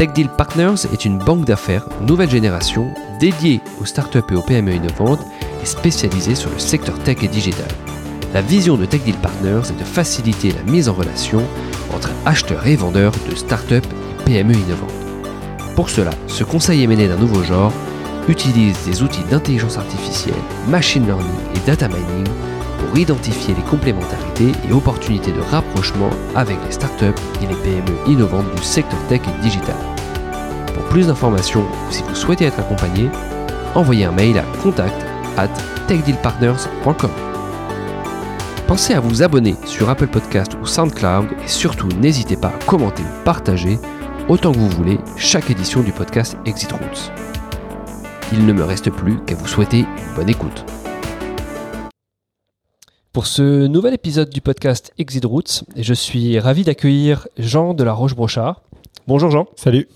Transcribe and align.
Tech 0.00 0.14
Deal 0.14 0.30
Partners 0.30 0.86
est 0.94 1.04
une 1.04 1.18
banque 1.18 1.44
d'affaires 1.44 1.86
nouvelle 2.00 2.30
génération 2.30 2.90
dédiée 3.18 3.60
aux 3.82 3.84
startups 3.84 4.22
et 4.30 4.34
aux 4.34 4.40
PME 4.40 4.72
innovantes 4.72 5.20
et 5.62 5.66
spécialisée 5.66 6.34
sur 6.34 6.48
le 6.48 6.58
secteur 6.58 6.98
tech 7.00 7.18
et 7.22 7.28
digital. 7.28 7.68
La 8.32 8.40
vision 8.40 8.78
de 8.78 8.86
Tech 8.86 9.02
Deal 9.02 9.16
Partners 9.16 9.60
est 9.68 9.78
de 9.78 9.84
faciliter 9.84 10.52
la 10.52 10.62
mise 10.72 10.88
en 10.88 10.94
relation 10.94 11.42
entre 11.92 12.08
acheteurs 12.24 12.66
et 12.66 12.76
vendeurs 12.76 13.12
de 13.28 13.34
startups 13.34 13.74
et 13.74 14.24
PME 14.24 14.54
innovantes. 14.54 14.90
Pour 15.76 15.90
cela, 15.90 16.12
ce 16.28 16.44
conseil 16.44 16.82
émené 16.82 17.06
d'un 17.06 17.18
nouveau 17.18 17.42
genre 17.42 17.74
utilise 18.26 18.78
des 18.86 19.02
outils 19.02 19.24
d'intelligence 19.30 19.76
artificielle, 19.76 20.32
machine 20.66 21.04
learning 21.04 21.26
et 21.54 21.66
data 21.66 21.88
mining 21.88 22.26
pour 22.90 22.98
identifier 22.98 23.54
les 23.54 23.62
complémentarités 23.62 24.50
et 24.68 24.72
opportunités 24.72 25.30
de 25.30 25.40
rapprochement 25.40 26.10
avec 26.34 26.56
les 26.66 26.72
startups 26.72 27.20
et 27.40 27.46
les 27.46 27.54
PME 27.54 27.96
innovantes 28.08 28.52
du 28.56 28.62
secteur 28.64 28.98
tech 29.08 29.20
et 29.22 29.42
digital. 29.42 29.76
Pour 30.74 30.82
plus 30.84 31.06
d'informations 31.06 31.62
ou 31.62 31.92
si 31.92 32.02
vous 32.02 32.16
souhaitez 32.16 32.46
être 32.46 32.58
accompagné, 32.58 33.08
envoyez 33.76 34.06
un 34.06 34.10
mail 34.10 34.38
à 34.38 34.44
contact 34.60 35.06
at 35.36 35.48
techdealpartners.com. 35.86 37.10
Pensez 38.66 38.94
à 38.94 39.00
vous 39.00 39.22
abonner 39.22 39.54
sur 39.66 39.88
Apple 39.88 40.08
Podcast 40.08 40.56
ou 40.60 40.66
SoundCloud 40.66 41.28
et 41.44 41.48
surtout 41.48 41.88
n'hésitez 42.00 42.36
pas 42.36 42.48
à 42.48 42.64
commenter 42.66 43.04
ou 43.04 43.24
partager 43.24 43.78
autant 44.28 44.50
que 44.50 44.58
vous 44.58 44.68
voulez 44.68 44.98
chaque 45.16 45.50
édition 45.50 45.82
du 45.82 45.92
podcast 45.92 46.36
Exit 46.44 46.72
Routes. 46.72 47.12
Il 48.32 48.46
ne 48.46 48.52
me 48.52 48.64
reste 48.64 48.90
plus 48.90 49.20
qu'à 49.26 49.36
vous 49.36 49.48
souhaiter 49.48 49.80
une 49.80 50.14
bonne 50.16 50.28
écoute. 50.28 50.64
Pour 53.12 53.26
ce 53.26 53.66
nouvel 53.66 53.92
épisode 53.92 54.30
du 54.30 54.40
podcast 54.40 54.92
Exit 54.96 55.24
Routes, 55.24 55.64
je 55.76 55.94
suis 55.94 56.38
ravi 56.38 56.62
d'accueillir 56.62 57.26
Jean 57.38 57.74
de 57.74 57.82
la 57.82 57.92
Roche-Brochard. 57.92 58.62
Bonjour 59.08 59.32
Jean. 59.32 59.48
Salut. 59.56 59.88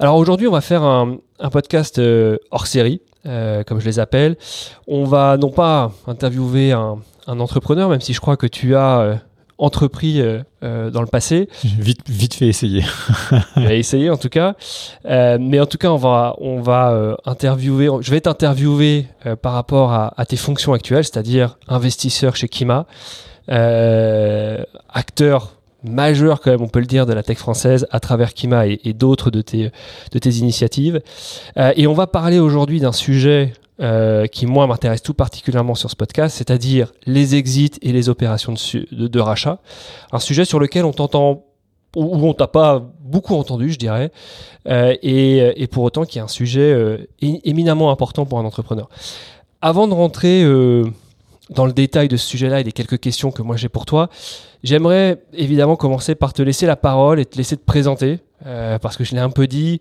Alors 0.00 0.16
aujourd'hui, 0.16 0.48
on 0.48 0.50
va 0.50 0.60
faire 0.60 0.82
un, 0.82 1.18
podcast 1.52 2.00
euh, 2.00 2.36
hors 2.50 2.66
série, 2.66 3.00
euh, 3.26 3.62
comme 3.62 3.78
je 3.78 3.84
les 3.84 4.00
appelle. 4.00 4.36
On 4.88 5.04
va 5.04 5.36
non 5.36 5.52
pas 5.52 5.92
interviewer 6.08 6.72
un, 6.72 6.98
entrepreneur, 7.28 7.88
même 7.88 8.00
si 8.00 8.12
je 8.12 8.20
crois 8.20 8.36
que 8.36 8.48
tu 8.48 8.74
as 8.74 8.98
euh, 8.98 9.14
entrepris 9.58 10.20
euh, 10.20 10.40
euh, 10.62 10.90
dans 10.90 11.00
le 11.00 11.06
passé. 11.06 11.48
Vite, 11.64 12.00
vite 12.08 12.34
fait 12.34 12.48
essayer. 12.48 12.84
Essayé 13.56 14.10
en 14.10 14.16
tout 14.16 14.28
cas. 14.28 14.54
Euh, 15.06 15.38
mais 15.40 15.60
en 15.60 15.66
tout 15.66 15.78
cas, 15.78 15.90
on 15.90 15.96
va, 15.96 16.36
on 16.38 16.60
va 16.60 17.16
interviewer. 17.24 17.88
Je 18.00 18.10
vais 18.10 18.20
t'interviewer 18.20 19.06
par 19.42 19.52
rapport 19.52 19.92
à, 19.92 20.26
tes 20.26 20.36
fonctions 20.36 20.72
actuelles, 20.72 21.04
c'est-à-dire 21.04 21.58
investisseur 21.68 22.36
chez 22.36 22.48
Kima, 22.48 22.86
acteur 23.48 25.52
majeur 25.84 26.40
quand 26.40 26.50
même, 26.50 26.62
on 26.62 26.68
peut 26.68 26.80
le 26.80 26.86
dire, 26.86 27.06
de 27.06 27.12
la 27.12 27.22
tech 27.22 27.38
française 27.38 27.86
à 27.90 28.00
travers 28.00 28.34
Kima 28.34 28.66
et, 28.66 28.80
et 28.84 28.92
d'autres 28.92 29.30
de 29.30 29.40
tes, 29.40 29.70
de 30.10 30.18
tes 30.18 30.30
initiatives. 30.30 31.00
et 31.56 31.86
on 31.86 31.94
va 31.94 32.06
parler 32.06 32.38
aujourd'hui 32.38 32.80
d'un 32.80 32.92
sujet 32.92 33.52
euh, 33.80 34.26
qui 34.26 34.46
moi 34.46 34.66
m'intéresse 34.66 35.02
tout 35.02 35.14
particulièrement 35.14 35.74
sur 35.74 35.90
ce 35.90 35.96
podcast, 35.96 36.36
c'est-à-dire 36.36 36.92
les 37.06 37.34
exits 37.34 37.72
et 37.82 37.92
les 37.92 38.08
opérations 38.08 38.54
de, 38.54 39.20
rachat. 39.20 39.60
Un 40.12 40.18
sujet 40.18 40.44
sur 40.44 40.58
lequel 40.58 40.84
on 40.84 40.92
t'entend 40.92 41.44
où 41.94 42.26
on 42.26 42.34
t'a 42.34 42.46
pas 42.46 42.82
beaucoup 43.00 43.34
entendu, 43.34 43.72
je 43.72 43.78
dirais, 43.78 44.12
euh, 44.68 44.94
et, 45.02 45.62
et, 45.62 45.66
pour 45.66 45.82
autant 45.82 46.04
qui 46.04 46.18
est 46.18 46.20
un 46.20 46.28
sujet 46.28 46.60
euh, 46.60 46.98
éminemment 47.20 47.90
important 47.90 48.26
pour 48.26 48.38
un 48.38 48.44
entrepreneur. 48.44 48.88
Avant 49.62 49.88
de 49.88 49.94
rentrer 49.94 50.42
euh, 50.44 50.84
dans 51.50 51.66
le 51.66 51.72
détail 51.72 52.08
de 52.08 52.16
ce 52.16 52.26
sujet-là 52.26 52.60
et 52.60 52.64
des 52.64 52.72
quelques 52.72 53.00
questions 53.00 53.30
que 53.30 53.42
moi 53.42 53.56
j'ai 53.56 53.68
pour 53.68 53.86
toi, 53.86 54.08
j'aimerais 54.62 55.22
évidemment 55.32 55.76
commencer 55.76 56.14
par 56.14 56.32
te 56.32 56.42
laisser 56.42 56.66
la 56.66 56.76
parole 56.76 57.20
et 57.20 57.24
te 57.24 57.36
laisser 57.36 57.56
te 57.56 57.64
présenter, 57.64 58.18
euh, 58.46 58.78
parce 58.78 58.96
que 58.96 59.04
je 59.04 59.14
l'ai 59.14 59.20
un 59.20 59.30
peu 59.30 59.46
dit, 59.46 59.80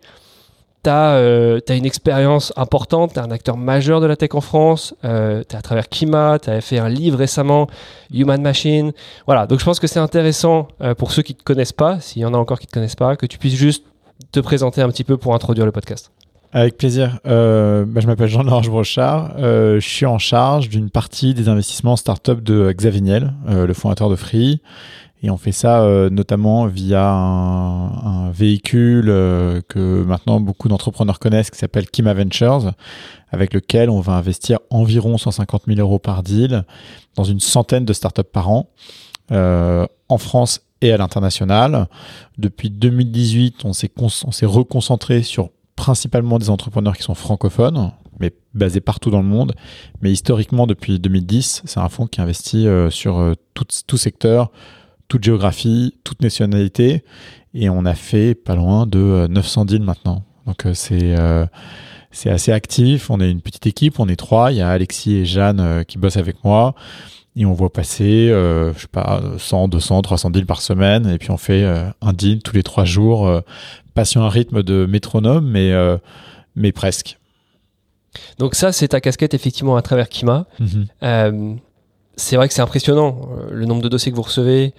tu 0.85 0.89
as, 0.89 1.15
euh, 1.15 1.59
une 1.69 1.85
expérience 1.85 2.53
importante, 2.55 3.13
tu 3.13 3.19
es 3.19 3.21
un 3.21 3.31
acteur 3.31 3.57
majeur 3.57 4.01
de 4.01 4.05
la 4.05 4.15
tech 4.15 4.29
en 4.33 4.41
France, 4.41 4.93
euh, 5.03 5.43
tu 5.47 5.55
es 5.55 5.57
à 5.57 5.61
travers 5.61 5.89
Kima, 5.89 6.37
tu 6.39 6.49
as 6.49 6.61
fait 6.61 6.77
un 6.77 6.89
livre 6.89 7.17
récemment, 7.17 7.67
Human 8.13 8.41
Machine. 8.41 8.91
Voilà, 9.25 9.47
donc 9.47 9.59
je 9.59 9.65
pense 9.65 9.79
que 9.79 9.87
c'est 9.87 9.99
intéressant 9.99 10.67
euh, 10.81 10.93
pour 10.93 11.11
ceux 11.11 11.23
qui 11.23 11.33
ne 11.33 11.39
te 11.39 11.43
connaissent 11.43 11.73
pas, 11.73 11.99
s'il 11.99 12.21
y 12.21 12.25
en 12.25 12.33
a 12.33 12.37
encore 12.37 12.59
qui 12.59 12.67
ne 12.67 12.69
te 12.69 12.73
connaissent 12.73 12.95
pas, 12.95 13.15
que 13.15 13.25
tu 13.25 13.39
puisses 13.39 13.55
juste 13.55 13.83
te 14.31 14.39
présenter 14.39 14.81
un 14.81 14.89
petit 14.89 15.03
peu 15.03 15.17
pour 15.17 15.33
introduire 15.33 15.65
le 15.65 15.71
podcast. 15.71 16.11
Avec 16.53 16.77
plaisir. 16.77 17.19
Bah, 17.25 17.31
je 17.31 18.07
m'appelle 18.07 18.29
Jean-Laurent 18.29 18.61
Brochard. 18.61 19.33
je 19.37 19.79
suis 19.81 20.05
en 20.05 20.19
charge 20.19 20.69
d'une 20.69 20.89
partie 20.89 21.33
des 21.33 21.49
investissements 21.49 21.97
startup 21.97 22.41
de 22.41 22.71
Xavier 22.71 23.01
Niel, 23.01 23.33
le 23.45 23.73
fondateur 23.73 24.09
de 24.09 24.15
Free. 24.15 24.61
Et 25.23 25.29
on 25.29 25.37
fait 25.37 25.51
ça 25.51 25.81
euh, 25.81 26.09
notamment 26.09 26.67
via 26.67 27.09
un, 27.09 28.29
véhicule 28.31 29.05
euh, 29.07 29.61
que 29.67 30.03
maintenant 30.03 30.39
beaucoup 30.39 30.67
d'entrepreneurs 30.67 31.19
connaissent 31.19 31.49
qui 31.49 31.57
s'appelle 31.57 31.89
Kima 31.89 32.13
Ventures, 32.13 32.73
avec 33.31 33.53
lequel 33.53 33.89
on 33.89 34.01
va 34.01 34.13
investir 34.13 34.59
environ 34.69 35.17
150 35.17 35.63
000 35.67 35.79
euros 35.79 35.99
par 35.99 36.21
deal 36.21 36.65
dans 37.15 37.23
une 37.23 37.39
centaine 37.39 37.85
de 37.85 37.93
startups 37.93 38.23
par 38.23 38.49
an 38.49 38.69
euh, 39.31 39.87
en 40.09 40.17
France 40.17 40.61
et 40.81 40.91
à 40.91 40.97
l'international. 40.97 41.87
Depuis 42.37 42.69
2018, 42.69 43.63
on 43.63 43.73
s'est, 43.73 43.91
on 43.97 44.31
s'est 44.31 44.45
reconcentré 44.45 45.23
sur 45.23 45.49
principalement 45.75 46.39
des 46.39 46.49
entrepreneurs 46.49 46.95
qui 46.95 47.03
sont 47.03 47.15
francophones, 47.15 47.91
mais 48.19 48.33
basés 48.53 48.81
partout 48.81 49.11
dans 49.11 49.21
le 49.21 49.27
monde. 49.27 49.55
Mais 50.01 50.11
historiquement, 50.11 50.67
depuis 50.67 50.99
2010, 50.99 51.63
c'est 51.65 51.79
un 51.79 51.89
fonds 51.89 52.07
qui 52.07 52.21
investit 52.21 52.67
sur 52.89 53.33
tout, 53.53 53.65
tout 53.87 53.97
secteur, 53.97 54.51
toute 55.07 55.23
géographie, 55.23 55.95
toute 56.03 56.21
nationalité. 56.21 57.03
Et 57.53 57.69
on 57.69 57.85
a 57.85 57.93
fait 57.93 58.35
pas 58.35 58.55
loin 58.55 58.85
de 58.85 59.27
900 59.29 59.61
euh, 59.61 59.65
deals 59.65 59.81
maintenant. 59.81 60.23
Donc 60.45 60.65
euh, 60.65 60.73
c'est 60.73 61.17
euh, 61.17 61.45
c'est 62.11 62.29
assez 62.29 62.51
actif. 62.51 63.09
On 63.09 63.19
est 63.19 63.29
une 63.29 63.41
petite 63.41 63.67
équipe, 63.67 63.99
on 63.99 64.07
est 64.07 64.15
trois. 64.15 64.51
Il 64.51 64.57
y 64.57 64.61
a 64.61 64.69
Alexis 64.69 65.15
et 65.15 65.25
Jeanne 65.25 65.83
qui 65.85 65.97
bossent 65.97 66.17
avec 66.17 66.43
moi. 66.43 66.75
Et 67.37 67.45
on 67.45 67.51
voit 67.51 67.71
passer, 67.71 68.29
je 68.29 68.73
sais 68.77 68.87
pas, 68.87 69.21
100, 69.37 69.67
200, 69.67 70.01
300 70.03 70.29
deals 70.29 70.45
par 70.45 70.61
semaine. 70.61 71.05
Et 71.09 71.17
puis 71.17 71.31
on 71.31 71.37
fait 71.37 71.65
un 71.65 72.13
deal 72.13 72.41
tous 72.41 72.55
les 72.55 72.63
trois 72.63 72.85
jours. 72.85 73.29
pas 73.93 74.05
sur 74.05 74.21
un 74.21 74.29
rythme 74.29 74.63
de 74.63 74.85
métronome, 74.85 75.45
mais, 75.45 75.73
mais 76.55 76.71
presque. 76.71 77.19
Donc 78.39 78.55
ça, 78.55 78.71
c'est 78.71 78.87
ta 78.87 79.01
casquette 79.01 79.33
effectivement 79.33 79.75
à 79.75 79.81
travers 79.81 80.07
Kima. 80.07 80.47
Mm-hmm 80.61 81.57
c'est 82.17 82.35
vrai 82.35 82.47
que 82.47 82.53
c'est 82.53 82.61
impressionnant 82.61 83.29
euh, 83.31 83.49
le 83.51 83.65
nombre 83.65 83.81
de 83.81 83.89
dossiers 83.89 84.11
que 84.11 84.15
vous 84.15 84.23
recevez, 84.23 84.73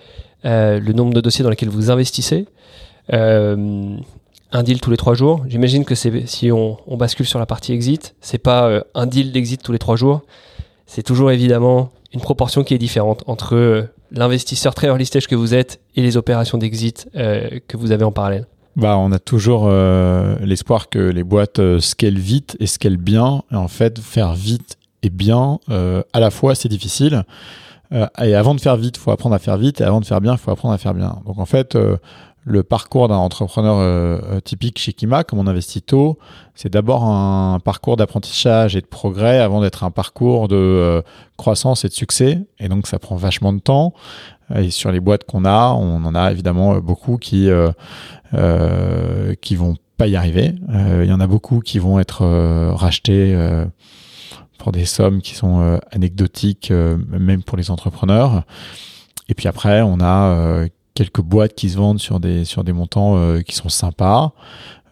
euh, 0.44 0.80
le 0.80 0.92
nombre 0.92 1.14
de 1.14 1.20
dossiers 1.20 1.42
dans 1.42 1.50
lesquels 1.50 1.68
vous 1.68 1.90
investissez. 1.90 2.46
Euh, 3.12 3.96
un 4.52 4.62
deal 4.62 4.80
tous 4.80 4.90
les 4.90 4.96
trois 4.96 5.14
jours. 5.14 5.44
J'imagine 5.48 5.84
que 5.84 5.94
si 5.94 6.50
on, 6.52 6.78
bascule 6.96 7.26
sur 7.26 7.38
la 7.38 7.46
partie 7.46 7.72
exit, 7.72 8.14
c'est 8.20 8.38
pas 8.38 8.84
un 8.94 9.06
deal 9.06 9.32
d'exit 9.32 9.60
tous 9.62 9.72
les 9.72 9.78
trois 9.78 9.96
jours. 9.96 10.22
C'est 10.86 11.02
toujours 11.02 11.30
évidemment 11.32 11.90
une 12.14 12.20
proportion 12.20 12.62
qui 12.62 12.72
est 12.72 12.78
différente 12.78 13.24
entre 13.26 13.88
l'investisseur 14.12 14.74
très 14.74 14.86
early 14.86 15.04
stage 15.04 15.26
que 15.26 15.34
vous 15.34 15.52
êtes 15.52 15.80
et 15.96 16.00
les 16.00 16.16
opérations 16.16 16.58
d'exit 16.58 17.10
que 17.12 17.76
vous 17.76 17.90
avez 17.90 18.04
en 18.04 18.12
parallèle. 18.12 18.46
Bah, 18.76 18.96
on 18.96 19.10
a 19.10 19.18
toujours 19.18 19.68
l'espoir 19.68 20.88
que 20.88 21.00
les 21.00 21.24
boîtes 21.24 21.80
scalent 21.80 22.18
vite 22.18 22.56
et 22.60 22.66
scalent 22.66 22.98
bien. 22.98 23.42
Et 23.50 23.56
en 23.56 23.68
fait, 23.68 23.98
faire 23.98 24.32
vite 24.34 24.78
et 25.02 25.10
bien, 25.10 25.58
euh, 25.70 26.02
à 26.12 26.20
la 26.20 26.30
fois 26.30 26.54
c'est 26.54 26.68
difficile. 26.68 27.24
Euh, 27.92 28.06
et 28.20 28.34
avant 28.34 28.54
de 28.54 28.60
faire 28.60 28.76
vite, 28.76 28.96
il 28.96 29.00
faut 29.00 29.12
apprendre 29.12 29.34
à 29.34 29.38
faire 29.38 29.56
vite. 29.56 29.80
Et 29.80 29.84
avant 29.84 30.00
de 30.00 30.06
faire 30.06 30.20
bien, 30.20 30.32
il 30.32 30.38
faut 30.38 30.50
apprendre 30.50 30.74
à 30.74 30.78
faire 30.78 30.94
bien. 30.94 31.20
Donc 31.24 31.38
en 31.38 31.46
fait, 31.46 31.76
euh, 31.76 31.96
le 32.44 32.62
parcours 32.62 33.08
d'un 33.08 33.16
entrepreneur 33.16 34.40
typique 34.42 34.78
chez 34.78 34.92
Kima, 34.92 35.24
comme 35.24 35.40
on 35.40 35.48
investit 35.48 35.82
tôt, 35.82 36.16
c'est 36.54 36.72
d'abord 36.72 37.02
un 37.02 37.58
parcours 37.58 37.96
d'apprentissage 37.96 38.76
et 38.76 38.80
de 38.80 38.86
progrès 38.86 39.40
avant 39.40 39.60
d'être 39.60 39.82
un 39.82 39.90
parcours 39.90 40.46
de 40.46 41.02
croissance 41.36 41.84
et 41.84 41.88
de 41.88 41.92
succès. 41.92 42.46
Et 42.60 42.68
donc, 42.68 42.86
ça 42.86 43.00
prend 43.00 43.16
vachement 43.16 43.52
de 43.52 43.58
temps. 43.58 43.94
Et 44.54 44.70
sur 44.70 44.92
les 44.92 45.00
boîtes 45.00 45.24
qu'on 45.24 45.44
a, 45.44 45.72
on 45.72 46.04
en 46.04 46.14
a 46.14 46.30
évidemment 46.30 46.78
beaucoup 46.78 47.16
qui 47.16 47.48
qui 48.30 49.56
vont 49.56 49.74
pas 49.96 50.06
y 50.06 50.14
arriver. 50.14 50.54
Il 51.02 51.06
y 51.06 51.12
en 51.12 51.20
a 51.20 51.26
beaucoup 51.26 51.58
qui 51.58 51.80
vont 51.80 51.98
être 51.98 52.24
rachetés 52.76 53.34
pour 54.58 54.72
des 54.72 54.84
sommes 54.84 55.20
qui 55.20 55.34
sont 55.34 55.78
anecdotiques, 55.90 56.70
même 56.70 57.42
pour 57.42 57.56
les 57.56 57.70
entrepreneurs. 57.70 58.44
Et 59.28 59.34
puis 59.34 59.48
après, 59.48 59.82
on 59.82 60.00
a 60.00 60.66
quelques 60.96 61.20
boîtes 61.20 61.54
qui 61.54 61.68
se 61.68 61.76
vendent 61.76 62.00
sur 62.00 62.18
des, 62.18 62.44
sur 62.44 62.64
des 62.64 62.72
montants 62.72 63.16
euh, 63.16 63.42
qui 63.42 63.54
sont 63.54 63.68
sympas, 63.68 64.32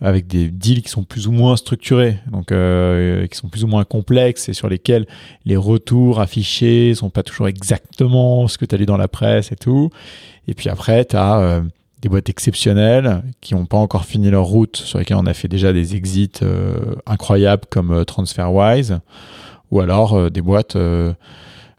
avec 0.00 0.26
des 0.26 0.49
deals 0.50 0.82
qui 0.82 0.90
sont 0.90 1.02
plus 1.02 1.26
ou 1.26 1.32
moins 1.32 1.56
structurés, 1.56 2.19
donc 2.31 2.52
euh, 2.52 3.26
qui 3.26 3.37
sont 3.37 3.49
plus 3.49 3.64
ou 3.64 3.66
moins 3.66 3.84
complexes 3.84 4.49
et 4.49 4.52
sur 4.52 4.69
lesquels 4.69 5.06
les 5.46 5.56
retours 5.56 6.20
affichés 6.20 6.94
sont 6.94 7.11
pas 7.11 7.22
toujours 7.22 7.49
exactement 7.49 8.46
ce 8.46 8.58
que 8.58 8.66
tu 8.66 8.75
as 8.75 8.78
lu 8.78 8.87
dans 8.87 8.99
la 8.99 9.08
presse 9.08 9.50
et 9.50 9.56
tout. 9.56 9.90
Et 10.46 10.55
puis 10.55 10.69
après, 10.69 11.06
tu 11.06 11.16
as 11.16 11.38
euh, 11.38 11.62
des 12.02 12.11
boîtes 12.11 12.28
exceptionnelles 12.28 13.22
qui 13.40 13.55
n'ont 13.55 13.64
pas 13.64 13.78
encore 13.78 14.05
fini 14.05 14.31
leur 14.31 14.44
route, 14.44 14.76
sur 14.76 14.99
lesquelles 14.99 15.16
on 15.16 15.26
a 15.26 15.32
fait 15.32 15.49
déjà 15.49 15.72
des 15.72 15.96
exits 15.96 16.40
incroyables 17.06 17.64
comme 17.70 18.05
TransferWise, 18.05 19.00
ou 19.75 19.81
alors 19.81 20.31
des 20.31 20.41
boîtes 20.41 20.79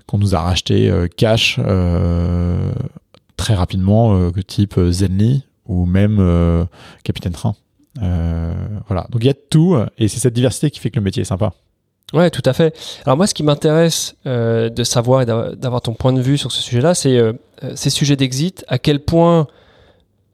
qu'on 0.06 0.18
nous 0.18 0.36
a 0.36 0.42
rachetées 0.42 0.92
cash 1.18 1.60
très 3.38 3.54
rapidement, 3.54 4.16
euh, 4.16 4.32
type 4.46 4.78
euh, 4.78 4.92
Zenly 4.92 5.44
ou 5.68 5.86
même 5.86 6.18
euh, 6.20 6.66
Capitaine 7.04 7.34
Train. 7.34 7.56
voilà. 8.00 9.08
Donc 9.10 9.22
il 9.24 9.28
y 9.28 9.30
a 9.30 9.34
tout, 9.34 9.78
et 9.98 10.08
c'est 10.08 10.20
cette 10.20 10.34
diversité 10.34 10.70
qui 10.70 10.80
fait 10.80 10.90
que 10.90 10.98
le 10.98 11.04
métier 11.04 11.22
est 11.22 11.26
sympa. 11.26 11.54
Ouais, 12.14 12.30
tout 12.30 12.44
à 12.46 12.54
fait. 12.54 12.76
Alors 13.06 13.18
moi, 13.18 13.26
ce 13.26 13.34
qui 13.34 13.42
m'intéresse 13.42 14.16
de 14.26 14.84
savoir 14.84 15.22
et 15.24 15.26
d'avoir 15.26 15.82
ton 15.82 15.94
point 15.94 16.14
de 16.14 16.22
vue 16.22 16.38
sur 16.38 16.52
ce 16.52 16.62
sujet-là, 16.62 16.94
c'est 16.94 17.20
ces 17.74 17.90
sujets 17.90 18.16
d'exit, 18.16 18.64
à 18.68 18.78
quel 18.78 19.00
point 19.00 19.48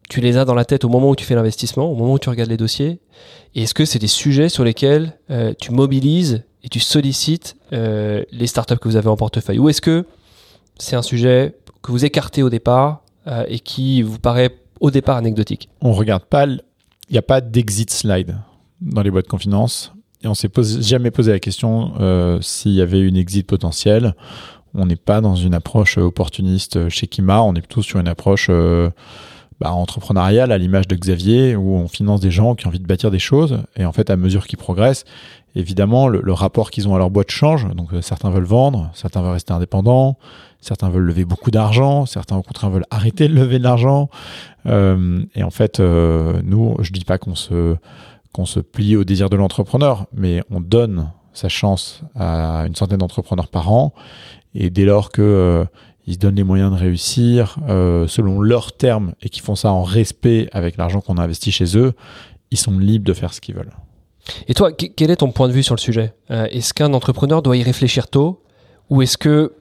tu 0.10 0.20
les 0.20 0.36
as 0.38 0.44
dans 0.44 0.56
la 0.56 0.66
tête 0.66 0.84
au 0.84 0.90
moment 0.90 1.10
où 1.10 1.16
tu 1.16 1.24
fais 1.24 1.36
l'investissement, 1.36 1.90
au 1.90 1.96
moment 1.96 2.14
où 2.14 2.20
tu 2.20 2.30
regardes 2.30 2.50
les 2.50 2.58
dossiers, 2.58 3.00
et 3.56 3.64
est-ce 3.64 3.74
que 3.74 3.86
c'est 3.86 4.00
des 4.00 4.08
sujets 4.08 4.50
sur 4.50 4.66
lesquels 4.66 5.18
tu 5.62 5.72
mobilises 5.72 6.44
et 6.64 6.70
tu 6.70 6.80
sollicites 6.80 7.56
les 7.72 8.48
startups 8.48 8.78
que 8.78 8.88
vous 8.88 8.96
avez 8.96 9.08
en 9.08 9.18
portefeuille, 9.18 9.60
ou 9.60 9.70
est-ce 9.70 9.82
que 9.82 10.06
c'est 10.78 10.96
un 10.96 11.02
sujet 11.02 11.56
que 11.82 11.92
vous 11.92 12.06
écartez 12.06 12.44
au 12.44 12.50
départ 12.50 13.04
euh, 13.28 13.46
et 13.48 13.60
qui 13.60 14.02
vous 14.02 14.20
paraît 14.20 14.56
au 14.80 14.92
départ 14.92 15.18
anecdotique? 15.18 15.70
On 15.82 15.94
regarde 15.94 16.24
pas, 16.24 16.46
il 16.48 16.60
n'y 17.12 17.18
a 17.18 17.24
pas 17.24 17.42
d'exit 17.42 17.90
slide 17.92 18.38
dans 18.82 19.02
les 19.02 19.12
boîtes 19.12 19.26
de 19.26 19.30
confidence 19.30 19.94
et 20.24 20.28
on 20.28 20.34
s'est 20.34 20.50
jamais 20.82 21.12
posé 21.12 21.32
la 21.32 21.40
question 21.40 21.94
euh, 22.00 22.40
s'il 22.42 22.74
y 22.74 22.82
avait 22.82 23.00
une 23.00 23.18
exit 23.18 23.46
potentielle. 23.46 24.16
On 24.74 24.86
n'est 24.86 24.96
pas 24.96 25.22
dans 25.22 25.36
une 25.36 25.54
approche 25.54 25.98
opportuniste 25.98 26.90
chez 26.90 27.08
Kima, 27.08 27.42
on 27.42 27.54
est 27.56 27.62
plutôt 27.62 27.82
sur 27.82 28.00
une 28.00 28.08
approche 28.08 28.48
euh, 28.50 28.90
bah, 29.60 29.74
entrepreneuriale 29.74 30.52
à 30.52 30.58
l'image 30.58 30.88
de 30.88 30.96
Xavier 30.96 31.56
où 31.56 31.76
on 31.76 31.88
finance 31.88 32.22
des 32.22 32.32
gens 32.32 32.56
qui 32.56 32.66
ont 32.66 32.70
envie 32.70 32.80
de 32.80 32.88
bâtir 32.88 33.12
des 33.12 33.20
choses 33.20 33.60
et 33.76 33.86
en 33.86 33.92
fait 33.92 34.10
à 34.10 34.16
mesure 34.16 34.48
qu'ils 34.48 34.58
progressent, 34.58 35.06
évidemment 35.56 36.08
le, 36.08 36.34
rapport 36.34 36.72
qu'ils 36.72 36.88
ont 36.88 36.96
à 36.96 36.98
leur 36.98 37.10
boîte 37.10 37.32
change. 37.32 37.68
Donc 37.76 37.90
certains 38.02 38.30
veulent 38.30 38.44
vendre, 38.44 38.90
certains 38.94 39.22
veulent 39.22 39.34
rester 39.34 39.54
indépendants, 39.54 40.18
Certains 40.62 40.90
veulent 40.90 41.04
lever 41.04 41.26
beaucoup 41.26 41.50
d'argent, 41.50 42.06
certains 42.06 42.38
au 42.38 42.44
contraire 42.44 42.70
veulent 42.70 42.86
arrêter 42.92 43.28
de 43.28 43.34
lever 43.34 43.58
de 43.58 43.64
l'argent. 43.64 44.10
Euh, 44.68 45.24
et 45.34 45.42
en 45.42 45.50
fait, 45.50 45.80
euh, 45.80 46.40
nous, 46.44 46.76
je 46.82 46.92
dis 46.92 47.04
pas 47.04 47.18
qu'on 47.18 47.36
se 47.36 47.76
qu'on 48.32 48.46
se 48.46 48.62
plie 48.62 48.96
au 48.96 49.04
désir 49.04 49.30
de 49.30 49.36
l'entrepreneur, 49.36 50.06
mais 50.14 50.42
on 50.50 50.62
donne 50.62 51.12
sa 51.34 51.50
chance 51.50 52.04
à 52.16 52.64
une 52.66 52.76
centaine 52.76 53.00
d'entrepreneurs 53.00 53.50
par 53.50 53.74
an. 53.74 53.94
Et 54.54 54.70
dès 54.70 54.86
lors 54.86 55.12
que 55.12 55.22
euh, 55.22 55.66
ils 56.06 56.14
se 56.14 56.20
donnent 56.20 56.36
les 56.36 56.44
moyens 56.44 56.72
de 56.72 56.78
réussir 56.78 57.58
selon 57.68 58.42
leurs 58.42 58.72
termes 58.72 59.14
et 59.22 59.30
qu'ils 59.30 59.44
font 59.44 59.56
ça 59.56 59.72
en 59.72 59.84
respect 59.84 60.50
avec 60.52 60.78
l'argent 60.78 61.00
qu'on 61.00 61.18
a 61.18 61.24
investi 61.24 61.52
chez 61.52 61.78
eux, 61.78 61.94
ils 62.50 62.58
sont 62.58 62.78
libres 62.78 63.06
de 63.06 63.14
faire 63.14 63.34
ce 63.34 63.42
qu'ils 63.42 63.56
veulent. 63.56 63.72
Et 64.48 64.54
toi, 64.54 64.72
quel 64.72 65.12
est 65.12 65.18
ton 65.18 65.32
point 65.32 65.48
de 65.48 65.54
vue 65.54 65.64
sur 65.64 65.76
le 65.76 65.80
sujet? 65.80 66.14
Est-ce 66.30 66.74
qu'un 66.74 66.94
entrepreneur 66.94 67.42
doit 67.42 67.58
y 67.58 67.64
réfléchir 67.64 68.08
tôt? 68.08 68.42
Ou 68.90 69.02
est-ce 69.02 69.18
que 69.18 69.54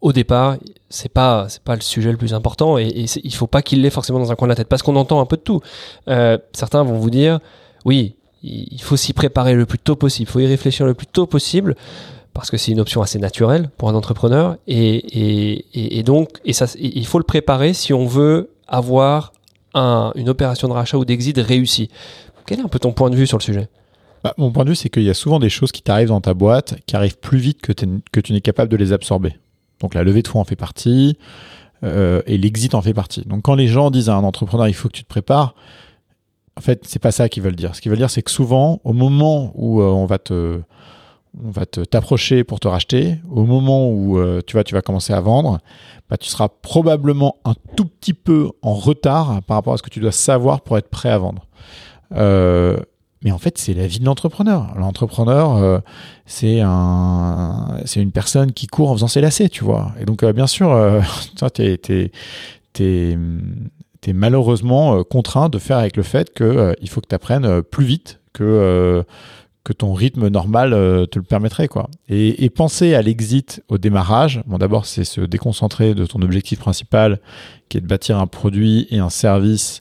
au 0.00 0.12
départ, 0.12 0.56
c'est 0.90 1.08
pas 1.08 1.46
c'est 1.48 1.62
pas 1.62 1.74
le 1.74 1.80
sujet 1.80 2.10
le 2.10 2.18
plus 2.18 2.34
important 2.34 2.76
et, 2.76 2.86
et 2.86 3.06
il 3.22 3.34
faut 3.34 3.46
pas 3.46 3.62
qu'il 3.62 3.80
l'ait 3.80 3.90
forcément 3.90 4.18
dans 4.18 4.30
un 4.32 4.34
coin 4.34 4.48
de 4.48 4.52
la 4.52 4.56
tête? 4.56 4.68
Parce 4.68 4.82
qu'on 4.82 4.96
entend 4.96 5.20
un 5.20 5.26
peu 5.26 5.36
de 5.36 5.42
tout. 5.42 5.60
Euh, 6.08 6.36
certains 6.52 6.82
vont 6.82 6.98
vous 6.98 7.10
dire 7.10 7.38
oui, 7.84 8.16
il 8.42 8.82
faut 8.82 8.96
s'y 8.96 9.12
préparer 9.12 9.54
le 9.54 9.66
plus 9.66 9.78
tôt 9.78 9.96
possible, 9.96 10.28
il 10.28 10.32
faut 10.32 10.40
y 10.40 10.46
réfléchir 10.46 10.84
le 10.84 10.94
plus 10.94 11.06
tôt 11.06 11.26
possible 11.26 11.74
parce 12.34 12.50
que 12.50 12.56
c'est 12.56 12.72
une 12.72 12.80
option 12.80 13.00
assez 13.00 13.18
naturelle 13.18 13.70
pour 13.78 13.88
un 13.88 13.94
entrepreneur 13.94 14.56
et, 14.66 15.64
et 15.98 16.02
donc 16.02 16.40
et 16.44 16.52
ça, 16.52 16.66
il 16.78 17.06
faut 17.06 17.18
le 17.18 17.24
préparer 17.24 17.72
si 17.72 17.94
on 17.94 18.06
veut 18.06 18.50
avoir 18.66 19.32
un, 19.74 20.12
une 20.16 20.28
opération 20.28 20.68
de 20.68 20.72
rachat 20.72 20.98
ou 20.98 21.04
d'exit 21.04 21.38
réussie. 21.38 21.88
Quel 22.46 22.60
est 22.60 22.62
un 22.62 22.68
peu 22.68 22.78
ton 22.78 22.92
point 22.92 23.10
de 23.10 23.16
vue 23.16 23.26
sur 23.26 23.38
le 23.38 23.42
sujet? 23.42 23.68
Bah, 24.22 24.34
Mon 24.38 24.50
point 24.50 24.64
de 24.64 24.70
vue, 24.70 24.76
c'est 24.76 24.88
qu'il 24.88 25.02
y 25.02 25.10
a 25.10 25.14
souvent 25.14 25.38
des 25.38 25.50
choses 25.50 25.72
qui 25.72 25.82
t'arrivent 25.82 26.08
dans 26.08 26.20
ta 26.20 26.34
boîte 26.34 26.74
qui 26.86 26.96
arrivent 26.96 27.18
plus 27.18 27.38
vite 27.38 27.60
que, 27.60 27.72
tu 27.72 28.32
n'es 28.32 28.40
capable 28.40 28.70
de 28.70 28.76
les 28.76 28.92
absorber. 28.92 29.36
Donc 29.80 29.94
la 29.94 30.02
levée 30.02 30.22
de 30.22 30.28
fonds 30.28 30.40
en 30.40 30.44
fait 30.44 30.56
partie 30.56 31.18
euh, 31.82 32.22
et 32.26 32.38
l'exit 32.38 32.74
en 32.74 32.82
fait 32.82 32.94
partie. 32.94 33.22
Donc 33.22 33.42
quand 33.42 33.54
les 33.54 33.66
gens 33.66 33.90
disent 33.90 34.08
à 34.08 34.14
un 34.14 34.24
entrepreneur 34.24 34.68
il 34.68 34.74
faut 34.74 34.88
que 34.88 34.94
tu 34.94 35.02
te 35.02 35.08
prépares, 35.08 35.54
en 36.56 36.60
fait 36.60 36.82
c'est 36.86 37.00
pas 37.00 37.12
ça 37.12 37.28
qu'ils 37.28 37.42
veulent 37.42 37.56
dire. 37.56 37.74
Ce 37.74 37.80
qu'ils 37.80 37.90
veulent 37.90 37.98
dire 37.98 38.08
c'est 38.08 38.22
que 38.22 38.30
souvent 38.30 38.80
au 38.84 38.92
moment 38.92 39.52
où 39.54 39.82
euh, 39.82 39.86
on 39.86 40.06
va 40.06 40.18
te 40.18 40.60
on 41.44 41.50
va 41.50 41.66
t'approcher 41.66 42.44
pour 42.44 42.60
te 42.60 42.68
racheter, 42.68 43.18
au 43.28 43.44
moment 43.44 43.90
où 43.90 44.18
euh, 44.18 44.40
tu 44.46 44.56
vas 44.56 44.62
tu 44.62 44.74
vas 44.74 44.82
commencer 44.82 45.12
à 45.12 45.20
vendre, 45.20 45.58
bah, 46.08 46.16
tu 46.16 46.28
seras 46.28 46.48
probablement 46.48 47.36
un 47.44 47.54
tout 47.76 47.86
petit 47.86 48.14
peu 48.14 48.50
en 48.62 48.74
retard 48.74 49.42
par 49.42 49.56
rapport 49.56 49.74
à 49.74 49.76
ce 49.76 49.82
que 49.82 49.90
tu 49.90 50.00
dois 50.00 50.12
savoir 50.12 50.60
pour 50.60 50.78
être 50.78 50.88
prêt 50.88 51.10
à 51.10 51.18
vendre. 51.18 51.46
Mais 53.24 53.32
en 53.32 53.38
fait, 53.38 53.56
c'est 53.56 53.72
la 53.72 53.86
vie 53.86 54.00
de 54.00 54.04
l'entrepreneur. 54.04 54.74
L'entrepreneur, 54.76 55.56
euh, 55.56 55.78
c'est 56.26 56.60
un, 56.60 57.78
une 57.96 58.12
personne 58.12 58.52
qui 58.52 58.66
court 58.66 58.90
en 58.90 58.94
faisant 58.94 59.08
ses 59.08 59.22
lacets, 59.22 59.48
tu 59.48 59.64
vois. 59.64 59.92
Et 59.98 60.04
donc, 60.04 60.22
euh, 60.22 60.34
bien 60.34 60.46
sûr, 60.46 60.70
euh, 60.70 61.00
t'es, 61.54 62.10
t'es, 62.74 63.16
malheureusement 64.12 65.02
contraint 65.04 65.48
de 65.48 65.58
faire 65.58 65.78
avec 65.78 65.96
le 65.96 66.02
fait 66.02 66.34
que 66.34 66.76
il 66.82 66.90
faut 66.90 67.00
que 67.00 67.08
tu 67.08 67.14
apprennes 67.14 67.62
plus 67.62 67.86
vite 67.86 68.20
que 68.34 69.02
que 69.64 69.72
ton 69.72 69.94
rythme 69.94 70.28
normal 70.28 70.72
te 71.10 71.18
le 71.18 71.24
permettrait, 71.24 71.68
quoi. 71.68 71.88
Et, 72.10 72.44
et 72.44 72.50
penser 72.50 72.94
à 72.94 73.00
l'exit 73.00 73.62
au 73.68 73.78
démarrage. 73.78 74.42
Bon, 74.44 74.58
d'abord, 74.58 74.84
c'est 74.84 75.04
se 75.04 75.22
déconcentrer 75.22 75.94
de 75.94 76.04
ton 76.04 76.20
objectif 76.20 76.58
principal, 76.58 77.18
qui 77.70 77.78
est 77.78 77.80
de 77.80 77.86
bâtir 77.86 78.18
un 78.18 78.26
produit 78.26 78.86
et 78.90 78.98
un 78.98 79.08
service 79.08 79.80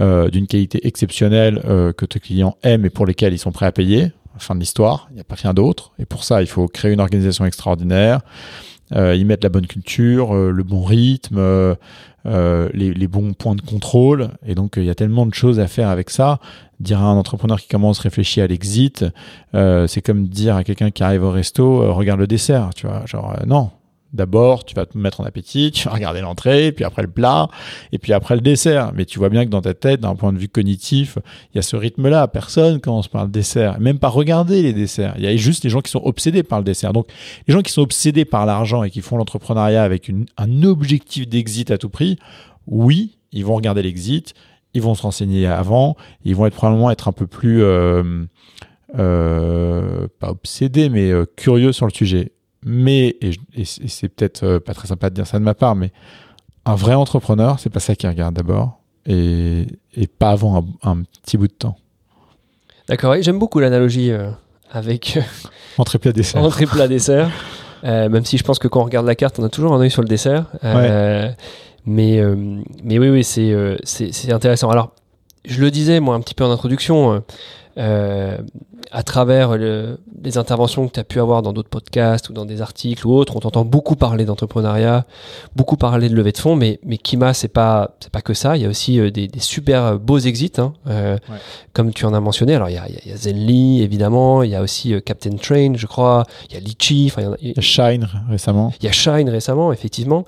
euh, 0.00 0.30
d'une 0.30 0.46
qualité 0.46 0.86
exceptionnelle 0.86 1.60
euh, 1.66 1.92
que 1.92 2.06
tes 2.06 2.18
clients 2.18 2.56
aiment 2.62 2.86
et 2.86 2.90
pour 2.90 3.04
lesquels 3.04 3.34
ils 3.34 3.38
sont 3.38 3.52
prêts 3.52 3.66
à 3.66 3.72
payer. 3.72 4.12
Fin 4.38 4.54
de 4.54 4.60
l'histoire, 4.60 5.08
il 5.10 5.16
n'y 5.16 5.20
a 5.20 5.24
pas 5.24 5.34
rien 5.34 5.52
d'autre. 5.52 5.92
Et 5.98 6.06
pour 6.06 6.24
ça, 6.24 6.40
il 6.40 6.46
faut 6.46 6.66
créer 6.66 6.92
une 6.92 7.00
organisation 7.00 7.44
extraordinaire, 7.44 8.20
euh, 8.92 9.14
y 9.14 9.22
mettre 9.26 9.44
la 9.44 9.50
bonne 9.50 9.66
culture, 9.66 10.32
le 10.32 10.62
bon 10.62 10.82
rythme, 10.82 11.76
les, 12.24 12.94
les, 12.94 13.06
bons 13.06 13.34
points 13.34 13.54
de 13.54 13.60
contrôle. 13.60 14.30
Et 14.46 14.54
donc, 14.54 14.74
il 14.78 14.84
y 14.84 14.90
a 14.90 14.94
tellement 14.94 15.26
de 15.26 15.34
choses 15.34 15.60
à 15.60 15.66
faire 15.66 15.90
avec 15.90 16.08
ça. 16.08 16.40
Dire 16.80 17.00
à 17.00 17.04
un 17.04 17.16
entrepreneur 17.16 17.60
qui 17.60 17.68
commence 17.68 18.00
à 18.00 18.04
réfléchir 18.04 18.44
à 18.44 18.46
l'exit, 18.46 19.04
c'est 19.52 20.02
comme 20.02 20.28
dire 20.28 20.56
à 20.56 20.64
quelqu'un 20.64 20.90
qui 20.90 21.02
arrive 21.02 21.24
au 21.24 21.30
resto, 21.30 21.92
regarde 21.92 22.20
le 22.20 22.26
dessert. 22.26 22.70
Tu 22.74 22.86
vois, 22.86 23.04
genre, 23.04 23.36
non, 23.46 23.70
D'abord, 24.12 24.64
tu 24.64 24.74
vas 24.74 24.84
te 24.84 24.98
mettre 24.98 25.20
en 25.20 25.24
appétit, 25.24 25.70
tu 25.70 25.88
vas 25.88 25.94
regarder 25.94 26.20
l'entrée, 26.20 26.70
puis 26.72 26.84
après 26.84 27.00
le 27.02 27.08
plat, 27.08 27.48
et 27.92 27.98
puis 27.98 28.12
après 28.12 28.34
le 28.34 28.42
dessert. 28.42 28.92
Mais 28.94 29.06
tu 29.06 29.18
vois 29.18 29.30
bien 29.30 29.44
que 29.44 29.50
dans 29.50 29.62
ta 29.62 29.72
tête, 29.72 30.00
d'un 30.00 30.14
point 30.14 30.32
de 30.32 30.38
vue 30.38 30.48
cognitif, 30.48 31.18
il 31.52 31.56
y 31.56 31.58
a 31.58 31.62
ce 31.62 31.76
rythme-là. 31.76 32.28
Personne 32.28 32.80
commence 32.80 33.08
par 33.08 33.24
le 33.24 33.30
dessert, 33.30 33.80
même 33.80 33.98
pas 33.98 34.08
regarder 34.08 34.62
les 34.62 34.74
desserts. 34.74 35.14
Il 35.16 35.24
y 35.24 35.26
a 35.26 35.34
juste 35.36 35.64
les 35.64 35.70
gens 35.70 35.80
qui 35.80 35.90
sont 35.90 36.02
obsédés 36.04 36.42
par 36.42 36.58
le 36.58 36.64
dessert. 36.64 36.92
Donc, 36.92 37.06
les 37.46 37.54
gens 37.54 37.62
qui 37.62 37.72
sont 37.72 37.82
obsédés 37.82 38.26
par 38.26 38.44
l'argent 38.44 38.82
et 38.82 38.90
qui 38.90 39.00
font 39.00 39.16
l'entrepreneuriat 39.16 39.82
avec 39.82 40.10
un 40.36 40.62
objectif 40.62 41.26
d'exit 41.26 41.70
à 41.70 41.78
tout 41.78 41.88
prix, 41.88 42.18
oui, 42.66 43.18
ils 43.32 43.44
vont 43.44 43.54
regarder 43.54 43.82
l'exit, 43.82 44.34
ils 44.74 44.82
vont 44.82 44.94
se 44.94 45.02
renseigner 45.02 45.46
avant, 45.46 45.96
ils 46.24 46.36
vont 46.36 46.46
être 46.46 46.54
probablement 46.54 46.90
être 46.90 47.08
un 47.08 47.12
peu 47.12 47.26
plus 47.26 47.62
euh, 47.62 48.24
euh, 48.98 50.06
pas 50.20 50.30
obsédés, 50.30 50.88
mais 50.88 51.10
euh, 51.10 51.24
curieux 51.36 51.72
sur 51.72 51.86
le 51.86 51.92
sujet 51.92 52.32
mais, 52.64 53.16
et, 53.20 53.64
c'est 53.64 54.08
peut-être 54.08 54.44
euh, 54.44 54.60
pas 54.60 54.74
très 54.74 54.88
sympa 54.88 55.10
de 55.10 55.14
dire 55.14 55.26
ça 55.26 55.38
de 55.38 55.44
ma 55.44 55.54
part, 55.54 55.74
mais 55.74 55.92
un 56.64 56.74
vrai 56.74 56.94
entrepreneur, 56.94 57.58
c'est 57.58 57.70
pas 57.70 57.80
ça 57.80 57.94
qu'il 57.94 58.08
regarde 58.08 58.34
d'abord, 58.34 58.78
et, 59.06 59.66
et, 59.94 60.06
pas 60.06 60.30
avant 60.30 60.64
un, 60.82 61.02
petit 61.22 61.36
bout 61.36 61.48
de 61.48 61.52
temps. 61.52 61.76
D'accord, 62.88 63.14
j'aime 63.20 63.38
beaucoup 63.38 63.58
l'analogie 63.58 64.10
euh, 64.10 64.30
avec. 64.70 65.18
entrée 65.78 65.98
plat 65.98 66.12
dessert. 66.12 66.42
Entrée 66.42 66.66
plat 66.66 66.88
dessert. 66.88 67.30
Euh, 67.84 68.08
même 68.08 68.24
si 68.24 68.38
je 68.38 68.44
pense 68.44 68.60
que 68.60 68.68
quand 68.68 68.80
on 68.80 68.84
regarde 68.84 69.06
la 69.06 69.16
carte, 69.16 69.40
on 69.40 69.44
a 69.44 69.48
toujours 69.48 69.74
un 69.74 69.80
œil 69.80 69.90
sur 69.90 70.02
le 70.02 70.08
dessert. 70.08 70.46
Mais, 71.84 72.22
mais 72.84 72.98
oui, 73.00 73.08
oui, 73.08 73.24
c'est, 73.24 73.52
c'est, 73.82 74.32
intéressant. 74.32 74.70
Alors, 74.70 74.92
je 75.44 75.60
le 75.60 75.68
disais, 75.72 75.98
moi, 75.98 76.14
un 76.14 76.20
petit 76.20 76.34
peu 76.36 76.44
en 76.44 76.52
introduction, 76.52 77.24
euh, 77.78 78.38
à 78.92 79.02
travers 79.02 79.56
les 79.56 80.38
interventions 80.38 80.86
que 80.86 80.92
tu 80.92 81.00
as 81.00 81.04
pu 81.04 81.18
avoir 81.18 81.40
dans 81.40 81.54
d'autres 81.54 81.70
podcasts 81.70 82.28
ou 82.28 82.34
dans 82.34 82.44
des 82.44 82.60
articles 82.60 83.06
ou 83.06 83.14
autres, 83.14 83.36
on 83.36 83.40
t'entend 83.40 83.64
beaucoup 83.64 83.96
parler 83.96 84.26
d'entrepreneuriat, 84.26 85.06
beaucoup 85.56 85.78
parler 85.78 86.10
de 86.10 86.14
levée 86.14 86.32
de 86.32 86.38
fonds, 86.38 86.56
mais, 86.56 86.78
mais 86.84 86.98
Kima, 86.98 87.32
c'est 87.32 87.48
pas, 87.48 87.96
c'est 88.00 88.12
pas 88.12 88.20
que 88.20 88.34
ça. 88.34 88.56
Il 88.56 88.62
y 88.62 88.66
a 88.66 88.68
aussi 88.68 89.00
euh, 89.00 89.10
des, 89.10 89.28
super 89.38 89.98
beaux 89.98 90.18
exits, 90.18 90.52
hein, 90.58 90.74
euh, 90.88 91.16
comme 91.72 91.92
tu 91.94 92.04
en 92.04 92.12
as 92.12 92.20
mentionné. 92.20 92.54
Alors, 92.54 92.68
il 92.68 92.74
y 92.74 92.78
a, 92.78 92.86
il 92.88 93.10
y 93.10 93.12
a 93.12 93.16
Zenly, 93.16 93.82
évidemment, 93.82 94.42
il 94.42 94.50
y 94.50 94.54
a 94.54 94.60
aussi 94.60 94.94
Captain 95.02 95.36
Train, 95.36 95.72
je 95.74 95.86
crois, 95.86 96.24
il 96.50 96.54
y 96.54 96.56
a 96.58 96.60
Litchi, 96.60 97.10
il 97.40 97.52
y, 97.54 97.58
a 97.58 97.60
Shine 97.62 98.06
récemment. 98.28 98.74
Il 98.80 98.84
y 98.84 98.88
a 98.88 98.92
Shine 98.92 99.30
récemment, 99.30 99.72
effectivement. 99.72 100.26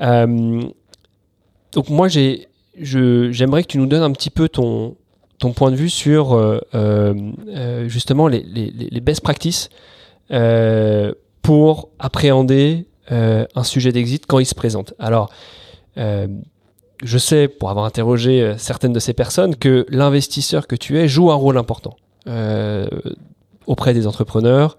donc, 0.00 1.88
moi, 1.88 2.08
j'ai, 2.08 2.48
je, 2.80 3.30
j'aimerais 3.30 3.62
que 3.62 3.68
tu 3.68 3.78
nous 3.78 3.86
donnes 3.86 4.02
un 4.02 4.12
petit 4.12 4.30
peu 4.30 4.48
ton, 4.48 4.96
ton 5.40 5.52
point 5.52 5.70
de 5.72 5.76
vue 5.76 5.90
sur 5.90 6.34
euh, 6.34 6.60
euh, 6.74 7.14
euh, 7.48 7.88
justement 7.88 8.28
les, 8.28 8.42
les, 8.42 9.00
best 9.00 9.22
practices 9.22 9.70
pour 11.42 11.88
appréhender 11.98 12.86
un 13.10 13.64
sujet 13.64 13.90
d'exit 13.90 14.24
quand 14.26 14.38
il 14.38 14.46
se 14.46 14.54
présente. 14.54 14.94
Alors, 15.00 15.32
je 15.96 17.18
sais, 17.18 17.48
pour 17.48 17.70
avoir 17.70 17.86
interrogé 17.86 18.54
certaines 18.56 18.92
de 18.92 19.00
ces 19.00 19.14
personnes, 19.14 19.56
que 19.56 19.84
l'investisseur 19.88 20.68
que 20.68 20.76
tu 20.76 20.96
es 20.98 21.08
joue 21.08 21.32
un 21.32 21.34
rôle 21.34 21.58
important 21.58 21.96
auprès 23.66 23.94
des 23.94 24.06
entrepreneurs, 24.06 24.76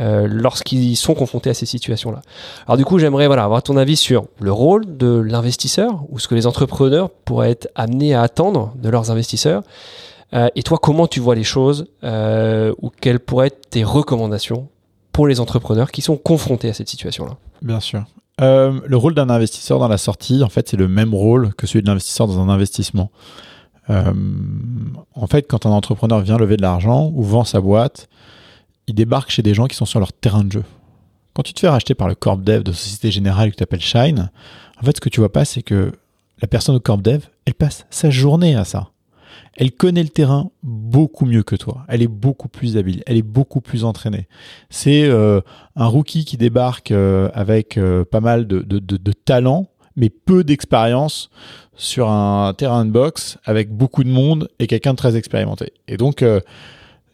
euh, 0.00 0.26
lorsqu'ils 0.28 0.96
sont 0.96 1.14
confrontés 1.14 1.50
à 1.50 1.54
ces 1.54 1.66
situations-là. 1.66 2.20
Alors 2.66 2.76
du 2.76 2.84
coup, 2.84 2.98
j'aimerais 2.98 3.28
voilà, 3.28 3.44
avoir 3.44 3.62
ton 3.62 3.76
avis 3.76 3.96
sur 3.96 4.26
le 4.40 4.50
rôle 4.50 4.96
de 4.96 5.20
l'investisseur 5.20 6.04
ou 6.08 6.18
ce 6.18 6.26
que 6.26 6.34
les 6.34 6.48
entrepreneurs 6.48 7.10
pourraient 7.10 7.52
être 7.52 7.68
amenés 7.76 8.12
à 8.12 8.22
attendre 8.22 8.74
de 8.76 8.88
leurs 8.88 9.12
investisseurs. 9.12 9.62
Euh, 10.32 10.48
et 10.56 10.64
toi, 10.64 10.78
comment 10.82 11.06
tu 11.06 11.20
vois 11.20 11.36
les 11.36 11.44
choses 11.44 11.86
euh, 12.02 12.74
ou 12.82 12.90
quelles 12.90 13.20
pourraient 13.20 13.46
être 13.46 13.70
tes 13.70 13.84
recommandations 13.84 14.66
pour 15.12 15.28
les 15.28 15.38
entrepreneurs 15.38 15.92
qui 15.92 16.02
sont 16.02 16.16
confrontés 16.16 16.68
à 16.68 16.72
cette 16.72 16.88
situation-là? 16.88 17.36
Bien 17.62 17.78
sûr. 17.78 18.04
le 18.40 18.94
rôle 18.96 19.14
d'un 19.14 19.30
investisseur 19.30 19.78
dans 19.78 19.86
la 19.86 19.98
sortie, 19.98 20.42
en 20.42 20.48
fait, 20.48 20.68
c'est 20.68 20.76
le 20.76 20.88
même 20.88 21.14
rôle 21.14 21.54
que 21.54 21.68
celui 21.68 21.82
de 21.82 21.86
l'investisseur 21.86 22.26
dans 22.26 22.40
un 22.40 22.48
investissement. 22.48 23.12
en 23.88 25.26
fait, 25.28 25.46
quand 25.48 25.66
un 25.66 25.70
entrepreneur 25.70 26.18
vient 26.18 26.36
lever 26.36 26.56
de 26.56 26.62
l'argent 26.62 27.12
ou 27.14 27.22
vend 27.22 27.44
sa 27.44 27.60
boîte, 27.60 28.08
ils 28.86 28.94
débarquent 28.94 29.30
chez 29.30 29.42
des 29.42 29.54
gens 29.54 29.66
qui 29.66 29.76
sont 29.76 29.86
sur 29.86 30.00
leur 30.00 30.12
terrain 30.12 30.44
de 30.44 30.52
jeu. 30.52 30.64
Quand 31.34 31.42
tu 31.42 31.52
te 31.52 31.60
fais 31.60 31.68
racheter 31.68 31.94
par 31.94 32.08
le 32.08 32.14
corp 32.14 32.42
dev 32.42 32.62
de 32.62 32.72
Société 32.72 33.10
Générale 33.10 33.50
que 33.50 33.56
tu 33.56 33.62
appelles 33.62 33.80
Shine, 33.80 34.30
en 34.80 34.84
fait, 34.84 34.96
ce 34.96 35.00
que 35.00 35.08
tu 35.08 35.20
vois 35.20 35.32
pas, 35.32 35.44
c'est 35.44 35.62
que 35.62 35.92
la 36.40 36.48
personne 36.48 36.76
au 36.76 36.80
corp 36.80 37.02
dev, 37.02 37.24
elle 37.44 37.54
passe 37.54 37.86
sa 37.90 38.10
journée 38.10 38.54
à 38.54 38.64
ça. 38.64 38.90
Elle 39.56 39.72
connaît 39.72 40.02
le 40.02 40.08
terrain 40.08 40.50
beaucoup 40.62 41.26
mieux 41.26 41.42
que 41.42 41.56
toi. 41.56 41.84
Elle 41.88 42.02
est 42.02 42.08
beaucoup 42.08 42.48
plus 42.48 42.76
habile. 42.76 43.02
Elle 43.06 43.16
est 43.16 43.22
beaucoup 43.22 43.60
plus 43.60 43.84
entraînée. 43.84 44.26
C'est 44.70 45.04
euh, 45.04 45.40
un 45.76 45.86
rookie 45.86 46.24
qui 46.24 46.36
débarque 46.36 46.90
euh, 46.90 47.30
avec 47.34 47.78
euh, 47.78 48.04
pas 48.04 48.20
mal 48.20 48.46
de, 48.46 48.60
de, 48.60 49.12
talent, 49.12 49.68
mais 49.96 50.10
peu 50.10 50.42
d'expérience 50.44 51.30
sur 51.76 52.10
un 52.10 52.52
terrain 52.54 52.84
de 52.84 52.90
boxe 52.90 53.38
avec 53.44 53.72
beaucoup 53.72 54.04
de 54.04 54.08
monde 54.08 54.48
et 54.58 54.66
quelqu'un 54.66 54.92
de 54.92 54.98
très 54.98 55.16
expérimenté. 55.16 55.72
Et 55.88 55.96
donc, 55.96 56.24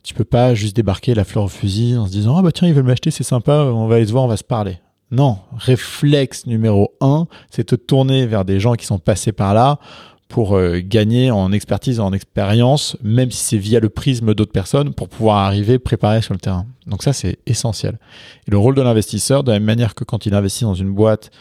tu 0.02 0.14
peux 0.14 0.25
pas 0.25 0.54
juste 0.54 0.76
débarquer 0.76 1.14
la 1.14 1.25
fleur 1.25 1.45
au 1.45 1.49
fusil 1.49 1.97
en 1.97 2.07
se 2.07 2.11
disant 2.11 2.37
ah 2.37 2.42
bah 2.42 2.52
tiens 2.52 2.69
ils 2.69 2.75
veulent 2.75 2.85
m'acheter 2.85 3.11
c'est 3.11 3.25
sympa 3.25 3.64
on 3.64 3.87
va 3.87 3.97
aller 3.97 4.07
se 4.07 4.12
voir 4.12 4.25
on 4.25 4.28
va 4.28 4.37
se 4.37 4.45
parler. 4.45 4.78
Non, 5.11 5.38
réflexe 5.57 6.47
numéro 6.47 6.95
un, 7.00 7.26
c'est 7.50 7.64
te 7.64 7.75
tourner 7.75 8.26
vers 8.26 8.45
des 8.45 8.61
gens 8.61 8.75
qui 8.75 8.87
sont 8.87 9.00
passés 9.00 9.33
par 9.33 9.54
là 9.54 9.80
pour 10.28 10.57
euh, 10.57 10.80
gagner 10.83 11.33
en 11.33 11.50
expertise, 11.50 11.99
en 11.99 12.12
expérience, 12.12 12.97
même 13.02 13.33
si 13.33 13.45
c'est 13.45 13.57
via 13.59 13.80
le 13.80 13.88
prisme 13.88 14.33
d'autres 14.33 14.52
personnes, 14.52 14.95
pour 14.95 15.09
pouvoir 15.09 15.38
arriver 15.38 15.80
préparé 15.80 16.23
sur 16.23 16.33
le 16.33 16.38
terrain. 16.38 16.66
Donc 16.87 17.02
ça, 17.02 17.12
c'est 17.12 17.38
essentiel. 17.47 17.99
Et 18.47 18.52
le 18.52 18.57
rôle 18.57 18.76
de 18.76 18.83
l'investisseur, 18.83 19.42
de 19.42 19.50
la 19.50 19.59
même 19.59 19.66
manière 19.66 19.97
que 19.97 20.04
quand 20.04 20.26
il 20.26 20.35
investit 20.35 20.62
dans 20.62 20.75
une 20.75 20.92
boîte, 20.92 21.33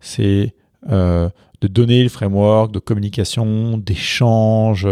c'est 0.00 0.54
euh, 0.90 1.28
de 1.60 1.66
donner 1.66 2.02
le 2.02 2.08
framework 2.08 2.70
de 2.72 2.78
communication, 2.78 3.78
d'échange, 3.78 4.86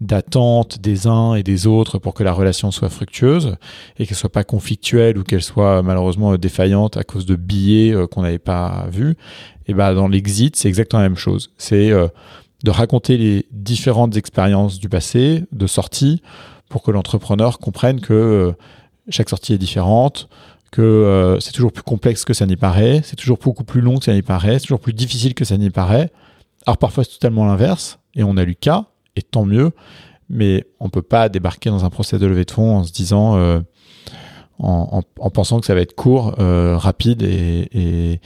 d'attente 0.00 0.78
des 0.78 1.06
uns 1.06 1.34
et 1.34 1.42
des 1.42 1.66
autres 1.66 1.98
pour 1.98 2.12
que 2.12 2.22
la 2.22 2.32
relation 2.32 2.70
soit 2.70 2.90
fructueuse 2.90 3.56
et 3.98 4.06
qu'elle 4.06 4.16
soit 4.16 4.32
pas 4.32 4.44
conflictuelle 4.44 5.16
ou 5.16 5.24
qu'elle 5.24 5.42
soit 5.42 5.82
malheureusement 5.82 6.36
défaillante 6.36 6.96
à 6.96 7.04
cause 7.04 7.24
de 7.24 7.36
billets 7.36 7.94
euh, 7.94 8.06
qu'on 8.06 8.22
n'avait 8.22 8.38
pas 8.38 8.86
vus. 8.90 9.16
Et 9.66 9.74
ben 9.74 9.94
dans 9.94 10.08
l'exit, 10.08 10.56
c'est 10.56 10.68
exactement 10.68 11.02
la 11.02 11.08
même 11.08 11.18
chose. 11.18 11.52
C'est 11.56 11.90
euh, 11.90 12.08
de 12.64 12.70
raconter 12.70 13.16
les 13.16 13.46
différentes 13.50 14.16
expériences 14.16 14.78
du 14.78 14.88
passé, 14.88 15.44
de 15.52 15.66
sortie, 15.66 16.20
pour 16.68 16.82
que 16.82 16.90
l'entrepreneur 16.90 17.58
comprenne 17.58 18.00
que 18.00 18.12
euh, 18.12 18.52
chaque 19.08 19.30
sortie 19.30 19.54
est 19.54 19.58
différente, 19.58 20.28
que 20.70 20.82
euh, 20.82 21.40
c'est 21.40 21.52
toujours 21.52 21.72
plus 21.72 21.82
complexe 21.82 22.24
que 22.24 22.34
ça 22.34 22.46
n'y 22.46 22.56
paraît, 22.56 23.00
c'est 23.04 23.16
toujours 23.16 23.38
beaucoup 23.38 23.64
plus 23.64 23.80
long 23.80 23.98
que 23.98 24.04
ça 24.04 24.14
n'y 24.14 24.22
paraît, 24.22 24.58
c'est 24.58 24.66
toujours 24.66 24.80
plus 24.80 24.92
difficile 24.92 25.34
que 25.34 25.44
ça 25.44 25.56
n'y 25.56 25.70
paraît. 25.70 26.10
Alors 26.66 26.78
parfois 26.78 27.04
c'est 27.04 27.12
totalement 27.12 27.46
l'inverse, 27.46 27.98
et 28.14 28.22
on 28.22 28.36
a 28.36 28.44
lu 28.44 28.54
cas, 28.54 28.86
et 29.16 29.22
tant 29.22 29.44
mieux, 29.44 29.72
mais 30.28 30.64
on 30.78 30.88
peut 30.88 31.02
pas 31.02 31.28
débarquer 31.28 31.70
dans 31.70 31.84
un 31.84 31.90
procès 31.90 32.18
de 32.18 32.26
levée 32.26 32.44
de 32.44 32.50
fonds 32.50 32.76
en 32.76 32.84
se 32.84 32.92
disant, 32.92 33.36
euh, 33.36 33.60
en, 34.58 35.02
pensant 35.32 35.58
que 35.58 35.66
ça 35.66 35.74
va 35.74 35.80
être 35.80 35.94
court, 35.94 36.36
euh, 36.38 36.76
rapide 36.76 37.22
et, 37.22 37.68
et 37.72 38.20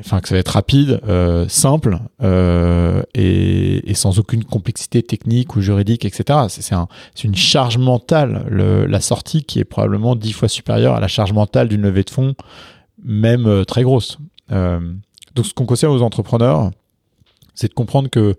enfin 0.00 0.20
que 0.20 0.28
ça 0.28 0.34
va 0.34 0.38
être 0.38 0.48
rapide, 0.48 1.00
euh, 1.06 1.46
simple 1.48 1.98
euh, 2.22 3.02
et, 3.14 3.90
et, 3.90 3.94
sans 3.94 4.18
aucune 4.18 4.44
complexité 4.44 5.02
technique 5.02 5.56
ou 5.56 5.60
juridique, 5.60 6.04
etc. 6.04 6.40
C'est 6.48 6.74
un, 6.74 6.88
une 7.22 7.34
charge 7.34 7.76
mentale, 7.76 8.46
le, 8.48 8.86
la 8.86 9.00
sortie 9.00 9.44
qui 9.44 9.58
est 9.58 9.64
probablement 9.64 10.16
dix 10.16 10.32
fois 10.32 10.48
supérieure 10.48 10.94
à 10.94 11.00
la 11.00 11.08
charge 11.08 11.32
mentale 11.32 11.68
d'une 11.68 11.82
levée 11.82 12.02
de 12.02 12.10
fonds, 12.10 12.34
même 13.04 13.46
euh, 13.46 13.64
très 13.64 13.82
grosse. 13.82 14.18
Donc 14.48 15.46
ce 15.46 15.54
qu'on 15.54 15.64
conseille 15.64 15.88
aux 15.88 16.02
entrepreneurs, 16.02 16.70
c'est 17.54 17.68
de 17.68 17.74
comprendre 17.74 18.10
que, 18.10 18.34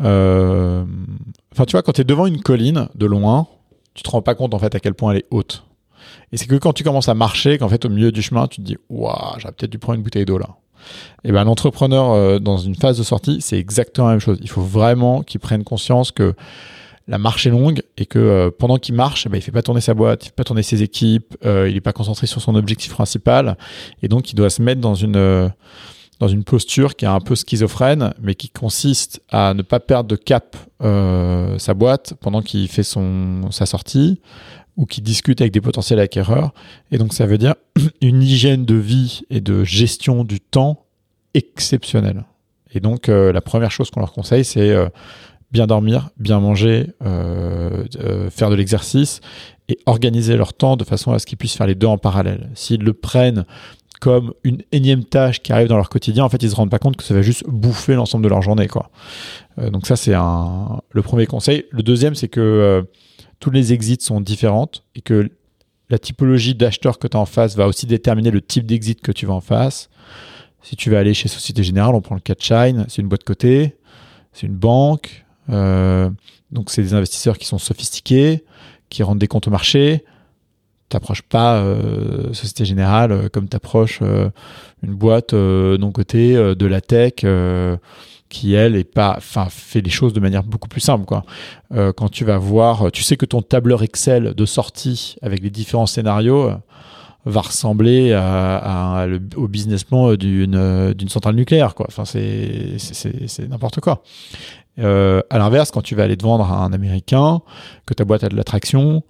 enfin 0.00 1.64
tu 1.66 1.72
vois, 1.72 1.82
quand 1.82 1.92
tu 1.92 2.02
es 2.02 2.04
devant 2.04 2.26
une 2.26 2.42
colline 2.42 2.88
de 2.94 3.06
loin, 3.06 3.48
tu 3.94 4.02
te 4.02 4.10
rends 4.10 4.20
pas 4.20 4.34
compte 4.34 4.52
en 4.52 4.58
fait 4.58 4.74
à 4.74 4.80
quel 4.80 4.94
point 4.94 5.12
elle 5.12 5.18
est 5.18 5.26
haute. 5.30 5.64
Et 6.32 6.36
c'est 6.36 6.46
que 6.46 6.56
quand 6.56 6.72
tu 6.72 6.84
commences 6.84 7.08
à 7.08 7.14
marcher, 7.14 7.58
qu'en 7.58 7.68
fait, 7.68 7.84
au 7.84 7.88
milieu 7.88 8.12
du 8.12 8.22
chemin, 8.22 8.46
tu 8.46 8.60
te 8.60 8.66
dis, 8.66 8.76
waouh, 8.88 9.38
j'aurais 9.38 9.52
peut-être 9.52 9.70
dû 9.70 9.78
prendre 9.78 9.96
une 9.96 10.02
bouteille 10.02 10.24
d'eau 10.24 10.38
là. 10.38 10.48
Et 11.24 11.32
ben, 11.32 11.44
l'entrepreneur, 11.44 12.12
euh, 12.12 12.38
dans 12.38 12.58
une 12.58 12.74
phase 12.74 12.98
de 12.98 13.02
sortie, 13.02 13.38
c'est 13.40 13.58
exactement 13.58 14.08
la 14.08 14.14
même 14.14 14.20
chose. 14.20 14.38
Il 14.40 14.48
faut 14.48 14.62
vraiment 14.62 15.22
qu'il 15.22 15.40
prenne 15.40 15.64
conscience 15.64 16.12
que 16.12 16.34
la 17.06 17.18
marche 17.18 17.46
est 17.46 17.50
longue 17.50 17.82
et 17.96 18.06
que 18.06 18.18
euh, 18.18 18.50
pendant 18.56 18.76
qu'il 18.76 18.94
marche, 18.94 19.26
eh 19.26 19.28
ben, 19.28 19.38
il 19.38 19.42
fait 19.42 19.52
pas 19.52 19.62
tourner 19.62 19.80
sa 19.80 19.94
boîte, 19.94 20.24
il 20.24 20.28
fait 20.28 20.34
pas 20.34 20.44
tourner 20.44 20.62
ses 20.62 20.82
équipes, 20.82 21.36
euh, 21.44 21.68
il 21.68 21.76
est 21.76 21.80
pas 21.80 21.92
concentré 21.92 22.26
sur 22.26 22.40
son 22.40 22.54
objectif 22.54 22.92
principal. 22.92 23.56
Et 24.02 24.08
donc, 24.08 24.30
il 24.30 24.34
doit 24.34 24.50
se 24.50 24.62
mettre 24.62 24.80
dans 24.80 24.94
une, 24.94 25.50
dans 26.20 26.28
une 26.28 26.44
posture 26.44 26.96
qui 26.96 27.06
est 27.06 27.08
un 27.08 27.20
peu 27.20 27.34
schizophrène, 27.34 28.12
mais 28.20 28.34
qui 28.34 28.50
consiste 28.50 29.22
à 29.30 29.54
ne 29.54 29.62
pas 29.62 29.80
perdre 29.80 30.08
de 30.08 30.16
cap 30.16 30.56
sa 30.80 31.74
boîte 31.74 32.14
pendant 32.20 32.40
qu'il 32.40 32.68
fait 32.68 32.84
son, 32.84 33.50
sa 33.50 33.66
sortie, 33.66 34.20
ou 34.78 34.86
qui 34.86 35.02
discutent 35.02 35.42
avec 35.42 35.52
des 35.52 35.60
potentiels 35.60 35.98
acquéreurs. 35.98 36.54
Et 36.92 36.96
donc 36.96 37.12
ça 37.12 37.26
veut 37.26 37.36
dire 37.36 37.56
une 38.00 38.22
hygiène 38.22 38.64
de 38.64 38.76
vie 38.76 39.20
et 39.28 39.42
de 39.42 39.64
gestion 39.64 40.24
du 40.24 40.40
temps 40.40 40.86
exceptionnelle. 41.34 42.24
Et 42.72 42.80
donc 42.80 43.08
euh, 43.08 43.32
la 43.32 43.42
première 43.42 43.70
chose 43.70 43.90
qu'on 43.90 44.00
leur 44.00 44.12
conseille, 44.12 44.44
c'est 44.44 44.70
euh, 44.70 44.88
bien 45.50 45.66
dormir, 45.66 46.10
bien 46.16 46.38
manger, 46.38 46.92
euh, 47.04 47.84
faire 48.30 48.50
de 48.50 48.54
l'exercice 48.54 49.20
et 49.68 49.78
organiser 49.84 50.36
leur 50.36 50.54
temps 50.54 50.76
de 50.76 50.84
façon 50.84 51.12
à 51.12 51.18
ce 51.18 51.26
qu'ils 51.26 51.38
puissent 51.38 51.56
faire 51.56 51.66
les 51.66 51.74
deux 51.74 51.88
en 51.88 51.98
parallèle. 51.98 52.48
S'ils 52.54 52.82
le 52.82 52.94
prennent 52.94 53.44
comme 54.00 54.32
une 54.44 54.62
énième 54.70 55.02
tâche 55.02 55.42
qui 55.42 55.52
arrive 55.52 55.66
dans 55.66 55.76
leur 55.76 55.88
quotidien, 55.88 56.22
en 56.22 56.28
fait, 56.28 56.40
ils 56.44 56.50
se 56.50 56.54
rendent 56.54 56.70
pas 56.70 56.78
compte 56.78 56.96
que 56.96 57.02
ça 57.02 57.14
va 57.14 57.22
juste 57.22 57.44
bouffer 57.48 57.94
l'ensemble 57.94 58.22
de 58.22 58.28
leur 58.28 58.42
journée, 58.42 58.68
quoi. 58.68 58.90
donc 59.56 59.88
ça, 59.88 59.96
c'est 59.96 60.14
un, 60.14 60.80
le 60.92 61.02
premier 61.02 61.26
conseil. 61.26 61.64
Le 61.72 61.82
deuxième, 61.82 62.14
c'est 62.14 62.28
que 62.28 62.86
tous 63.40 63.50
les 63.50 63.72
exits 63.72 64.00
sont 64.00 64.20
différentes 64.20 64.84
et 64.94 65.00
que 65.00 65.30
la 65.90 65.98
typologie 65.98 66.54
d'acheteur 66.54 66.98
que 66.98 67.08
tu 67.08 67.16
as 67.16 67.20
en 67.20 67.26
face 67.26 67.56
va 67.56 67.66
aussi 67.66 67.86
déterminer 67.86 68.30
le 68.30 68.40
type 68.40 68.66
d'exit 68.66 69.00
que 69.00 69.12
tu 69.12 69.26
vas 69.26 69.34
en 69.34 69.40
face. 69.40 69.88
Si 70.62 70.76
tu 70.76 70.90
vas 70.90 70.98
aller 70.98 71.14
chez 71.14 71.28
Société 71.28 71.62
Générale, 71.62 71.94
on 71.94 72.00
prend 72.00 72.14
le 72.14 72.20
cas 72.20 72.34
de 72.34 72.42
Shine, 72.42 72.84
c'est 72.88 73.00
une 73.00 73.08
boîte 73.08 73.24
côté, 73.24 73.76
c'est 74.32 74.46
une 74.46 74.56
banque, 74.56 75.24
euh, 75.50 76.10
donc 76.50 76.70
c'est 76.70 76.82
des 76.82 76.94
investisseurs 76.94 77.38
qui 77.38 77.46
sont 77.46 77.58
sophistiqués, 77.58 78.44
qui 78.90 79.02
rendent 79.02 79.18
des 79.18 79.28
comptes 79.28 79.46
au 79.48 79.50
marché. 79.50 80.04
T'approches 80.88 81.22
pas 81.22 81.58
euh, 81.58 82.32
Société 82.32 82.64
Générale 82.64 83.12
euh, 83.12 83.28
comme 83.28 83.48
t'approches 83.48 84.00
une 84.82 84.94
boîte 84.94 85.32
non 85.32 85.92
cotée 85.92 86.34
de 86.34 86.66
la 86.66 86.80
tech 86.80 87.24
qui 88.28 88.54
elle 88.54 88.76
est 88.76 88.84
pas 88.84 89.14
enfin 89.16 89.46
fait 89.50 89.80
les 89.80 89.90
choses 89.90 90.12
de 90.12 90.20
manière 90.20 90.42
beaucoup 90.42 90.68
plus 90.68 90.80
simple 90.80 91.04
quoi 91.04 91.24
euh, 91.74 91.92
quand 91.92 92.08
tu 92.08 92.24
vas 92.24 92.38
voir 92.38 92.92
tu 92.92 93.02
sais 93.02 93.16
que 93.16 93.26
ton 93.26 93.42
tableur 93.42 93.82
Excel 93.82 94.34
de 94.34 94.44
sortie 94.46 95.16
avec 95.22 95.42
les 95.42 95.50
différents 95.50 95.86
scénarios 95.86 96.50
va 97.24 97.40
ressembler 97.40 98.12
à, 98.12 99.06
au 99.36 99.48
business 99.48 99.84
plan 99.84 100.14
d'une 100.14 100.92
d'une 100.94 101.08
centrale 101.08 101.34
nucléaire 101.34 101.74
quoi. 101.74 101.86
Enfin 101.88 102.04
c'est 102.04 102.76
c'est 102.78 103.48
n'importe 103.48 103.80
quoi. 103.80 104.02
Euh, 104.78 105.22
à 105.28 105.38
l'inverse, 105.38 105.70
quand 105.70 105.82
tu 105.82 105.94
vas 105.94 106.04
aller 106.04 106.16
te 106.16 106.22
vendre 106.22 106.50
à 106.50 106.64
un 106.64 106.72
Américain, 106.72 107.40
que 107.84 107.94
ta 107.94 108.04
boîte 108.04 108.24
a 108.24 108.28
de 108.28 108.36
l'attraction, 108.36 109.02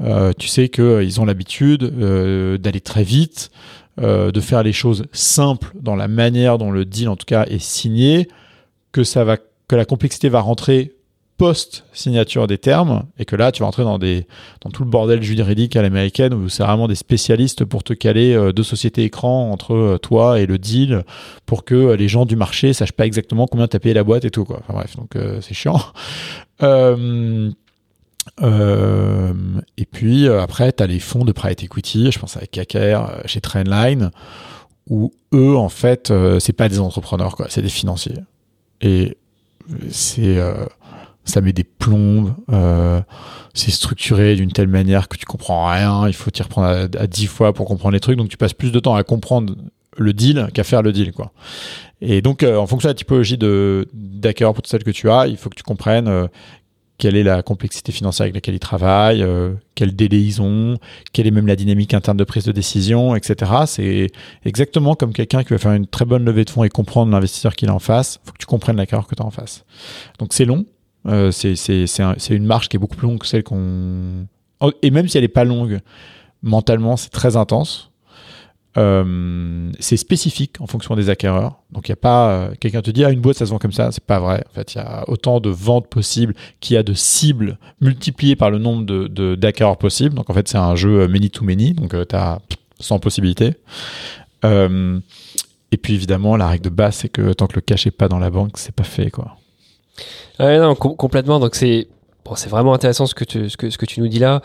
euh, 0.00 0.32
tu 0.36 0.48
sais 0.48 0.68
qu'ils 0.68 0.82
euh, 0.84 1.20
ont 1.20 1.24
l'habitude 1.24 1.84
euh, 1.84 2.58
d'aller 2.58 2.80
très 2.80 3.04
vite, 3.04 3.50
de 3.98 4.40
faire 4.40 4.62
les 4.62 4.72
choses 4.72 5.04
simples 5.12 5.70
dans 5.78 5.94
la 5.94 6.08
manière 6.08 6.56
dont 6.56 6.70
le 6.70 6.86
deal 6.86 7.10
en 7.10 7.16
tout 7.16 7.26
cas 7.26 7.44
est 7.44 7.62
signé, 7.62 8.26
que 8.92 9.04
ça 9.04 9.24
va, 9.24 9.36
que 9.36 9.76
la 9.76 9.84
complexité 9.84 10.28
va 10.28 10.40
rentrer 10.40 10.94
post-signature 11.42 12.46
des 12.46 12.58
termes, 12.58 13.02
et 13.18 13.24
que 13.24 13.34
là, 13.34 13.50
tu 13.50 13.62
vas 13.62 13.66
entrer 13.66 13.82
dans, 13.82 13.98
des, 13.98 14.28
dans 14.60 14.70
tout 14.70 14.84
le 14.84 14.90
bordel 14.90 15.20
juridique 15.22 15.74
à 15.74 15.82
l'américaine, 15.82 16.32
où 16.34 16.48
c'est 16.48 16.62
vraiment 16.62 16.86
des 16.86 16.94
spécialistes 16.94 17.64
pour 17.64 17.82
te 17.82 17.94
caler 17.94 18.32
euh, 18.32 18.52
deux 18.52 18.62
sociétés 18.62 19.02
écran 19.02 19.50
entre 19.50 19.74
euh, 19.74 19.98
toi 19.98 20.38
et 20.38 20.46
le 20.46 20.58
deal, 20.58 21.02
pour 21.44 21.64
que 21.64 21.74
euh, 21.74 21.96
les 21.96 22.06
gens 22.06 22.26
du 22.26 22.36
marché 22.36 22.72
sachent 22.72 22.92
pas 22.92 23.06
exactement 23.06 23.48
combien 23.48 23.66
tu 23.66 23.76
as 23.76 23.80
payé 23.80 23.92
la 23.92 24.04
boîte 24.04 24.24
et 24.24 24.30
tout. 24.30 24.44
Quoi. 24.44 24.60
Enfin 24.62 24.74
bref, 24.74 24.94
donc 24.96 25.16
c'est 25.40 25.54
chiant. 25.54 25.80
et 26.60 27.48
puis 29.90 30.28
après, 30.28 30.72
tu 30.72 30.82
as 30.82 30.86
les 30.86 31.00
fonds 31.00 31.24
de 31.24 31.32
private 31.32 31.64
equity, 31.64 32.12
je 32.12 32.20
pense 32.20 32.36
avec 32.36 32.52
KKR 32.52 33.26
chez 33.26 33.40
Trendline, 33.40 34.12
où 34.88 35.12
eux, 35.34 35.56
en 35.56 35.68
fait, 35.68 36.12
c'est 36.38 36.52
pas 36.52 36.68
des 36.68 36.78
entrepreneurs, 36.78 37.34
quoi, 37.34 37.46
c'est 37.48 37.62
des 37.62 37.68
financiers. 37.68 38.14
Et 38.82 39.16
c'est 39.90 40.38
ça 41.24 41.40
met 41.40 41.52
des 41.52 41.64
plombes, 41.64 42.34
euh, 42.50 43.00
c'est 43.54 43.70
structuré 43.70 44.34
d'une 44.34 44.52
telle 44.52 44.68
manière 44.68 45.08
que 45.08 45.16
tu 45.16 45.24
comprends 45.24 45.70
rien, 45.70 46.08
il 46.08 46.14
faut 46.14 46.30
t'y 46.30 46.42
reprendre 46.42 46.88
à, 46.98 47.06
dix 47.06 47.26
fois 47.26 47.52
pour 47.52 47.66
comprendre 47.66 47.92
les 47.92 48.00
trucs, 48.00 48.16
donc 48.16 48.28
tu 48.28 48.36
passes 48.36 48.54
plus 48.54 48.72
de 48.72 48.80
temps 48.80 48.94
à 48.94 49.04
comprendre 49.04 49.54
le 49.96 50.12
deal 50.12 50.48
qu'à 50.52 50.64
faire 50.64 50.82
le 50.82 50.92
deal. 50.92 51.12
quoi. 51.12 51.32
Et 52.00 52.22
donc, 52.22 52.42
euh, 52.42 52.56
en 52.56 52.66
fonction 52.66 52.88
de 52.88 52.92
la 52.92 52.96
typologie 52.96 53.38
de 53.38 53.88
d'acquéreur 53.92 54.54
pour 54.54 54.66
celle 54.66 54.82
que 54.82 54.90
tu 54.90 55.10
as, 55.10 55.28
il 55.28 55.36
faut 55.36 55.50
que 55.50 55.54
tu 55.54 55.62
comprennes 55.62 56.08
euh, 56.08 56.26
quelle 57.02 57.16
est 57.16 57.24
la 57.24 57.42
complexité 57.42 57.90
financière 57.90 58.26
avec 58.26 58.36
laquelle 58.36 58.54
ils 58.54 58.60
travaillent, 58.60 59.24
euh, 59.24 59.54
quel 59.74 59.96
délai 59.96 60.22
ils 60.22 60.40
ont, 60.40 60.78
quelle 61.12 61.26
est 61.26 61.32
même 61.32 61.48
la 61.48 61.56
dynamique 61.56 61.94
interne 61.94 62.16
de 62.16 62.22
prise 62.22 62.44
de 62.44 62.52
décision, 62.52 63.16
etc. 63.16 63.50
C'est 63.66 64.06
exactement 64.44 64.94
comme 64.94 65.12
quelqu'un 65.12 65.42
qui 65.42 65.48
va 65.48 65.58
faire 65.58 65.72
une 65.72 65.88
très 65.88 66.04
bonne 66.04 66.24
levée 66.24 66.44
de 66.44 66.50
fonds 66.50 66.62
et 66.62 66.68
comprendre 66.68 67.10
l'investisseur 67.10 67.56
qu'il 67.56 67.70
a 67.70 67.74
en 67.74 67.80
face. 67.80 68.20
Il 68.22 68.26
faut 68.28 68.32
que 68.34 68.38
tu 68.38 68.46
comprennes 68.46 68.76
l'acquéreur 68.76 69.08
que 69.08 69.16
tu 69.16 69.22
as 69.22 69.26
en 69.26 69.32
face. 69.32 69.64
Donc 70.20 70.32
c'est 70.32 70.44
long, 70.44 70.64
euh, 71.08 71.32
c'est 71.32 72.30
une 72.30 72.46
marche 72.46 72.68
qui 72.68 72.76
est 72.76 72.78
beaucoup 72.78 72.94
plus 72.94 73.08
longue 73.08 73.18
que 73.18 73.26
celle 73.26 73.42
qu'on. 73.42 74.28
Et 74.82 74.92
même 74.92 75.08
si 75.08 75.18
elle 75.18 75.24
n'est 75.24 75.28
pas 75.28 75.42
longue, 75.42 75.80
mentalement, 76.40 76.96
c'est 76.96 77.10
très 77.10 77.34
intense. 77.34 77.90
Euh, 78.78 79.70
c'est 79.80 79.98
spécifique 79.98 80.60
en 80.60 80.66
fonction 80.66 80.96
des 80.96 81.10
acquéreurs. 81.10 81.56
Donc, 81.70 81.88
il 81.88 81.90
n'y 81.90 81.94
a 81.94 81.96
pas. 81.96 82.30
Euh, 82.30 82.54
quelqu'un 82.58 82.80
te 82.80 82.90
dit, 82.90 83.04
ah, 83.04 83.10
une 83.10 83.20
boîte, 83.20 83.36
ça 83.36 83.46
se 83.46 83.50
vend 83.50 83.58
comme 83.58 83.72
ça. 83.72 83.90
C'est 83.92 84.04
pas 84.04 84.18
vrai. 84.18 84.44
En 84.50 84.54
fait, 84.54 84.74
il 84.74 84.78
y 84.78 84.80
a 84.80 85.04
autant 85.08 85.40
de 85.40 85.50
ventes 85.50 85.88
possibles 85.88 86.34
qu'il 86.60 86.74
y 86.74 86.76
a 86.78 86.82
de 86.82 86.94
cibles 86.94 87.58
multipliées 87.80 88.36
par 88.36 88.50
le 88.50 88.58
nombre 88.58 89.08
d'acquéreurs 89.34 89.74
de, 89.74 89.78
possibles. 89.78 90.14
Donc, 90.14 90.30
en 90.30 90.34
fait, 90.34 90.48
c'est 90.48 90.58
un 90.58 90.74
jeu 90.74 91.06
many 91.08 91.30
to 91.30 91.44
many. 91.44 91.74
Donc, 91.74 91.94
tu 92.08 92.16
as 92.16 92.40
100 92.80 92.98
possibilités. 92.98 93.54
et 94.44 95.76
puis, 95.76 95.94
évidemment, 95.94 96.36
la 96.36 96.48
règle 96.48 96.64
de 96.64 96.70
base, 96.70 96.96
c'est 96.96 97.08
que 97.10 97.32
tant 97.34 97.46
que 97.46 97.56
le 97.56 97.60
cash 97.60 97.84
n'est 97.86 97.92
pas 97.92 98.08
dans 98.08 98.18
la 98.18 98.30
banque, 98.30 98.56
c'est 98.56 98.74
pas 98.74 98.84
fait, 98.84 99.10
quoi. 99.10 99.36
Non, 100.40 100.74
complètement. 100.74 101.38
Donc 101.38 101.54
c'est 101.54 101.86
bon, 102.24 102.34
vraiment 102.48 102.74
intéressant 102.74 103.06
ce 103.06 103.14
que 103.14 103.24
ce 103.48 103.56
que, 103.56 103.70
ce 103.70 103.78
que 103.78 103.86
tu 103.86 104.00
nous 104.00 104.08
dis 104.08 104.18
là. 104.18 104.42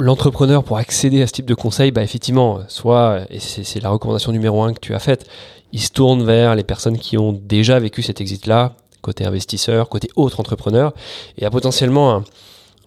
Euh, 0.00 0.04
L'entrepreneur, 0.04 0.64
pour 0.64 0.78
accéder 0.78 1.22
à 1.22 1.26
ce 1.26 1.32
type 1.32 1.46
de 1.46 1.54
conseil, 1.54 1.90
bah 1.90 2.02
effectivement, 2.02 2.60
soit, 2.68 3.20
et 3.30 3.38
c'est 3.38 3.80
la 3.82 3.90
recommandation 3.90 4.32
numéro 4.32 4.62
un 4.62 4.72
que 4.72 4.80
tu 4.80 4.94
as 4.94 4.98
faite, 4.98 5.26
il 5.72 5.80
se 5.80 5.90
tourne 5.90 6.24
vers 6.24 6.54
les 6.54 6.64
personnes 6.64 6.98
qui 6.98 7.16
ont 7.18 7.32
déjà 7.32 7.78
vécu 7.78 8.02
cet 8.02 8.20
exit-là, 8.20 8.72
côté 9.00 9.24
investisseur, 9.24 9.88
côté 9.88 10.08
autre 10.16 10.40
entrepreneur, 10.40 10.92
et 11.38 11.44
a 11.44 11.50
potentiellement 11.50 12.14
un, 12.14 12.24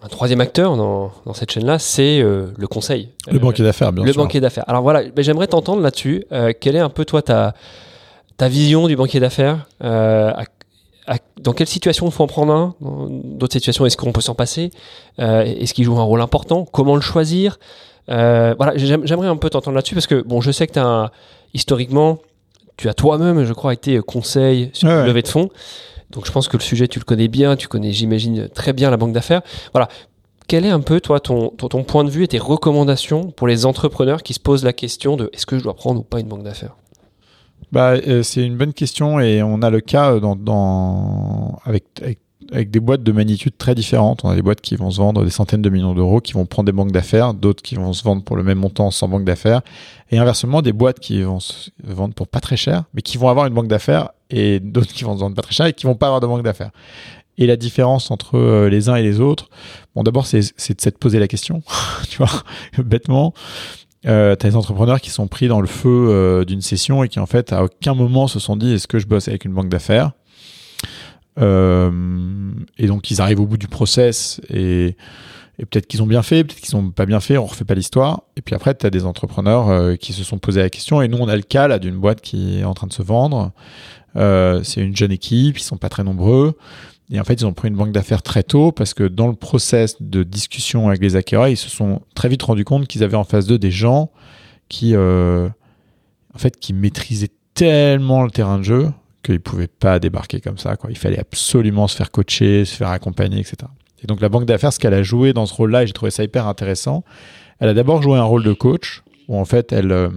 un 0.02 0.08
troisième 0.08 0.40
acteur 0.40 0.76
dans, 0.76 1.10
dans 1.24 1.34
cette 1.34 1.50
chaîne-là, 1.50 1.78
c'est 1.78 2.20
euh, 2.20 2.46
le 2.56 2.66
conseil. 2.66 3.08
Le 3.30 3.38
banquier 3.38 3.64
d'affaires, 3.64 3.92
bien 3.92 4.04
le 4.04 4.12
sûr. 4.12 4.20
Le 4.20 4.24
banquier 4.24 4.40
d'affaires. 4.40 4.64
Alors 4.68 4.82
voilà, 4.82 5.02
j'aimerais 5.18 5.46
t'entendre 5.46 5.82
là-dessus. 5.82 6.24
Euh, 6.32 6.52
quelle 6.58 6.76
est 6.76 6.80
un 6.80 6.90
peu 6.90 7.04
toi 7.04 7.22
ta, 7.22 7.54
ta 8.36 8.48
vision 8.48 8.86
du 8.88 8.96
banquier 8.96 9.20
d'affaires 9.20 9.66
euh, 9.82 10.32
dans 11.40 11.52
quelle 11.52 11.66
situation 11.66 12.10
faut 12.10 12.24
en 12.24 12.26
prendre 12.26 12.52
un? 12.52 12.74
Dans 12.80 13.06
d'autres 13.08 13.52
situations, 13.52 13.86
est-ce 13.86 13.96
qu'on 13.96 14.12
peut 14.12 14.20
s'en 14.20 14.34
passer? 14.34 14.70
Euh, 15.20 15.42
Est-ce 15.42 15.72
qu'il 15.74 15.84
joue 15.84 15.98
un 15.98 16.02
rôle 16.02 16.20
important? 16.20 16.64
Comment 16.64 16.94
le 16.96 17.00
choisir? 17.00 17.58
Euh, 18.08 18.54
Voilà, 18.56 18.72
j'aimerais 18.76 19.28
un 19.28 19.36
peu 19.36 19.50
t'entendre 19.50 19.76
là-dessus 19.76 19.94
parce 19.94 20.06
que 20.06 20.22
bon, 20.22 20.40
je 20.40 20.50
sais 20.50 20.66
que 20.66 20.72
tu 20.72 20.78
as 20.78 21.12
historiquement, 21.54 22.18
tu 22.76 22.88
as 22.88 22.94
toi-même, 22.94 23.44
je 23.44 23.52
crois, 23.52 23.72
été 23.72 23.98
conseil 24.00 24.70
sur 24.72 24.88
le 24.88 25.04
levée 25.06 25.22
de 25.22 25.28
fonds. 25.28 25.48
Donc 26.10 26.26
je 26.26 26.32
pense 26.32 26.48
que 26.48 26.56
le 26.56 26.62
sujet, 26.62 26.88
tu 26.88 26.98
le 26.98 27.04
connais 27.04 27.28
bien, 27.28 27.56
tu 27.56 27.68
connais, 27.68 27.92
j'imagine, 27.92 28.48
très 28.48 28.72
bien 28.72 28.90
la 28.90 28.96
banque 28.96 29.12
d'affaires. 29.12 29.42
Voilà. 29.72 29.88
Quel 30.48 30.64
est 30.64 30.70
un 30.70 30.80
peu, 30.80 31.00
toi, 31.00 31.18
ton, 31.18 31.48
ton, 31.50 31.68
ton 31.68 31.82
point 31.82 32.04
de 32.04 32.10
vue 32.10 32.22
et 32.22 32.28
tes 32.28 32.38
recommandations 32.38 33.32
pour 33.32 33.48
les 33.48 33.66
entrepreneurs 33.66 34.22
qui 34.22 34.32
se 34.32 34.38
posent 34.38 34.62
la 34.64 34.72
question 34.72 35.16
de 35.16 35.28
est-ce 35.32 35.44
que 35.46 35.58
je 35.58 35.64
dois 35.64 35.74
prendre 35.74 36.00
ou 36.00 36.04
pas 36.04 36.20
une 36.20 36.28
banque 36.28 36.44
d'affaires? 36.44 36.76
Bah, 37.72 37.94
euh, 38.06 38.22
C'est 38.22 38.44
une 38.44 38.56
bonne 38.56 38.72
question 38.72 39.20
et 39.20 39.42
on 39.42 39.62
a 39.62 39.70
le 39.70 39.80
cas 39.80 40.12
euh, 40.12 40.20
avec, 41.64 41.84
avec, 42.52 42.70
des 42.70 42.80
boîtes 42.80 43.02
de 43.02 43.12
magnitude 43.12 43.56
très 43.56 43.74
différentes. 43.74 44.24
On 44.24 44.30
a 44.30 44.34
des 44.34 44.42
boîtes 44.42 44.60
qui 44.60 44.76
vont 44.76 44.90
se 44.90 44.98
vendre 44.98 45.24
des 45.24 45.30
centaines 45.30 45.62
de 45.62 45.70
millions 45.70 45.94
d'euros, 45.94 46.20
qui 46.20 46.32
vont 46.32 46.46
prendre 46.46 46.66
des 46.66 46.72
banques 46.72 46.92
d'affaires, 46.92 47.34
d'autres 47.34 47.62
qui 47.62 47.74
vont 47.74 47.92
se 47.92 48.02
vendre 48.02 48.22
pour 48.22 48.36
le 48.36 48.42
même 48.42 48.58
montant 48.58 48.90
sans 48.90 49.08
banque 49.08 49.24
d'affaires, 49.24 49.62
et 50.10 50.18
inversement 50.18 50.62
des 50.62 50.72
boîtes 50.72 51.00
qui 51.00 51.22
vont 51.22 51.40
se 51.40 51.70
vendre 51.82 52.14
pour 52.14 52.28
pas 52.28 52.40
très 52.40 52.56
cher, 52.56 52.84
mais 52.94 53.02
qui 53.02 53.18
vont 53.18 53.28
avoir 53.28 53.46
une 53.46 53.54
banque 53.54 53.68
d'affaires, 53.68 54.10
et 54.30 54.60
d'autres 54.60 54.92
qui 54.92 55.04
vont 55.04 55.14
se 55.14 55.20
vendre 55.20 55.36
pas 55.36 55.42
très 55.42 55.54
cher 55.54 55.66
et 55.66 55.72
qui 55.72 55.86
vont 55.86 55.94
pas 55.94 56.06
avoir 56.06 56.20
de 56.20 56.26
banque 56.26 56.42
d'affaires. 56.42 56.70
Et 57.38 57.46
la 57.46 57.56
différence 57.56 58.10
entre 58.10 58.38
euh, 58.38 58.68
les 58.68 58.88
uns 58.88 58.96
et 58.96 59.02
les 59.02 59.20
autres, 59.20 59.50
bon 59.94 60.02
d'abord 60.02 60.26
c'est 60.26 60.40
de 60.40 60.80
se 60.80 60.90
poser 60.90 61.18
la 61.18 61.28
question, 61.28 61.62
tu 62.08 62.18
vois, 62.18 62.42
bêtement. 62.78 63.34
Euh, 64.06 64.36
t'as 64.36 64.48
des 64.48 64.56
entrepreneurs 64.56 65.00
qui 65.00 65.10
sont 65.10 65.26
pris 65.26 65.48
dans 65.48 65.60
le 65.60 65.66
feu 65.66 66.08
euh, 66.08 66.44
d'une 66.44 66.60
session 66.60 67.02
et 67.02 67.08
qui 67.08 67.18
en 67.18 67.26
fait 67.26 67.52
à 67.52 67.64
aucun 67.64 67.94
moment 67.94 68.28
se 68.28 68.38
sont 68.38 68.56
dit 68.56 68.72
est-ce 68.72 68.86
que 68.86 68.98
je 68.98 69.06
bosse 69.06 69.26
avec 69.28 69.44
une 69.44 69.52
banque 69.52 69.68
d'affaires? 69.68 70.12
Euh, 71.38 71.90
et 72.78 72.86
donc 72.86 73.10
ils 73.10 73.20
arrivent 73.20 73.40
au 73.40 73.46
bout 73.46 73.58
du 73.58 73.68
process 73.68 74.40
et, 74.48 74.96
peut-être 75.58 75.86
qu'ils 75.86 76.02
ont 76.02 76.06
bien 76.06 76.22
fait, 76.22 76.44
peut-être 76.44 76.60
qu'ils 76.60 76.78
n'ont 76.78 76.90
pas 76.90 77.06
bien 77.06 77.18
fait, 77.18 77.38
on 77.38 77.46
refait 77.46 77.64
pas 77.64 77.74
l'histoire. 77.74 78.22
Et 78.36 78.42
puis 78.42 78.54
après, 78.54 78.74
tu 78.74 78.84
as 78.86 78.90
des 78.90 79.06
entrepreneurs 79.06 79.70
euh, 79.70 79.96
qui 79.96 80.12
se 80.12 80.22
sont 80.22 80.38
posés 80.38 80.60
la 80.60 80.68
question. 80.68 81.00
Et 81.00 81.08
nous, 81.08 81.16
on 81.16 81.28
a 81.28 81.36
le 81.36 81.42
cas 81.42 81.66
là 81.66 81.78
d'une 81.78 81.96
boîte 81.96 82.20
qui 82.20 82.58
est 82.58 82.64
en 82.64 82.74
train 82.74 82.86
de 82.86 82.92
se 82.92 83.02
vendre. 83.02 83.52
c'est 84.14 84.80
une 84.82 84.94
jeune 84.94 85.12
équipe, 85.12 85.58
ils 85.58 85.62
sont 85.62 85.78
pas 85.78 85.88
très 85.88 86.04
nombreux. 86.04 86.56
Et 87.10 87.20
en 87.20 87.24
fait, 87.24 87.34
ils 87.34 87.46
ont 87.46 87.52
pris 87.52 87.68
une 87.68 87.76
banque 87.76 87.92
d'affaires 87.92 88.22
très 88.22 88.42
tôt 88.42 88.72
parce 88.72 88.92
que 88.94 89.04
dans 89.04 89.28
le 89.28 89.34
process 89.34 90.00
de 90.00 90.22
discussion 90.24 90.88
avec 90.88 91.00
les 91.00 91.14
acquéreurs, 91.14 91.48
ils 91.48 91.56
se 91.56 91.70
sont 91.70 92.02
très 92.14 92.28
vite 92.28 92.42
rendus 92.42 92.64
compte 92.64 92.88
qu'ils 92.88 93.04
avaient 93.04 93.16
en 93.16 93.24
face 93.24 93.46
d'eux 93.46 93.58
des 93.58 93.70
gens 93.70 94.10
qui, 94.68 94.94
euh, 94.94 95.48
en 96.34 96.38
fait, 96.38 96.58
qui 96.58 96.72
maîtrisaient 96.72 97.30
tellement 97.54 98.24
le 98.24 98.30
terrain 98.30 98.58
de 98.58 98.64
jeu 98.64 98.90
qu'ils 99.22 99.34
ne 99.34 99.40
pouvaient 99.40 99.68
pas 99.68 99.98
débarquer 99.98 100.40
comme 100.40 100.58
ça. 100.58 100.74
Il 100.88 100.98
fallait 100.98 101.18
absolument 101.18 101.86
se 101.88 101.96
faire 101.96 102.10
coacher, 102.10 102.64
se 102.64 102.74
faire 102.74 102.88
accompagner, 102.88 103.40
etc. 103.40 103.56
Et 104.02 104.06
donc 104.06 104.20
la 104.20 104.28
banque 104.28 104.44
d'affaires, 104.44 104.72
ce 104.72 104.78
qu'elle 104.78 104.94
a 104.94 105.02
joué 105.02 105.32
dans 105.32 105.46
ce 105.46 105.54
rôle-là, 105.54 105.82
et 105.82 105.86
j'ai 105.86 105.92
trouvé 105.92 106.10
ça 106.10 106.22
hyper 106.22 106.46
intéressant, 106.46 107.04
elle 107.58 107.68
a 107.68 107.74
d'abord 107.74 108.02
joué 108.02 108.18
un 108.18 108.24
rôle 108.24 108.44
de 108.44 108.52
coach, 108.52 109.02
où 109.28 109.36
en 109.36 109.44
fait, 109.44 109.72
elle, 109.72 109.92
euh, 109.92 110.10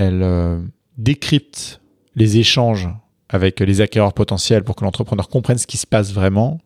euh, 0.00 0.60
décrypte 0.98 1.80
les 2.14 2.38
échanges 2.38 2.88
avec 3.28 3.60
les 3.60 3.80
acquéreurs 3.80 4.12
potentiels 4.12 4.62
pour 4.62 4.76
que 4.76 4.84
l'entrepreneur 4.84 5.28
comprenne 5.28 5.58
ce 5.58 5.66
qui 5.66 5.76
se 5.76 5.86
passe 5.86 6.12
vraiment. 6.12 6.60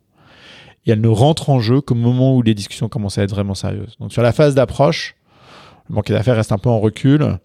Et 0.86 0.92
elle 0.92 1.00
ne 1.00 1.08
rentre 1.08 1.50
en 1.50 1.60
jeu 1.60 1.80
qu'au 1.80 1.94
moment 1.94 2.36
où 2.36 2.42
les 2.42 2.54
discussions 2.54 2.88
commencent 2.88 3.18
à 3.18 3.22
être 3.22 3.30
vraiment 3.30 3.54
sérieuses. 3.54 3.96
Donc 4.00 4.12
sur 4.12 4.22
la 4.22 4.32
phase 4.32 4.54
d'approche, 4.54 5.14
le 5.88 5.94
banquier 5.94 6.14
d'affaires 6.14 6.36
reste 6.36 6.52
un 6.52 6.58
peu 6.58 6.70
en 6.70 6.80
recul. 6.80 7.38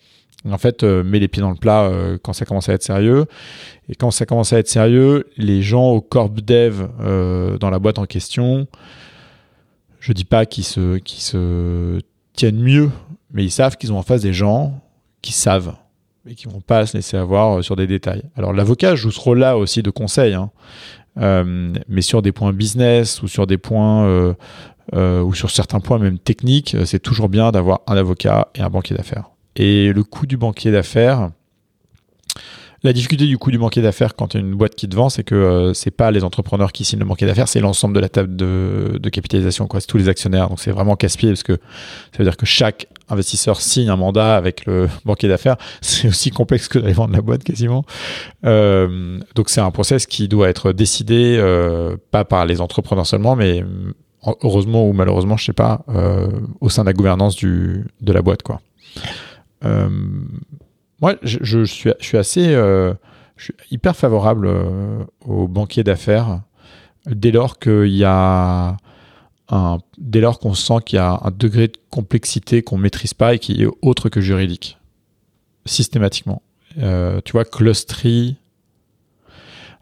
En 0.50 0.58
fait, 0.60 0.84
euh, 0.84 1.04
met 1.04 1.20
les 1.20 1.28
pieds 1.28 1.42
dans 1.42 1.50
le 1.50 1.56
plat 1.56 1.86
euh, 1.86 2.18
quand 2.22 2.34
ça 2.34 2.46
commence 2.46 2.70
à 2.70 2.74
être 2.74 2.84
sérieux. 2.84 3.26
Et 3.90 3.96
quand 3.96 4.12
ça 4.12 4.26
commence 4.26 4.54
à 4.54 4.60
être 4.60 4.68
sérieux, 4.68 5.28
les 5.38 5.62
gens 5.62 5.90
au 5.90 6.02
corp 6.02 6.36
dev 6.36 6.88
euh, 7.02 7.58
dans 7.58 7.72
la 7.72 7.80
boîte 7.80 7.98
en 7.98 8.06
question, 8.06 8.68
je 10.00 10.14
dis 10.14 10.26
pas 10.26 10.46
qu'ils 10.46 10.64
se, 10.64 10.98
qu'ils 10.98 11.22
se 11.22 12.00
tiennent 12.34 12.62
mieux, 12.62 12.92
mais 13.32 13.44
ils 13.44 13.52
savent 13.52 13.76
qu'ils 13.76 13.92
ont 13.92 13.98
en 13.98 14.04
face 14.04 14.22
des 14.22 14.34
gens 14.34 14.80
qui 15.24 15.32
savent 15.32 15.76
et 16.28 16.36
qui 16.36 16.48
vont 16.48 16.62
pas 16.62 16.86
se 16.86 16.98
laisser 16.98 17.18
avoir 17.18 17.60
euh, 17.60 17.62
sur 17.62 17.76
des 17.76 17.88
détails. 17.88 18.24
Alors 18.36 18.54
l'avocat 18.54 18.96
joue 18.96 19.12
ce 19.12 19.20
rôle-là 19.20 19.58
aussi 19.58 19.84
de 19.84 19.90
conseil, 19.90 20.34
hein. 20.34 20.52
euh, 21.20 21.74
mais 21.88 22.02
sur 22.02 22.22
des 22.22 22.32
points 22.32 22.54
business 22.54 23.22
ou 23.22 23.28
sur 23.28 23.48
des 23.48 23.58
points 23.58 24.06
euh, 24.06 24.34
euh 24.94 25.22
ou 25.22 25.34
sur 25.34 25.52
certains 25.52 25.80
points 25.80 26.00
même 26.00 26.20
techniques, 26.20 26.76
c'est 26.86 27.00
toujours 27.00 27.30
bien 27.30 27.52
d'avoir 27.52 27.82
un 27.88 27.98
avocat 27.98 28.50
et 28.56 28.62
un 28.62 28.70
banquier 28.70 28.96
d'affaires. 28.96 29.30
Et 29.56 29.94
le 29.94 30.04
coût 30.04 30.26
du 30.26 30.38
banquier 30.38 30.72
d'affaires, 30.72 31.32
la 32.86 32.94
difficulté 32.94 33.26
du 33.26 33.40
coup 33.40 33.50
du 33.50 33.58
banquier 33.58 33.82
d'affaires 33.82 34.16
quand 34.16 34.28
tu 34.28 34.38
as 34.38 34.40
une 34.42 34.54
boîte 34.54 34.76
qui 34.76 34.88
te 34.88 34.96
vend, 34.96 35.10
c'est 35.10 35.24
que 35.24 35.34
euh, 35.34 35.74
c'est 35.74 35.90
pas 35.90 36.12
les 36.12 36.24
entrepreneurs 36.24 36.72
qui 36.72 36.86
signent 36.86 37.00
le 37.00 37.06
banquier 37.06 37.26
d'affaires, 37.26 37.48
c'est 37.48 37.60
l'ensemble 37.60 37.96
de 37.96 38.00
la 38.00 38.10
table 38.10 38.36
de, 38.36 39.00
de 39.02 39.10
capitalisation, 39.10 39.66
quoi. 39.68 39.80
C'est 39.80 39.88
tous 39.88 39.98
les 39.98 40.08
actionnaires. 40.08 40.50
Donc 40.50 40.60
c'est 40.60 40.70
vraiment 40.70 40.96
casse-pied 40.96 41.30
parce 41.30 41.42
que 41.42 41.54
ça 41.54 42.20
veut 42.20 42.26
dire 42.26 42.38
que 42.38 42.46
chaque 42.46 42.88
investisseur 43.10 43.62
signe 43.62 43.90
un 43.90 43.96
mandat 43.96 44.36
avec 44.36 44.66
le 44.66 44.90
banquier 45.06 45.28
d'affaires. 45.28 45.58
C'est 45.82 46.08
aussi 46.08 46.32
complexe 46.32 46.68
que 46.68 46.80
d'aller 46.80 46.94
vendre 46.94 47.14
la 47.14 47.22
boîte 47.22 47.44
quasiment. 47.44 47.86
Euh, 48.46 49.20
donc 49.36 49.50
c'est 49.50 49.62
un 49.62 49.72
process 49.72 50.06
qui 50.06 50.28
doit 50.28 50.50
être 50.50 50.72
décidé 50.72 51.38
euh, 51.40 51.98
pas 52.12 52.26
par 52.26 52.46
les 52.46 52.62
entrepreneurs 52.62 53.08
seulement, 53.08 53.36
mais 53.36 53.64
heureusement 54.44 54.88
ou 54.88 54.94
malheureusement, 54.94 55.38
je 55.38 55.46
sais 55.46 55.54
pas, 55.54 55.84
euh, 55.90 56.30
au 56.62 56.70
sein 56.70 56.84
de 56.84 56.88
la 56.88 56.94
gouvernance 56.94 57.38
de 57.38 57.84
la 58.02 58.22
boîte, 58.22 58.44
quoi. 58.44 58.62
Moi, 61.02 61.16
je, 61.24 61.64
suis, 61.66 62.18
assez, 62.18 62.56
hyper 63.72 63.96
favorable 63.96 64.50
aux 65.26 65.48
banquiers 65.48 65.84
d'affaires 65.84 66.42
dès 67.08 67.32
lors 67.32 67.60
qu'il 67.60 67.88
y 67.88 68.04
a 68.04 68.78
dès 69.98 70.22
lors 70.22 70.40
qu'on 70.40 70.54
sent 70.54 70.78
qu'il 70.86 70.98
y 70.98 71.00
a 71.00 71.20
un 71.24 71.32
degré 71.32 71.68
de 71.68 71.78
complexité 71.90 72.62
qu'on 72.62 72.78
maîtrise 72.78 73.14
pas 73.14 73.36
et 73.36 73.40
qui 73.40 73.62
est 73.62 73.68
autre 73.82 74.10
que 74.10 74.22
juridique, 74.22 74.78
systématiquement. 75.66 76.42
Euh, 76.80 77.22
tu 77.24 77.34
vois, 77.34 77.46
Clustery. 77.46 78.38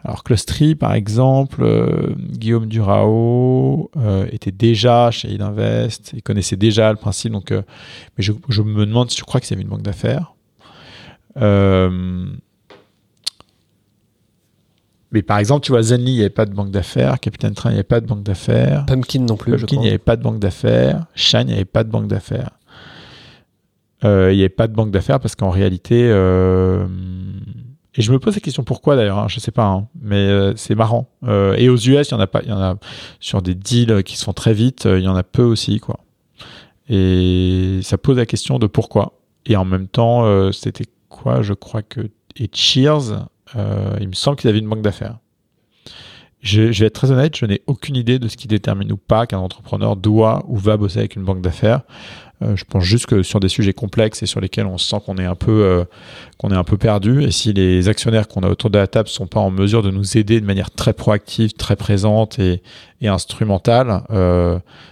Alors 0.03 0.23
Clustery, 0.25 0.75
par 0.75 0.93
exemple, 0.93 1.63
euh, 1.63 2.13
Guillaume 2.17 2.65
Durao 2.65 3.89
euh, 3.95 4.27
était 4.31 4.51
déjà 4.51 5.11
chez 5.11 5.29
Idinvest, 5.29 6.11
il 6.13 6.21
connaissait 6.21 6.57
déjà 6.57 6.91
le 6.91 6.97
principe, 6.97 7.31
donc, 7.31 7.51
mais 7.51 7.63
je, 8.17 8.33
je, 8.49 8.61
me 8.61 8.85
demande 8.85 9.09
si 9.09 9.17
je 9.17 9.23
crois 9.23 9.39
que 9.39 9.47
c'est 9.47 9.55
une 9.55 9.69
banque 9.69 9.81
d'affaires. 9.81 10.33
Mais 15.13 15.21
par 15.21 15.37
exemple, 15.37 15.63
tu 15.63 15.71
vois, 15.71 15.83
Zenly, 15.83 16.11
il 16.11 16.15
n'y 16.15 16.21
avait 16.21 16.29
pas 16.31 16.47
de 16.47 16.53
banque 16.53 16.71
d'affaires. 16.71 17.19
Capitaine 17.19 17.53
Train, 17.53 17.69
il 17.69 17.73
n'y 17.73 17.77
avait 17.77 17.83
pas 17.83 18.01
de 18.01 18.07
banque 18.07 18.23
d'affaires. 18.23 18.85
Pumpkin 18.87 19.19
non 19.19 19.37
plus, 19.37 19.51
Pumpkin, 19.51 19.75
il 19.75 19.81
n'y 19.81 19.87
avait 19.87 19.99
pas 19.99 20.15
de 20.15 20.23
banque 20.23 20.39
d'affaires. 20.39 21.05
Shine, 21.13 21.41
il 21.41 21.47
n'y 21.47 21.53
avait 21.53 21.65
pas 21.65 21.83
de 21.83 21.91
banque 21.91 22.07
d'affaires. 22.07 22.49
Euh, 24.03 24.33
il 24.33 24.37
n'y 24.37 24.41
avait 24.41 24.49
pas 24.49 24.67
de 24.67 24.73
banque 24.73 24.89
d'affaires 24.89 25.19
parce 25.19 25.35
qu'en 25.35 25.51
réalité. 25.51 26.09
Euh, 26.09 26.87
et 27.95 28.01
je 28.01 28.11
me 28.11 28.17
pose 28.17 28.33
la 28.33 28.41
question 28.41 28.63
pourquoi 28.63 28.95
d'ailleurs, 28.95 29.19
hein, 29.19 29.27
je 29.29 29.35
ne 29.35 29.39
sais 29.39 29.51
pas, 29.51 29.67
hein, 29.67 29.87
mais 30.01 30.15
euh, 30.15 30.53
c'est 30.55 30.73
marrant. 30.73 31.07
Et 31.27 31.69
aux 31.69 31.77
US, 31.77 32.09
il 32.09 32.11
y 32.11 32.13
en 32.15 32.19
a 32.19 32.25
pas, 32.25 32.41
il 32.41 32.49
y 32.49 32.51
en 32.51 32.59
a 32.59 32.75
sur 33.19 33.43
des 33.43 33.53
deals 33.53 34.03
qui 34.03 34.17
se 34.17 34.23
font 34.23 34.33
très 34.33 34.53
vite, 34.53 34.85
il 34.85 35.03
y 35.03 35.07
en 35.07 35.15
a 35.15 35.21
peu 35.23 35.43
aussi, 35.43 35.79
quoi. 35.79 35.99
Et 36.89 37.79
ça 37.83 37.99
pose 37.99 38.17
la 38.17 38.25
question 38.25 38.57
de 38.57 38.65
pourquoi. 38.65 39.19
Et 39.45 39.55
en 39.55 39.63
même 39.63 39.87
temps, 39.87 40.51
c'était 40.51 40.85
quoi 41.07 41.43
Je 41.43 41.53
crois 41.53 41.83
que 41.83 42.09
et 42.35 42.49
Cheers, 42.51 43.27
euh, 43.55 43.95
il 43.99 44.07
me 44.07 44.13
semble 44.13 44.37
qu'ils 44.37 44.49
avaient 44.49 44.59
une 44.59 44.69
banque 44.69 44.81
d'affaires. 44.81 45.17
Je, 46.41 46.61
vais 46.61 46.87
être 46.87 46.93
très 46.93 47.09
honnête, 47.09 47.37
je 47.37 47.45
n'ai 47.45 47.61
aucune 47.67 47.95
idée 47.95 48.19
de 48.19 48.27
ce 48.27 48.35
qui 48.35 48.49
détermine 48.49 48.91
ou 48.91 48.97
pas 48.97 49.25
qu'un 49.25 49.37
entrepreneur 49.37 49.95
doit 49.95 50.43
ou 50.49 50.57
va 50.57 50.75
bosser 50.75 50.99
avec 50.99 51.15
une 51.15 51.23
banque 51.23 51.41
d'affaires. 51.41 51.83
Euh, 52.41 52.57
je 52.57 52.65
pense 52.65 52.83
juste 52.83 53.05
que 53.05 53.23
sur 53.23 53.39
des 53.39 53.47
sujets 53.47 53.71
complexes 53.71 54.21
et 54.23 54.25
sur 54.25 54.41
lesquels 54.41 54.65
on 54.65 54.77
sent 54.77 54.97
qu'on 55.05 55.15
est 55.15 55.25
un 55.25 55.35
peu 55.35 55.63
euh, 55.63 55.85
qu'on 56.37 56.51
est 56.51 56.55
un 56.55 56.65
peu 56.65 56.75
perdu, 56.75 57.23
et 57.23 57.31
si 57.31 57.53
les 57.53 57.87
actionnaires 57.87 58.27
qu'on 58.27 58.43
a 58.43 58.49
autour 58.49 58.69
de 58.69 58.77
la 58.77 58.87
table 58.87 59.07
sont 59.07 59.27
pas 59.27 59.39
en 59.39 59.51
mesure 59.51 59.83
de 59.83 59.89
nous 59.89 60.17
aider 60.17 60.41
de 60.41 60.45
manière 60.45 60.69
très 60.69 60.91
proactive, 60.91 61.53
très 61.53 61.77
présente 61.77 62.39
et, 62.39 62.61
et 62.99 63.07
instrumentale, 63.07 64.03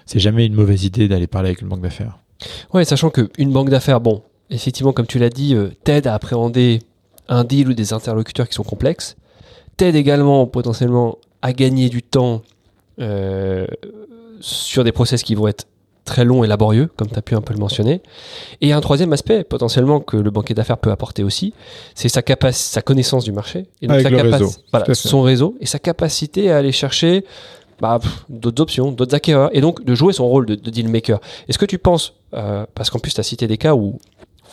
c'est 0.06 0.19
jamais 0.19 0.45
une 0.45 0.54
mauvaise 0.54 0.86
idée 0.86 1.10
d'aller 1.10 1.28
parler 1.28 1.50
avec 1.50 1.62
une 1.62 1.67
banque 1.67 1.82
d'affaires. 1.82 2.19
Ouais, 2.74 2.86
sachant 2.86 3.10
qu'une 3.10 3.52
banque 3.52 3.69
d'affaires, 3.69 4.00
bon, 4.00 4.24
effectivement, 4.50 4.93
comme 4.93 5.08
tu 5.08 5.19
l'as 5.19 5.30
dit, 5.30 5.56
t'aide 5.84 6.08
à 6.08 6.13
appréhender 6.13 6.80
un 7.29 7.43
deal 7.43 7.69
ou 7.69 7.73
des 7.73 7.93
interlocuteurs 7.93 8.47
qui 8.47 8.55
sont 8.55 8.63
complexes, 8.63 9.15
t'aide 9.77 9.95
également 9.95 10.45
potentiellement 10.47 11.17
à 11.41 11.53
gagner 11.53 11.89
du 11.89 12.03
temps 12.03 12.41
euh, 12.99 13.65
sur 14.39 14.84
des 14.84 14.91
process 14.91 15.23
qui 15.23 15.36
vont 15.36 15.47
être 15.47 15.65
très 16.03 16.25
longs 16.25 16.43
et 16.43 16.47
laborieux, 16.47 16.89
comme 16.97 17.07
tu 17.07 17.17
as 17.17 17.21
pu 17.21 17.36
un 17.36 17.41
peu 17.41 17.53
le 17.53 17.60
mentionner. 17.60 18.01
Et 18.60 18.73
un 18.73 18.81
troisième 18.81 19.13
aspect, 19.13 19.43
potentiellement, 19.43 19.99
que 19.99 20.17
le 20.17 20.31
banquier 20.31 20.55
d'affaires 20.55 20.77
peut 20.77 20.91
apporter 20.91 21.23
aussi, 21.23 21.53
c'est 21.95 22.10
sa, 22.10 22.21
sa 22.51 22.81
connaissance 22.81 23.23
du 23.23 23.31
marché. 23.31 23.67
Et 23.81 23.88
donc 23.88 24.01
sa 24.01 24.10
le 24.10 24.17
réseau. 24.17 24.49
Voilà, 24.71 24.93
son 24.93 25.21
réseau 25.21 25.55
et 25.62 25.65
sa 25.65 25.79
capacité 25.79 26.51
à 26.51 26.57
aller 26.57 26.71
chercher 26.71 27.23
bah, 27.79 27.99
d'autres 28.29 28.62
options, 28.62 28.91
d'autres 28.91 29.15
acquéreurs, 29.15 29.49
et 29.53 29.62
donc 29.62 29.84
de 29.84 29.95
jouer 29.95 30.13
son 30.13 30.27
rôle 30.27 30.45
de, 30.45 30.55
de 30.55 30.69
deal 30.69 30.89
maker. 30.89 31.19
Est-ce 31.47 31.57
que 31.57 31.65
tu 31.65 31.77
penses, 31.77 32.13
euh, 32.34 32.65
parce 32.75 32.89
qu'en 32.89 32.99
plus 32.99 33.13
tu 33.13 33.19
as 33.19 33.23
cité 33.23 33.47
des 33.47 33.57
cas 33.57 33.73
où 33.73 33.99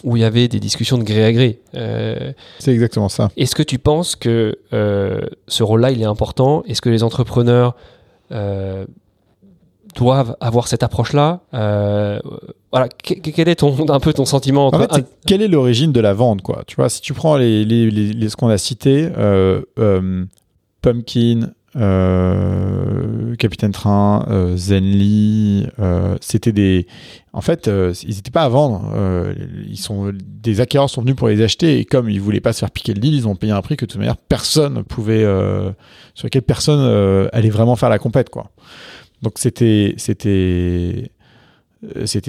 où 0.04 0.16
il 0.16 0.20
y 0.20 0.24
avait 0.24 0.48
des 0.48 0.60
discussions 0.60 0.98
de 0.98 1.04
gré 1.04 1.24
à 1.24 1.32
gré. 1.32 1.60
Euh, 1.74 2.32
c'est 2.58 2.72
exactement 2.72 3.08
ça. 3.08 3.30
Est-ce 3.36 3.54
que 3.54 3.62
tu 3.62 3.78
penses 3.78 4.16
que 4.16 4.58
euh, 4.72 5.20
ce 5.46 5.62
rôle-là, 5.62 5.90
il 5.90 6.00
est 6.00 6.06
important? 6.06 6.62
Est-ce 6.66 6.82
que 6.82 6.88
les 6.88 7.02
entrepreneurs 7.02 7.74
euh, 8.32 8.86
doivent 9.96 10.36
avoir 10.40 10.68
cette 10.68 10.82
approche-là? 10.82 11.40
Voilà, 12.70 12.88
quel 13.02 13.48
est 13.48 13.56
ton, 13.56 13.88
un 13.88 14.00
peu 14.00 14.12
ton 14.12 14.26
sentiment 14.26 14.68
En 14.68 14.78
fait, 14.78 14.92
un... 14.92 15.02
quelle 15.26 15.42
est 15.42 15.48
l'origine 15.48 15.92
de 15.92 16.00
la 16.00 16.12
vente 16.12 16.42
quoi? 16.42 16.64
Tu 16.66 16.76
vois, 16.76 16.88
si 16.88 17.00
tu 17.00 17.14
prends 17.14 17.36
les, 17.36 17.64
les, 17.64 17.90
les, 17.90 18.12
les 18.12 18.28
ce 18.28 18.36
qu'on 18.36 18.48
a 18.48 18.58
cité, 18.58 19.08
Pumpkin, 20.82 21.50
euh, 21.76 23.36
Capitaine 23.36 23.72
Train, 23.72 24.26
euh, 24.30 24.56
Zenly, 24.56 25.66
euh, 25.78 26.16
c'était 26.20 26.52
des. 26.52 26.86
En 27.32 27.40
fait, 27.40 27.68
euh, 27.68 27.92
ils 28.02 28.16
n'étaient 28.16 28.30
pas 28.30 28.42
à 28.42 28.48
vendre. 28.48 28.90
Euh, 28.94 29.34
ils 29.68 29.78
sont 29.78 30.12
des 30.14 30.60
acquéreurs 30.60 30.88
sont 30.88 31.02
venus 31.02 31.16
pour 31.16 31.28
les 31.28 31.42
acheter 31.42 31.78
et 31.78 31.84
comme 31.84 32.08
ils 32.08 32.20
voulaient 32.20 32.40
pas 32.40 32.52
se 32.52 32.60
faire 32.60 32.70
piquer 32.70 32.94
le 32.94 33.00
deal, 33.00 33.14
ils 33.14 33.28
ont 33.28 33.36
payé 33.36 33.52
un 33.52 33.60
prix 33.60 33.76
que 33.76 33.84
de 33.84 33.90
toute 33.90 33.98
manière 33.98 34.16
personne 34.16 34.82
pouvait, 34.82 35.22
sur 36.14 36.26
lequel 36.26 36.42
personne 36.42 37.28
allait 37.32 37.50
vraiment 37.50 37.76
faire 37.76 37.90
la 37.90 37.98
compète 37.98 38.30
quoi. 38.30 38.50
Donc 39.22 39.34
c'était 39.36 39.94
c'était 39.98 41.10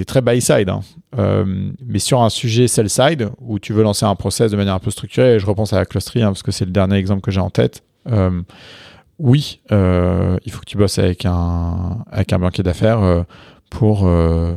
très 0.06 0.20
buy 0.20 0.40
side, 0.40 0.68
hein. 0.68 0.82
mais 1.86 1.98
sur 1.98 2.22
un 2.22 2.28
sujet 2.28 2.68
sell 2.68 2.90
side 2.90 3.30
où 3.40 3.58
tu 3.58 3.72
veux 3.72 3.82
lancer 3.82 4.04
un 4.04 4.14
process 4.14 4.50
de 4.52 4.56
manière 4.56 4.74
un 4.74 4.80
peu 4.80 4.90
structurée, 4.90 5.38
je 5.40 5.46
repense 5.46 5.72
à 5.72 5.76
la 5.76 5.86
clusterie 5.86 6.22
hein, 6.22 6.28
parce 6.28 6.42
que 6.42 6.52
c'est 6.52 6.66
le 6.66 6.72
dernier 6.72 6.96
exemple 6.96 7.22
que 7.22 7.30
j'ai 7.30 7.40
en 7.40 7.50
tête 7.50 7.82
oui, 9.20 9.60
euh, 9.70 10.38
il 10.46 10.50
faut 10.50 10.60
que 10.60 10.64
tu 10.64 10.78
bosses 10.78 10.98
avec 10.98 11.26
un, 11.26 12.04
avec 12.10 12.32
un 12.32 12.38
banquier 12.38 12.62
d'affaires 12.62 13.02
euh, 13.02 13.22
pour 13.68 14.06
euh, 14.06 14.54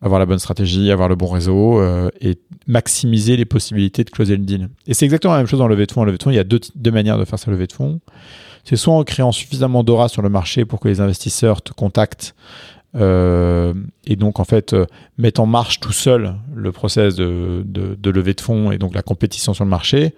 avoir 0.00 0.20
la 0.20 0.26
bonne 0.26 0.38
stratégie, 0.38 0.92
avoir 0.92 1.08
le 1.08 1.16
bon 1.16 1.26
réseau 1.26 1.80
euh, 1.80 2.10
et 2.20 2.38
maximiser 2.68 3.36
les 3.36 3.44
possibilités 3.44 4.04
de 4.04 4.10
closer 4.10 4.36
le 4.36 4.44
deal. 4.44 4.68
Et 4.86 4.94
c'est 4.94 5.04
exactement 5.04 5.34
la 5.34 5.40
même 5.40 5.48
chose 5.48 5.60
le 5.60 5.68
levée 5.68 5.86
de 5.86 5.92
fonds. 5.92 6.02
En 6.02 6.04
levée 6.04 6.18
de 6.18 6.22
fonds, 6.22 6.30
il 6.30 6.36
y 6.36 6.38
a 6.38 6.44
deux, 6.44 6.60
deux 6.76 6.92
manières 6.92 7.18
de 7.18 7.24
faire 7.24 7.40
sa 7.40 7.50
levée 7.50 7.66
de 7.66 7.72
fonds. 7.72 8.00
C'est 8.62 8.76
soit 8.76 8.94
en 8.94 9.02
créant 9.02 9.32
suffisamment 9.32 9.82
d'aura 9.82 10.08
sur 10.08 10.22
le 10.22 10.28
marché 10.28 10.64
pour 10.64 10.78
que 10.78 10.88
les 10.88 11.00
investisseurs 11.00 11.60
te 11.60 11.72
contactent 11.72 12.36
euh, 12.96 13.74
et 14.06 14.14
donc 14.14 14.38
en 14.38 14.44
fait 14.44 14.72
euh, 14.72 14.86
mettre 15.18 15.40
en 15.40 15.46
marche 15.46 15.80
tout 15.80 15.92
seul 15.92 16.36
le 16.54 16.70
process 16.70 17.16
de, 17.16 17.62
de, 17.66 17.96
de 17.96 18.10
levée 18.10 18.34
de 18.34 18.40
fonds 18.40 18.70
et 18.70 18.78
donc 18.78 18.94
la 18.94 19.02
compétition 19.02 19.52
sur 19.52 19.64
le 19.64 19.70
marché 19.70 20.14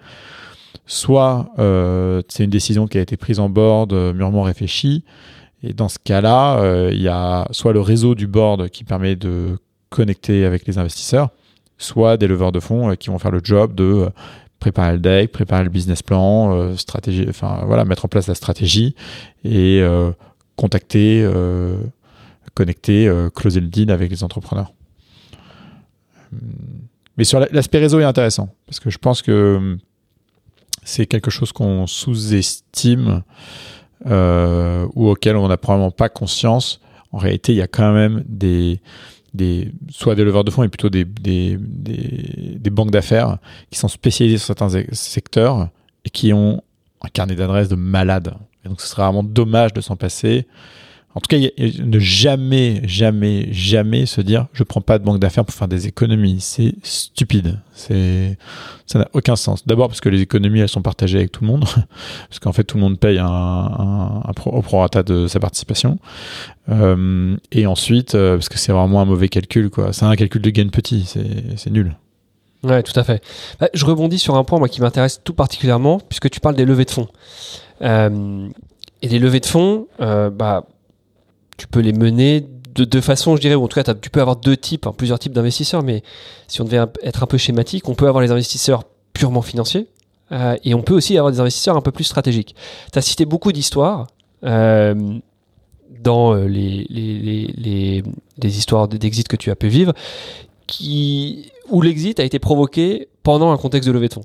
soit 0.86 1.50
euh, 1.58 2.22
c'est 2.28 2.44
une 2.44 2.50
décision 2.50 2.86
qui 2.86 2.98
a 2.98 3.00
été 3.00 3.16
prise 3.16 3.40
en 3.40 3.48
board, 3.48 3.92
euh, 3.92 4.12
mûrement 4.12 4.42
réfléchie, 4.42 5.04
et 5.62 5.72
dans 5.72 5.88
ce 5.88 5.98
cas-là, 5.98 6.58
euh, 6.58 6.90
il 6.92 7.00
y 7.00 7.08
a 7.08 7.46
soit 7.50 7.72
le 7.72 7.80
réseau 7.80 8.14
du 8.14 8.26
board 8.26 8.68
qui 8.68 8.84
permet 8.84 9.16
de 9.16 9.58
connecter 9.90 10.44
avec 10.44 10.66
les 10.66 10.78
investisseurs, 10.78 11.30
soit 11.78 12.16
des 12.16 12.26
leveurs 12.26 12.52
de 12.52 12.60
fonds 12.60 12.94
qui 12.96 13.08
vont 13.08 13.18
faire 13.18 13.30
le 13.30 13.40
job 13.42 13.74
de 13.74 14.08
préparer 14.60 14.92
le 14.92 14.98
deck, 14.98 15.32
préparer 15.32 15.64
le 15.64 15.70
business 15.70 16.02
plan, 16.02 16.76
stratégie, 16.76 17.26
enfin 17.28 17.66
mettre 17.84 18.04
en 18.04 18.08
place 18.08 18.26
la 18.26 18.34
stratégie 18.34 18.94
et 19.44 19.84
contacter, 20.56 21.28
connecter, 22.54 23.12
closer 23.34 23.60
le 23.60 23.68
deal 23.68 23.90
avec 23.90 24.10
les 24.10 24.24
entrepreneurs. 24.24 24.72
Mais 27.16 27.24
sur 27.24 27.40
l'aspect 27.40 27.78
réseau 27.78 28.00
est 28.00 28.04
intéressant 28.04 28.48
parce 28.66 28.80
que 28.80 28.90
je 28.90 28.98
pense 28.98 29.22
que 29.22 29.78
c'est 30.86 31.06
quelque 31.06 31.32
chose 31.32 31.52
qu'on 31.52 31.86
sous-estime 31.88 33.24
euh, 34.06 34.86
ou 34.94 35.08
auquel 35.08 35.36
on 35.36 35.48
n'a 35.48 35.56
probablement 35.56 35.90
pas 35.90 36.08
conscience. 36.08 36.80
En 37.10 37.18
réalité, 37.18 37.52
il 37.52 37.56
y 37.56 37.62
a 37.62 37.66
quand 37.66 37.92
même 37.92 38.22
des, 38.28 38.80
des 39.34 39.72
soit 39.90 40.14
des 40.14 40.22
leveurs 40.22 40.44
de 40.44 40.50
fonds, 40.52 40.62
mais 40.62 40.68
plutôt 40.68 40.88
des, 40.88 41.04
des, 41.04 41.58
des, 41.58 42.56
des 42.56 42.70
banques 42.70 42.92
d'affaires 42.92 43.38
qui 43.70 43.78
sont 43.78 43.88
spécialisées 43.88 44.38
sur 44.38 44.46
certains 44.46 44.84
secteurs 44.92 45.70
et 46.04 46.10
qui 46.10 46.32
ont 46.32 46.62
un 47.02 47.08
carnet 47.08 47.34
d'adresses 47.34 47.68
de 47.68 47.74
malades. 47.76 48.34
Et 48.64 48.68
donc, 48.68 48.80
ce 48.80 48.86
serait 48.86 49.02
vraiment 49.02 49.24
dommage 49.24 49.72
de 49.72 49.80
s'en 49.80 49.96
passer. 49.96 50.46
En 51.16 51.20
tout 51.20 51.34
cas, 51.34 51.38
ne 51.38 51.98
jamais, 51.98 52.82
jamais, 52.86 53.48
jamais 53.50 54.04
se 54.04 54.20
dire 54.20 54.48
je 54.52 54.62
prends 54.62 54.82
pas 54.82 54.98
de 54.98 55.04
banque 55.04 55.18
d'affaires 55.18 55.46
pour 55.46 55.54
faire 55.54 55.66
des 55.66 55.86
économies. 55.86 56.40
C'est 56.40 56.74
stupide. 56.82 57.58
C'est, 57.72 58.36
ça 58.84 58.98
n'a 58.98 59.08
aucun 59.14 59.34
sens. 59.34 59.66
D'abord 59.66 59.88
parce 59.88 60.02
que 60.02 60.10
les 60.10 60.20
économies 60.20 60.60
elles 60.60 60.68
sont 60.68 60.82
partagées 60.82 61.16
avec 61.16 61.32
tout 61.32 61.42
le 61.42 61.46
monde, 61.46 61.64
parce 62.28 62.38
qu'en 62.38 62.52
fait 62.52 62.64
tout 62.64 62.76
le 62.76 62.82
monde 62.82 62.98
paye 63.00 63.18
un, 63.18 64.22
au 64.44 64.60
prorata 64.60 65.02
de 65.02 65.26
sa 65.26 65.40
participation. 65.40 65.98
Euh, 66.68 67.34
et 67.50 67.66
ensuite 67.66 68.14
euh, 68.14 68.36
parce 68.36 68.50
que 68.50 68.58
c'est 68.58 68.72
vraiment 68.72 69.00
un 69.00 69.06
mauvais 69.06 69.30
calcul 69.30 69.70
quoi. 69.70 69.94
C'est 69.94 70.04
un 70.04 70.16
calcul 70.16 70.42
de 70.42 70.50
gain 70.50 70.68
petit. 70.68 71.06
C'est, 71.56 71.70
nul. 71.70 71.96
Ouais, 72.62 72.82
tout 72.82 72.98
à 73.00 73.04
fait. 73.04 73.24
Bah, 73.58 73.70
je 73.72 73.86
rebondis 73.86 74.18
sur 74.18 74.34
un 74.34 74.44
point 74.44 74.58
moi, 74.58 74.68
qui 74.68 74.82
m'intéresse 74.82 75.22
tout 75.24 75.32
particulièrement, 75.32 75.98
puisque 75.98 76.28
tu 76.28 76.40
parles 76.40 76.56
des 76.56 76.66
levées 76.66 76.84
de 76.84 76.90
fonds. 76.90 77.08
Euh, 77.80 78.48
et 79.00 79.08
les 79.08 79.18
levées 79.18 79.40
de 79.40 79.46
fonds, 79.46 79.86
bah, 79.98 80.66
tu 81.56 81.66
peux 81.66 81.80
les 81.80 81.92
mener 81.92 82.44
de 82.74 82.84
deux 82.84 83.00
façons, 83.00 83.36
je 83.36 83.40
dirais, 83.40 83.54
ou 83.54 83.64
en 83.64 83.68
tout 83.68 83.82
cas, 83.82 83.94
tu 83.94 84.10
peux 84.10 84.20
avoir 84.20 84.36
deux 84.36 84.56
types, 84.56 84.86
hein, 84.86 84.94
plusieurs 84.96 85.18
types 85.18 85.32
d'investisseurs, 85.32 85.82
mais 85.82 86.02
si 86.46 86.60
on 86.60 86.64
devait 86.64 86.84
être 87.02 87.22
un 87.22 87.26
peu 87.26 87.38
schématique, 87.38 87.88
on 87.88 87.94
peut 87.94 88.06
avoir 88.06 88.22
les 88.22 88.30
investisseurs 88.30 88.84
purement 89.14 89.42
financiers, 89.42 89.86
euh, 90.32 90.56
et 90.64 90.74
on 90.74 90.82
peut 90.82 90.94
aussi 90.94 91.16
avoir 91.16 91.32
des 91.32 91.40
investisseurs 91.40 91.76
un 91.76 91.80
peu 91.80 91.92
plus 91.92 92.04
stratégiques. 92.04 92.54
Tu 92.92 92.98
as 92.98 93.02
cité 93.02 93.24
beaucoup 93.24 93.52
d'histoires 93.52 94.08
euh, 94.44 94.94
dans 96.02 96.34
les, 96.34 96.86
les, 96.90 97.46
les, 97.56 98.02
les 98.42 98.58
histoires 98.58 98.88
d'exit 98.88 99.26
que 99.26 99.36
tu 99.36 99.50
as 99.50 99.56
pu 99.56 99.68
vivre, 99.68 99.94
qui, 100.66 101.50
où 101.70 101.80
l'exit 101.80 102.20
a 102.20 102.24
été 102.24 102.38
provoqué 102.38 103.08
pendant 103.22 103.52
un 103.52 103.56
contexte 103.56 103.88
de 103.88 103.92
levée 103.92 104.08
de 104.08 104.14
fonds. 104.14 104.24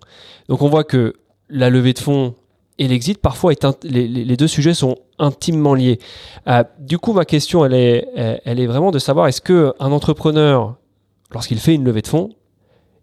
Donc 0.50 0.62
on 0.62 0.70
voit 0.70 0.84
que 0.84 1.14
la 1.50 1.70
levée 1.70 1.94
de 1.94 2.00
fonds 2.00 2.36
et 2.82 2.88
l'exit, 2.88 3.20
parfois, 3.20 3.52
est 3.52 3.64
les, 3.84 4.36
deux 4.36 4.48
sujets 4.48 4.74
sont 4.74 4.98
intimement 5.20 5.76
liés. 5.76 6.00
Euh, 6.48 6.64
du 6.80 6.98
coup, 6.98 7.14
ma 7.14 7.26
question, 7.26 7.64
elle 7.64 7.76
est, 7.76 8.08
elle 8.16 8.60
est 8.60 8.66
vraiment 8.66 8.90
de 8.90 8.98
savoir 8.98 9.28
est-ce 9.28 9.40
que 9.40 9.76
un 9.80 9.92
entrepreneur, 9.92 10.78
lorsqu'il 11.32 11.60
fait 11.60 11.76
une 11.76 11.84
levée 11.84 12.02
de 12.02 12.08
fonds, 12.08 12.32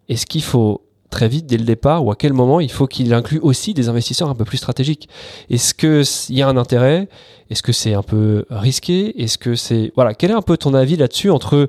est-ce 0.09 0.27
qu'il 0.27 0.43
faut 0.43 0.83
très 1.11 1.29
vite 1.29 1.47
dès 1.47 1.57
le 1.57 1.64
départ 1.64 2.05
ou 2.05 2.11
à 2.11 2.17
quel 2.17 2.33
moment 2.33 2.59
il 2.59 2.73
faut 2.73 2.88
qu'il 2.88 3.14
inclue 3.14 3.38
aussi 3.38 3.73
des 3.73 3.88
investisseurs 3.88 4.29
un 4.29 4.35
peu 4.35 4.45
plus 4.45 4.59
stratégiques? 4.59 5.09
Est-ce 5.49 5.75
qu'il 5.75 6.37
y 6.37 6.43
a 6.43 6.49
un 6.49 6.57
intérêt? 6.57 7.09
Est-ce 7.49 7.62
que 7.62 7.73
c'est 7.73 7.95
un 7.95 8.03
peu 8.03 8.47
risqué? 8.51 9.23
Est-ce 9.23 9.38
que 9.38 9.55
c'est 9.55 9.93
voilà 9.95 10.12
Quel 10.12 10.33
est 10.33 10.35
un 10.35 10.43
peu 10.43 10.57
ton 10.57 10.75
avis 10.75 10.97
là-dessus 10.97 11.31
entre 11.31 11.69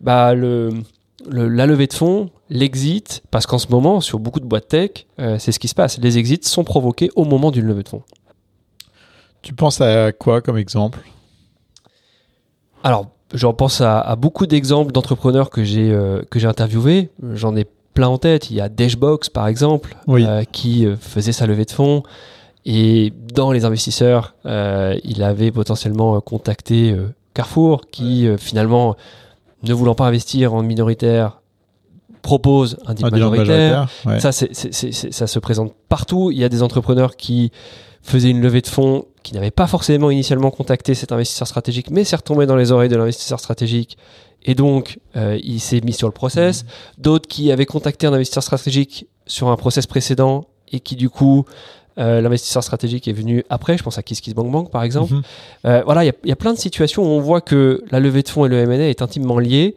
bah, 0.00 0.32
le 0.32 0.70
la 1.28 1.66
levée 1.66 1.86
de 1.86 1.92
fonds, 1.92 2.30
l'exit, 2.48 3.22
parce 3.30 3.46
qu'en 3.46 3.58
ce 3.58 3.68
moment, 3.68 4.00
sur 4.00 4.18
beaucoup 4.18 4.40
de 4.40 4.44
boîtes 4.44 4.68
tech, 4.68 5.06
euh, 5.18 5.38
c'est 5.38 5.52
ce 5.52 5.58
qui 5.58 5.68
se 5.68 5.74
passe. 5.74 5.98
Les 5.98 6.18
exits 6.18 6.40
sont 6.42 6.64
provoqués 6.64 7.10
au 7.16 7.24
moment 7.24 7.50
d'une 7.50 7.66
levée 7.66 7.82
de 7.82 7.88
fonds. 7.88 8.02
Tu 9.42 9.54
penses 9.54 9.80
à 9.80 10.12
quoi 10.12 10.40
comme 10.40 10.58
exemple? 10.58 11.00
Alors, 12.82 13.06
je 13.32 13.46
pense 13.46 13.80
à, 13.80 14.16
beaucoup 14.16 14.46
d'exemples 14.46 14.92
d'entrepreneurs 14.92 15.50
que 15.50 15.64
j'ai 15.64 15.90
euh, 15.90 16.22
que 16.30 16.38
j'ai 16.38 16.46
interviewés. 16.46 17.10
J'en 17.34 17.56
ai 17.56 17.66
plein 17.94 18.08
en 18.08 18.18
tête. 18.18 18.50
Il 18.50 18.56
y 18.56 18.60
a 18.60 18.68
Dashbox, 18.68 19.28
par 19.28 19.46
exemple, 19.46 19.96
euh, 20.08 20.44
qui 20.44 20.86
faisait 21.00 21.32
sa 21.32 21.46
levée 21.46 21.64
de 21.64 21.70
fonds. 21.70 22.02
Et 22.66 23.12
dans 23.32 23.52
les 23.52 23.64
investisseurs, 23.64 24.34
il 24.44 25.22
avait 25.22 25.50
potentiellement 25.50 26.20
contacté 26.20 26.94
Carrefour, 27.32 27.86
qui 27.90 28.28
finalement 28.36 28.96
ne 29.62 29.72
voulant 29.74 29.94
pas 29.94 30.06
investir 30.06 30.54
en 30.54 30.62
minoritaire, 30.62 31.40
propose 32.22 32.76
un 32.86 32.94
deal 32.94 33.10
majoritaire. 33.10 33.88
ça, 34.18 34.32
c'est, 34.32 34.52
ça 34.52 35.26
se 35.26 35.38
présente 35.38 35.74
partout. 35.88 36.30
Il 36.30 36.38
y 36.38 36.44
a 36.44 36.48
des 36.48 36.62
entrepreneurs 36.62 37.16
qui 37.16 37.50
faisaient 38.02 38.30
une 38.30 38.40
levée 38.40 38.60
de 38.60 38.66
fonds 38.66 39.06
qui 39.22 39.34
n'avaient 39.34 39.50
pas 39.50 39.66
forcément 39.66 40.10
initialement 40.10 40.50
contacté 40.50 40.94
cet 40.94 41.12
investisseur 41.12 41.46
stratégique, 41.46 41.90
mais 41.90 42.04
c'est 42.04 42.16
retombé 42.16 42.46
dans 42.46 42.56
les 42.56 42.72
oreilles 42.72 42.88
de 42.88 42.96
l'investisseur 42.96 43.38
stratégique. 43.38 43.98
Et 44.42 44.54
donc, 44.54 44.98
euh, 45.16 45.38
il 45.42 45.60
s'est 45.60 45.82
mis 45.82 45.92
sur 45.92 46.08
le 46.08 46.14
process. 46.14 46.64
Mmh. 46.64 46.66
D'autres 47.02 47.28
qui 47.28 47.52
avaient 47.52 47.66
contacté 47.66 48.06
un 48.06 48.12
investisseur 48.14 48.42
stratégique 48.42 49.06
sur 49.26 49.48
un 49.48 49.56
process 49.56 49.86
précédent 49.86 50.46
et 50.72 50.80
qui, 50.80 50.96
du 50.96 51.10
coup, 51.10 51.44
euh, 52.00 52.20
l'investisseur 52.20 52.62
stratégique 52.62 53.08
est 53.08 53.12
venu 53.12 53.44
après, 53.50 53.76
je 53.76 53.82
pense 53.82 53.98
à 53.98 54.02
KissKissBankBank 54.02 54.70
par 54.70 54.82
exemple. 54.82 55.14
Mhm. 55.14 55.22
Euh, 55.66 55.82
voilà, 55.84 56.04
il 56.04 56.12
y, 56.24 56.32
a 56.32 56.36
plein 56.36 56.52
de 56.52 56.58
situations 56.58 57.02
où 57.02 57.06
on 57.06 57.20
voit 57.20 57.40
que 57.40 57.84
la 57.90 58.00
levée 58.00 58.22
de 58.22 58.28
fonds 58.28 58.46
et 58.46 58.48
le 58.48 58.58
M&A 58.58 58.88
est 58.88 59.02
intimement 59.02 59.38
lié. 59.38 59.76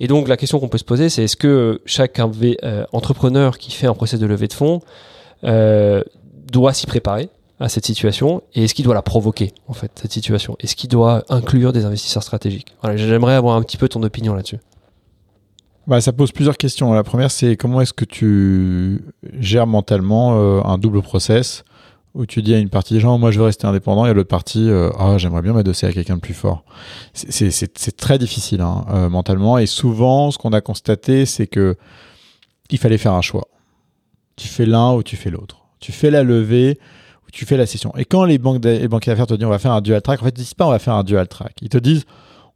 Et 0.00 0.06
donc 0.06 0.28
la 0.28 0.36
question 0.36 0.60
qu'on 0.60 0.68
peut 0.68 0.78
se 0.78 0.84
poser, 0.84 1.08
c'est 1.08 1.24
est-ce 1.24 1.36
que 1.36 1.80
chaque 1.84 2.20
euh, 2.20 2.84
entrepreneur 2.92 3.58
qui 3.58 3.72
fait 3.72 3.86
un 3.86 3.94
procès 3.94 4.18
de 4.18 4.26
levée 4.26 4.48
de 4.48 4.52
fonds 4.52 4.80
doit 5.42 6.72
s'y 6.72 6.86
préparer 6.86 7.28
à 7.60 7.68
cette 7.68 7.84
situation 7.84 8.42
et 8.54 8.64
est-ce 8.64 8.74
qu'il 8.74 8.84
doit 8.84 8.94
la 8.94 9.02
provoquer 9.02 9.52
en 9.68 9.74
fait 9.74 9.90
cette 9.94 10.12
situation? 10.12 10.56
Est-ce 10.60 10.76
qu'il 10.76 10.90
doit 10.90 11.24
inclure 11.28 11.72
des 11.72 11.84
investisseurs 11.84 12.22
stratégiques? 12.22 12.74
Voilà, 12.82 12.96
J'aimerais 12.96 13.34
avoir 13.34 13.56
un 13.56 13.62
petit 13.62 13.76
peu 13.76 13.88
ton 13.88 14.02
opinion 14.02 14.34
là-dessus. 14.34 14.58
Bah, 15.86 16.00
ça 16.00 16.12
pose 16.12 16.32
plusieurs 16.32 16.56
questions. 16.56 16.92
La 16.92 17.02
première, 17.02 17.30
c'est 17.30 17.56
comment 17.56 17.80
est-ce 17.80 17.92
que 17.92 18.04
tu 18.04 19.02
gères 19.38 19.66
mentalement 19.66 20.38
euh, 20.38 20.62
un 20.64 20.78
double 20.78 21.02
process 21.02 21.64
où 22.14 22.26
tu 22.26 22.42
dis 22.42 22.54
à 22.54 22.58
une 22.58 22.70
partie 22.70 22.94
des 22.94 23.00
gens, 23.00 23.18
moi 23.18 23.32
je 23.32 23.38
veux 23.38 23.44
rester 23.44 23.66
indépendant, 23.66 24.06
et 24.06 24.10
à 24.10 24.12
l'autre 24.12 24.28
partie, 24.28 24.70
euh, 24.70 24.88
ah, 24.98 25.18
j'aimerais 25.18 25.42
bien 25.42 25.52
m'adosser 25.52 25.86
à 25.86 25.92
quelqu'un 25.92 26.14
de 26.14 26.20
plus 26.20 26.32
fort. 26.32 26.64
C'est 27.12 27.96
très 27.96 28.18
difficile 28.18 28.60
hein, 28.60 28.84
euh, 28.90 29.08
mentalement, 29.08 29.58
et 29.58 29.66
souvent, 29.66 30.30
ce 30.30 30.38
qu'on 30.38 30.52
a 30.52 30.60
constaté, 30.60 31.26
c'est 31.26 31.48
que 31.48 31.76
il 32.70 32.78
fallait 32.78 32.98
faire 32.98 33.12
un 33.12 33.20
choix. 33.20 33.48
Tu 34.36 34.48
fais 34.48 34.66
l'un 34.66 34.94
ou 34.94 35.02
tu 35.02 35.16
fais 35.16 35.30
l'autre. 35.30 35.64
Tu 35.80 35.92
fais 35.92 36.10
la 36.10 36.22
levée 36.22 36.78
ou 37.26 37.30
tu 37.30 37.44
fais 37.44 37.56
la 37.56 37.66
session. 37.66 37.92
Et 37.96 38.04
quand 38.04 38.24
les 38.24 38.38
banques 38.38 38.64
les 38.64 38.88
banquiers 38.88 39.12
d'affaires 39.12 39.26
te 39.26 39.34
disent 39.34 39.46
on 39.46 39.50
va 39.50 39.60
faire 39.60 39.72
un 39.72 39.80
dual 39.80 40.02
track, 40.02 40.22
en 40.22 40.24
fait, 40.24 40.30
ils 40.30 40.42
disent 40.42 40.54
pas 40.54 40.66
on 40.66 40.70
va 40.70 40.78
faire 40.78 40.94
un 40.94 41.04
dual 41.04 41.28
track. 41.28 41.54
Ils 41.62 41.68
te 41.68 41.78
disent 41.78 42.04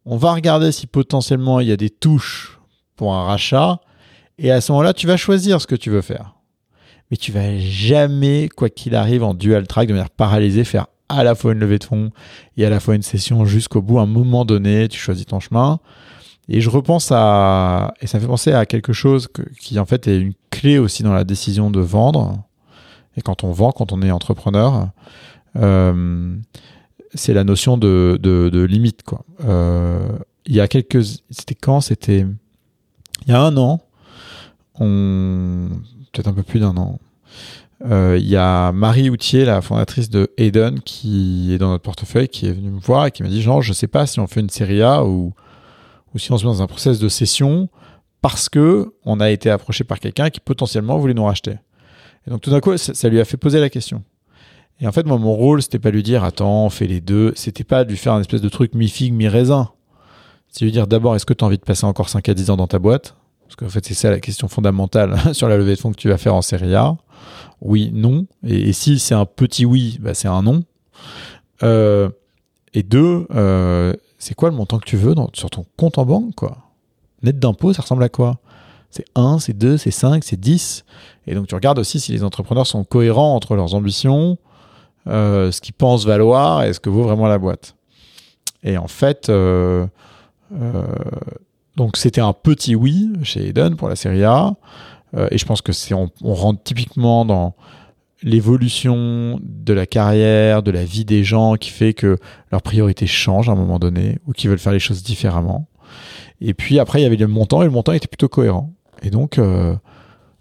on 0.05 0.17
va 0.17 0.33
regarder 0.33 0.73
si 0.73 0.87
potentiellement 0.87 1.61
il 1.61 1.69
y 1.69 1.73
a 1.73 1.77
des 1.77 1.91
touches 1.91 2.58
pour 2.98 3.14
un 3.14 3.24
rachat. 3.24 3.80
Et 4.37 4.50
à 4.50 4.61
ce 4.61 4.70
moment-là, 4.72 4.92
tu 4.92 5.06
vas 5.06 5.16
choisir 5.16 5.61
ce 5.62 5.66
que 5.66 5.74
tu 5.74 5.88
veux 5.88 6.02
faire. 6.02 6.34
Mais 7.11 7.16
tu 7.16 7.32
vas 7.32 7.58
jamais, 7.58 8.50
quoi 8.54 8.68
qu'il 8.68 8.94
arrive, 8.94 9.24
en 9.24 9.32
dual 9.32 9.66
track, 9.66 9.88
de 9.88 9.94
manière 9.94 10.11
paralysée, 10.11 10.64
faire 10.64 10.88
à 11.08 11.24
la 11.24 11.34
fois 11.34 11.52
une 11.52 11.58
levée 11.58 11.78
de 11.78 11.84
fonds 11.84 12.11
et 12.58 12.66
à 12.66 12.70
la 12.70 12.80
fois 12.80 12.94
une 12.94 13.02
session 13.02 13.46
jusqu'au 13.46 13.80
bout. 13.80 13.98
À 13.98 14.02
un 14.02 14.06
moment 14.06 14.44
donné, 14.44 14.88
tu 14.88 14.98
choisis 14.98 15.24
ton 15.24 15.40
chemin. 15.40 15.80
Et 16.50 16.61
je 16.61 16.68
repense 16.68 17.11
à, 17.12 17.94
et 18.00 18.06
ça 18.06 18.18
me 18.18 18.22
fait 18.22 18.28
penser 18.28 18.52
à 18.52 18.66
quelque 18.66 18.92
chose 18.92 19.28
qui 19.61 19.78
en 19.78 19.87
fait 19.87 20.06
est 20.08 20.18
une 20.18 20.32
clé 20.50 20.78
aussi 20.78 21.02
dans 21.02 21.12
la 21.12 21.24
décision 21.24 21.70
de 21.70 21.80
vendre. 21.80 22.42
Et 23.16 23.22
quand 23.22 23.44
on 23.44 23.52
vend, 23.52 23.72
quand 23.72 23.92
on 23.92 24.02
est 24.02 24.11
entrepreneur, 24.11 24.88
euh, 25.56 26.37
c'est 27.14 27.34
la 27.34 27.44
notion 27.44 27.76
de, 27.76 28.18
de, 28.20 28.62
limite. 28.64 29.02
Quoi. 29.02 29.24
Euh, 29.44 30.08
il 30.46 30.54
y 30.54 30.61
a 30.61 30.68
quelques, 30.68 31.04
c'était 31.30 31.54
quand? 31.54 31.80
C'était 31.80 32.26
il 33.26 33.33
y 33.33 33.35
a 33.35 33.40
un 33.40 33.57
an, 33.57 33.81
peut-être 34.78 36.28
un 36.28 36.33
peu 36.33 36.42
plus 36.42 36.61
d'un 36.61 36.76
an, 36.76 36.98
euh, 37.85 38.16
il 38.20 38.28
y 38.28 38.37
a 38.37 38.72
Marie 38.72 39.09
Outier, 39.09 39.44
la 39.44 39.62
fondatrice 39.62 40.11
de 40.11 40.33
Eden, 40.37 40.81
qui 40.81 41.52
est 41.52 41.59
dans 41.59 41.70
notre 41.70 41.85
portefeuille, 41.85 42.28
qui 42.28 42.46
est 42.46 42.52
venue 42.52 42.70
me 42.70 42.81
voir 42.81 43.07
et 43.07 43.11
qui 43.11 43.22
m'a 43.22 43.28
dit 43.28 43.40
genre, 43.40 43.62
je 43.62 43.72
sais 43.72 43.87
pas 43.87 44.07
si 44.07 44.18
on 44.18 44.26
fait 44.26 44.40
une 44.40 44.50
série 44.50 44.83
A 44.83 45.04
ou, 45.04 45.33
ou 46.14 46.18
si 46.18 46.33
on 46.33 46.38
se 46.38 46.44
met 46.44 46.52
dans 46.52 46.62
un 46.62 46.66
process 46.66 46.98
de 46.98 47.09
cession 47.09 47.68
parce 48.20 48.48
que 48.48 48.94
on 49.04 49.20
a 49.20 49.31
été 49.31 49.48
approché 49.48 49.85
par 49.85 50.00
quelqu'un 50.00 50.31
qui 50.31 50.40
potentiellement 50.40 50.98
voulait 50.98 51.14
nous 51.14 51.24
racheter. 51.24 51.57
Et 52.26 52.31
donc 52.31 52.40
tout 52.40 52.50
d'un 52.50 52.61
coup, 52.61 52.76
ça, 52.76 53.09
lui 53.09 53.20
a 53.20 53.24
fait 53.24 53.37
poser 53.37 53.61
la 53.61 53.70
question. 53.70 54.02
Et 54.81 54.87
en 54.87 54.92
fait, 54.92 55.07
moi, 55.07 55.18
mon 55.18 55.35
rôle, 55.35 55.62
c'était 55.62 55.78
pas 55.78 55.90
lui 55.90 56.02
dire 56.02 56.24
attends, 56.24 56.66
on 56.66 56.70
fait 56.70 56.87
les 56.87 57.00
deux. 57.00 57.33
C'était 57.37 57.64
pas 57.64 57.85
de 57.85 57.90
lui 57.90 57.96
faire 57.96 58.12
un 58.12 58.20
espèce 58.20 58.40
de 58.40 58.48
truc 58.48 58.74
mi-figue, 58.74 59.12
mi-raisin. 59.12 59.70
C'est 60.50 60.64
lui 60.64 60.72
dire 60.72 60.87
d'abord, 60.87 61.14
est-ce 61.14 61.26
que 61.26 61.34
tu 61.34 61.44
as 61.44 61.46
envie 61.46 61.58
de 61.58 61.62
passer 61.62 61.84
encore 61.84 62.08
5 62.08 62.28
à 62.28 62.34
10 62.34 62.50
ans 62.50 62.56
dans 62.56 62.66
ta 62.66 62.78
boîte? 62.78 63.14
Parce 63.48 63.56
qu'en 63.56 63.68
fait, 63.68 63.84
c'est 63.84 63.94
ça 63.94 64.11
la 64.11 64.20
question 64.20 64.48
fondamentale 64.48 65.16
sur 65.32 65.48
la 65.48 65.56
levée 65.56 65.74
de 65.74 65.80
fonds 65.80 65.90
que 65.90 65.96
tu 65.96 66.08
vas 66.08 66.18
faire 66.18 66.34
en 66.34 66.42
série 66.42 66.74
A. 66.74 66.96
Oui, 67.61 67.90
non. 67.92 68.26
Et, 68.46 68.72
si 68.72 68.98
c'est 68.98 69.14
un 69.14 69.24
petit 69.24 69.64
oui, 69.64 69.98
bah, 70.00 70.14
c'est 70.14 70.28
un 70.28 70.42
non. 70.42 70.62
Euh, 71.62 72.11
et 72.74 72.82
deux, 72.82 73.26
euh, 73.34 73.94
c'est 74.18 74.34
quoi 74.34 74.50
le 74.50 74.56
montant 74.56 74.78
que 74.78 74.84
tu 74.84 74.96
veux 74.96 75.14
sur 75.32 75.50
ton 75.50 75.64
compte 75.76 75.98
en 75.98 76.04
banque 76.04 76.34
quoi? 76.34 76.58
Net 77.22 77.38
d'impôt, 77.38 77.72
ça 77.72 77.82
ressemble 77.82 78.04
à 78.04 78.08
quoi? 78.08 78.38
C'est 78.90 79.04
1, 79.14 79.38
c'est 79.38 79.54
2, 79.54 79.76
c'est 79.76 79.90
5, 79.90 80.22
c'est 80.22 80.38
10. 80.38 80.84
Et 81.26 81.34
donc 81.34 81.46
tu 81.46 81.54
regardes 81.54 81.78
aussi 81.78 81.98
si 82.00 82.12
les 82.12 82.22
entrepreneurs 82.22 82.66
sont 82.66 82.84
cohérents 82.84 83.34
entre 83.34 83.56
leurs 83.56 83.74
ambitions, 83.74 84.38
euh, 85.06 85.50
ce 85.50 85.61
qu'ils 85.61 85.74
pensent 85.74 86.04
valoir 86.04 86.62
et 86.62 86.72
ce 86.72 86.80
que 86.80 86.90
vaut 86.90 87.02
vraiment 87.02 87.26
la 87.26 87.38
boîte. 87.38 87.74
Et 88.62 88.76
en 88.76 88.88
fait, 88.88 89.30
donc 91.78 91.96
c'était 91.96 92.20
un 92.20 92.32
petit 92.32 92.74
oui 92.74 93.08
chez 93.22 93.48
Eden 93.48 93.76
pour 93.76 93.88
la 93.88 93.96
série 93.96 94.24
A. 94.24 94.56
Euh, 95.16 95.28
et 95.30 95.38
je 95.38 95.46
pense 95.46 95.62
que 95.62 95.72
c'est 95.72 95.94
on, 95.94 96.11
rentre 96.22 96.62
typiquement 96.62 97.24
dans 97.24 97.54
l'évolution 98.22 99.38
de 99.42 99.72
la 99.72 99.87
carrière, 99.87 100.62
de 100.62 100.72
la 100.72 100.84
vie 100.84 101.04
des 101.04 101.22
gens 101.22 101.54
qui 101.54 101.70
fait 101.70 101.94
que 101.94 102.18
leurs 102.50 102.62
priorités 102.62 103.06
changent 103.06 103.48
à 103.48 103.52
un 103.52 103.56
moment 103.56 103.78
donné 103.78 104.18
ou 104.26 104.32
qu'ils 104.32 104.50
veulent 104.50 104.58
faire 104.58 104.72
les 104.72 104.80
choses 104.80 105.04
différemment. 105.04 105.68
Et 106.40 106.52
puis 106.52 106.80
après, 106.80 107.00
il 107.00 107.04
y 107.04 107.06
avait 107.06 107.16
le 107.16 107.28
montant 107.28 107.62
et 107.62 107.64
le 107.64 107.70
montant 107.70 107.92
était 107.92 108.08
plutôt 108.08 108.28
cohérent. 108.28 108.72
Et 109.02 109.11
donc, 109.11 109.38
euh, 109.38 109.74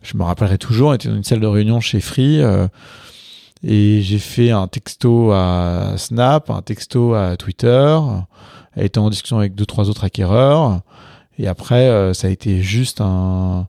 je 0.01 0.17
me 0.17 0.23
rappellerai 0.23 0.57
toujours, 0.57 0.89
on 0.89 0.93
était 0.93 1.07
dans 1.07 1.15
une 1.15 1.23
salle 1.23 1.39
de 1.39 1.47
réunion 1.47 1.79
chez 1.79 2.01
Free 2.01 2.41
et 3.63 4.01
j'ai 4.01 4.19
fait 4.19 4.49
un 4.49 4.67
texto 4.67 5.31
à 5.31 5.93
Snap, 5.97 6.49
un 6.49 6.63
texto 6.63 7.13
à 7.13 7.37
Twitter 7.37 7.99
elle 8.77 8.85
était 8.85 8.99
en 8.99 9.09
discussion 9.09 9.39
avec 9.39 9.55
deux, 9.55 9.65
trois 9.65 9.89
autres 9.89 10.03
acquéreurs. 10.03 10.81
Et 11.39 11.47
après, 11.47 11.89
euh, 11.89 12.13
ça 12.13 12.27
a 12.27 12.29
été 12.29 12.61
juste 12.61 13.01
un, 13.01 13.67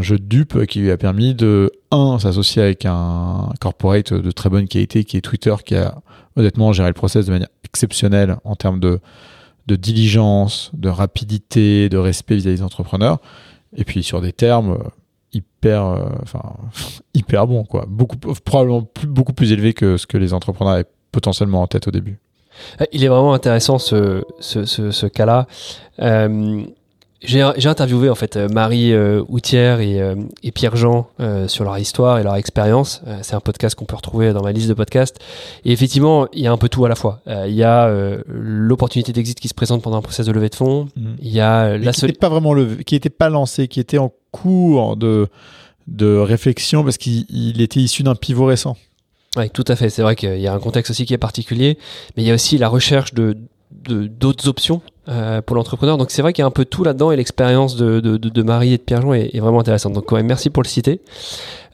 jeu 0.00 0.18
de 0.18 0.24
dupe 0.24 0.66
qui 0.66 0.80
lui 0.80 0.90
a 0.90 0.96
permis 0.96 1.34
de, 1.34 1.72
un, 1.90 2.18
s'associer 2.18 2.62
avec 2.62 2.86
un 2.86 3.50
corporate 3.60 4.12
de 4.12 4.30
très 4.30 4.50
bonne 4.50 4.66
qualité 4.66 5.04
qui 5.04 5.16
est 5.16 5.20
Twitter, 5.20 5.54
qui 5.64 5.76
a 5.76 5.96
honnêtement 6.36 6.72
géré 6.72 6.88
le 6.88 6.94
process 6.94 7.26
de 7.26 7.32
manière 7.32 7.48
exceptionnelle 7.64 8.36
en 8.44 8.56
termes 8.56 8.80
de, 8.80 9.00
diligence, 9.66 10.70
de 10.74 10.88
rapidité, 10.88 11.88
de 11.88 11.98
respect 11.98 12.36
vis-à-vis 12.36 12.58
des 12.58 12.62
entrepreneurs. 12.62 13.18
Et 13.76 13.84
puis 13.84 14.04
sur 14.04 14.20
des 14.20 14.32
termes 14.32 14.72
euh, 14.72 14.88
hyper, 15.32 15.84
euh, 15.84 16.08
hyper 17.14 17.46
bon, 17.48 17.64
quoi. 17.64 17.84
Beaucoup, 17.88 18.16
probablement 18.16 18.88
beaucoup 19.06 19.32
plus 19.32 19.50
élevé 19.52 19.72
que 19.72 19.96
ce 19.96 20.06
que 20.06 20.18
les 20.18 20.32
entrepreneurs 20.32 20.74
avaient 20.74 20.90
potentiellement 21.10 21.62
en 21.62 21.66
tête 21.66 21.88
au 21.88 21.92
début. 21.92 22.20
Il 22.92 23.04
est 23.04 23.08
vraiment 23.08 23.34
intéressant 23.34 23.78
ce, 23.78 24.22
ce, 24.40 24.64
ce, 24.64 24.90
ce 24.90 25.06
cas-là. 25.06 25.46
Euh, 26.00 26.64
j'ai 27.26 27.68
interviewé 27.68 28.10
en 28.10 28.14
fait 28.14 28.36
Marie 28.36 28.92
euh, 28.92 29.22
Outière 29.28 29.80
et, 29.80 30.00
euh, 30.00 30.14
et 30.42 30.52
Pierre-Jean 30.52 31.08
euh, 31.20 31.48
sur 31.48 31.64
leur 31.64 31.78
histoire 31.78 32.18
et 32.18 32.22
leur 32.22 32.36
expérience. 32.36 33.00
Euh, 33.06 33.18
c'est 33.22 33.34
un 33.34 33.40
podcast 33.40 33.74
qu'on 33.74 33.86
peut 33.86 33.96
retrouver 33.96 34.32
dans 34.32 34.42
ma 34.42 34.52
liste 34.52 34.68
de 34.68 34.74
podcasts. 34.74 35.18
Et 35.64 35.72
effectivement, 35.72 36.28
il 36.32 36.42
y 36.42 36.46
a 36.46 36.52
un 36.52 36.58
peu 36.58 36.68
tout 36.68 36.84
à 36.84 36.88
la 36.88 36.94
fois. 36.94 37.20
Euh, 37.26 37.46
il 37.48 37.54
y 37.54 37.62
a 37.62 37.90
l'opportunité 38.28 39.12
d'exit 39.12 39.38
qui 39.40 39.48
se 39.48 39.54
présente 39.54 39.82
pendant 39.82 39.96
un 39.96 40.02
process 40.02 40.26
de 40.26 40.32
levée 40.32 40.50
de 40.50 40.54
fonds. 40.54 40.88
Mhm. 40.96 41.16
Il 41.22 41.32
y 41.32 41.40
a 41.40 41.78
la 41.78 41.92
qui 41.92 42.04
n'était 42.04 42.18
pas 42.18 42.28
vraiment 42.28 42.52
levé, 42.52 42.84
qui 42.84 42.94
n'était 42.94 43.10
pas 43.10 43.30
lancé, 43.30 43.68
qui 43.68 43.80
était 43.80 43.98
en 43.98 44.12
cours 44.30 44.96
de, 44.96 45.28
de 45.86 46.16
réflexion 46.18 46.84
parce 46.84 46.98
qu'il 46.98 47.24
il 47.30 47.60
était 47.62 47.80
issu 47.80 48.02
d'un 48.02 48.14
pivot 48.14 48.46
récent. 48.46 48.76
Ouais, 49.36 49.48
tout 49.48 49.64
à 49.68 49.74
fait. 49.76 49.90
C'est 49.90 50.02
vrai 50.02 50.14
qu'il 50.16 50.38
y 50.40 50.46
a 50.46 50.52
un 50.54 50.60
contexte 50.60 50.90
aussi 50.90 51.06
qui 51.06 51.14
est 51.14 51.18
particulier, 51.18 51.78
mais 52.16 52.22
il 52.22 52.26
y 52.26 52.30
a 52.30 52.34
aussi 52.34 52.58
la 52.58 52.68
recherche 52.68 53.14
de 53.14 53.36
de- 53.88 54.06
d'autres 54.06 54.48
options 54.48 54.80
euh, 55.08 55.42
pour 55.42 55.56
l'entrepreneur. 55.56 55.98
Donc 55.98 56.10
c'est 56.12 56.22
vrai 56.22 56.32
qu'il 56.32 56.42
y 56.42 56.44
a 56.44 56.46
un 56.46 56.52
peu 56.52 56.64
tout 56.64 56.84
là-dedans 56.84 57.10
et 57.10 57.16
l'expérience 57.16 57.74
de, 57.74 57.98
de, 57.98 58.16
de, 58.16 58.28
de 58.28 58.42
Marie 58.42 58.72
et 58.72 58.78
de 58.78 58.82
Pierre-Jean 58.82 59.12
est, 59.14 59.30
est 59.34 59.40
vraiment 59.40 59.58
intéressante. 59.60 59.92
Donc 59.94 60.10
ouais, 60.12 60.22
merci 60.22 60.48
pour 60.48 60.62
le 60.62 60.68
citer. 60.68 61.00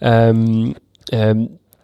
Euh, 0.03 0.71
euh, 1.13 1.35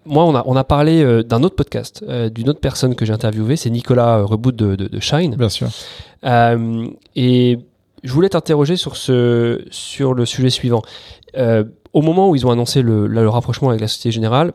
moi, 0.07 0.25
on 0.25 0.35
a, 0.35 0.43
on 0.47 0.57
a 0.57 0.65
parlé 0.65 1.03
euh, 1.03 1.23
d'un 1.23 1.43
autre 1.43 1.55
podcast, 1.57 2.03
euh, 2.09 2.31
d'une 2.31 2.49
autre 2.49 2.61
personne 2.61 2.95
que 2.95 3.05
j'ai 3.05 3.12
interviewé, 3.12 3.57
c'est 3.57 3.71
Nicolas 3.71 4.23
Rebout 4.23 4.53
de, 4.53 4.75
de, 4.75 4.87
de 4.89 5.01
Shine. 5.01 5.37
Bien 5.37 5.49
sûr. 5.51 5.69
Euh, 6.25 6.87
et 7.15 7.59
je 8.03 8.12
voulais 8.12 8.31
t'interroger 8.31 8.77
sur, 8.77 8.97
ce, 8.97 9.62
sur 9.71 10.15
le 10.15 10.25
sujet 10.25 10.51
suivant. 10.51 10.81
Euh, 11.37 11.65
au 11.93 12.01
moment 12.03 12.31
où 12.31 12.35
ils 12.37 12.47
ont 12.47 12.51
annoncé 12.51 12.81
le, 12.83 13.07
le 13.07 13.29
rapprochement 13.29 13.69
avec 13.69 13.81
la 13.83 13.89
Société 13.89 14.12
Générale, 14.12 14.53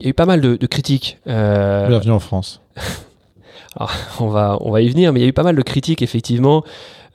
il 0.00 0.04
y 0.04 0.06
a 0.06 0.10
eu 0.10 0.14
pas 0.14 0.26
mal 0.26 0.40
de, 0.40 0.56
de 0.56 0.66
critiques. 0.66 1.18
Euh, 1.26 1.88
Bienvenue 1.88 2.12
en 2.12 2.20
France. 2.20 2.60
on, 4.20 4.28
va, 4.28 4.58
on 4.60 4.70
va 4.70 4.80
y 4.80 4.88
venir, 4.88 5.12
mais 5.12 5.20
il 5.20 5.22
y 5.22 5.26
a 5.26 5.28
eu 5.28 5.32
pas 5.32 5.42
mal 5.42 5.56
de 5.56 5.62
critiques, 5.62 6.02
effectivement, 6.02 6.64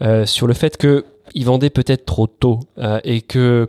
euh, 0.02 0.26
sur 0.26 0.48
le 0.48 0.54
fait 0.54 0.78
qu'ils 0.78 1.46
vendaient 1.46 1.70
peut-être 1.70 2.06
trop 2.06 2.28
tôt 2.28 2.60
euh, 2.78 3.00
et 3.04 3.22
que 3.22 3.68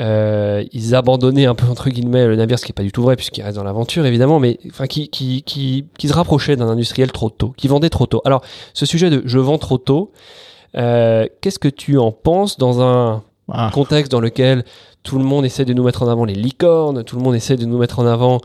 ils 0.00 0.94
abandonnaient 0.94 1.46
un 1.46 1.56
peu, 1.56 1.66
entre 1.66 1.90
guillemets, 1.90 2.28
le 2.28 2.36
navire, 2.36 2.56
ce 2.60 2.64
qui 2.64 2.70
n'est 2.70 2.74
pas 2.74 2.84
du 2.84 2.92
tout 2.92 3.02
vrai, 3.02 3.16
puisqu'ils 3.16 3.42
restent 3.42 3.56
dans 3.56 3.64
l'aventure, 3.64 4.06
évidemment, 4.06 4.38
mais 4.38 4.60
enfin, 4.68 4.86
qui, 4.86 5.08
qui, 5.08 5.42
qui, 5.42 5.86
qui 5.98 6.06
se 6.06 6.12
rapprochaient 6.12 6.54
d'un 6.54 6.68
industriel 6.68 7.10
trop 7.10 7.30
tôt, 7.30 7.52
qui 7.56 7.66
vendait 7.66 7.90
trop 7.90 8.06
tôt. 8.06 8.22
Alors, 8.24 8.42
ce 8.74 8.86
sujet 8.86 9.10
de 9.10 9.22
je 9.24 9.40
vends 9.40 9.58
trop 9.58 9.76
tôt, 9.76 10.12
qu'est-ce 10.74 11.58
que 11.58 11.66
tu 11.66 11.98
en 11.98 12.12
penses 12.12 12.58
dans 12.58 12.80
un 12.80 13.24
Ah. 13.50 13.70
contexte 13.72 14.12
dans 14.12 14.20
lequel 14.20 14.64
tout 15.02 15.18
le 15.18 15.24
monde 15.24 15.44
essaie 15.44 15.64
de 15.64 15.72
nous 15.72 15.82
mettre 15.82 16.02
en 16.02 16.08
avant 16.08 16.24
les 16.24 16.34
licornes, 16.34 17.02
tout 17.04 17.16
le 17.16 17.22
monde 17.22 17.34
essaie 17.34 17.56
de 17.56 17.64
nous 17.64 17.78
mettre 17.78 17.98
en 17.98 18.06
avant 18.06 18.40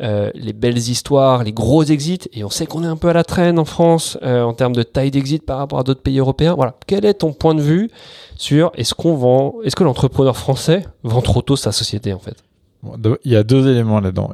euh, 0.00 0.30
les 0.34 0.52
belles 0.52 0.78
histoires, 0.78 1.44
les 1.44 1.52
gros 1.52 1.82
exits, 1.84 2.28
et 2.32 2.42
on 2.44 2.48
sait 2.48 2.66
qu'on 2.66 2.82
est 2.82 2.88
un 2.88 2.96
peu 2.96 3.08
à 3.08 3.12
la 3.12 3.24
traîne 3.24 3.58
en 3.58 3.64
France 3.64 4.16
euh, 4.22 4.42
en 4.42 4.54
termes 4.54 4.74
de 4.74 4.82
taille 4.82 5.10
d'exit 5.10 5.44
par 5.44 5.58
rapport 5.58 5.78
à 5.78 5.82
d'autres 5.82 6.02
pays 6.02 6.18
européens. 6.18 6.54
Voilà, 6.54 6.74
quel 6.86 7.04
est 7.04 7.14
ton 7.14 7.32
point 7.32 7.54
de 7.54 7.60
vue 7.60 7.90
sur 8.36 8.72
est-ce 8.74 8.94
qu'on 8.94 9.14
vend, 9.14 9.56
est-ce 9.64 9.76
que 9.76 9.84
l'entrepreneur 9.84 10.36
français 10.36 10.86
vend 11.02 11.22
trop 11.22 11.42
tôt 11.42 11.56
sa 11.56 11.72
société 11.72 12.12
en 12.12 12.18
fait? 12.18 12.36
Il 13.24 13.32
y 13.32 13.36
a 13.36 13.42
deux 13.42 13.68
éléments 13.68 14.00
là-dedans. 14.00 14.30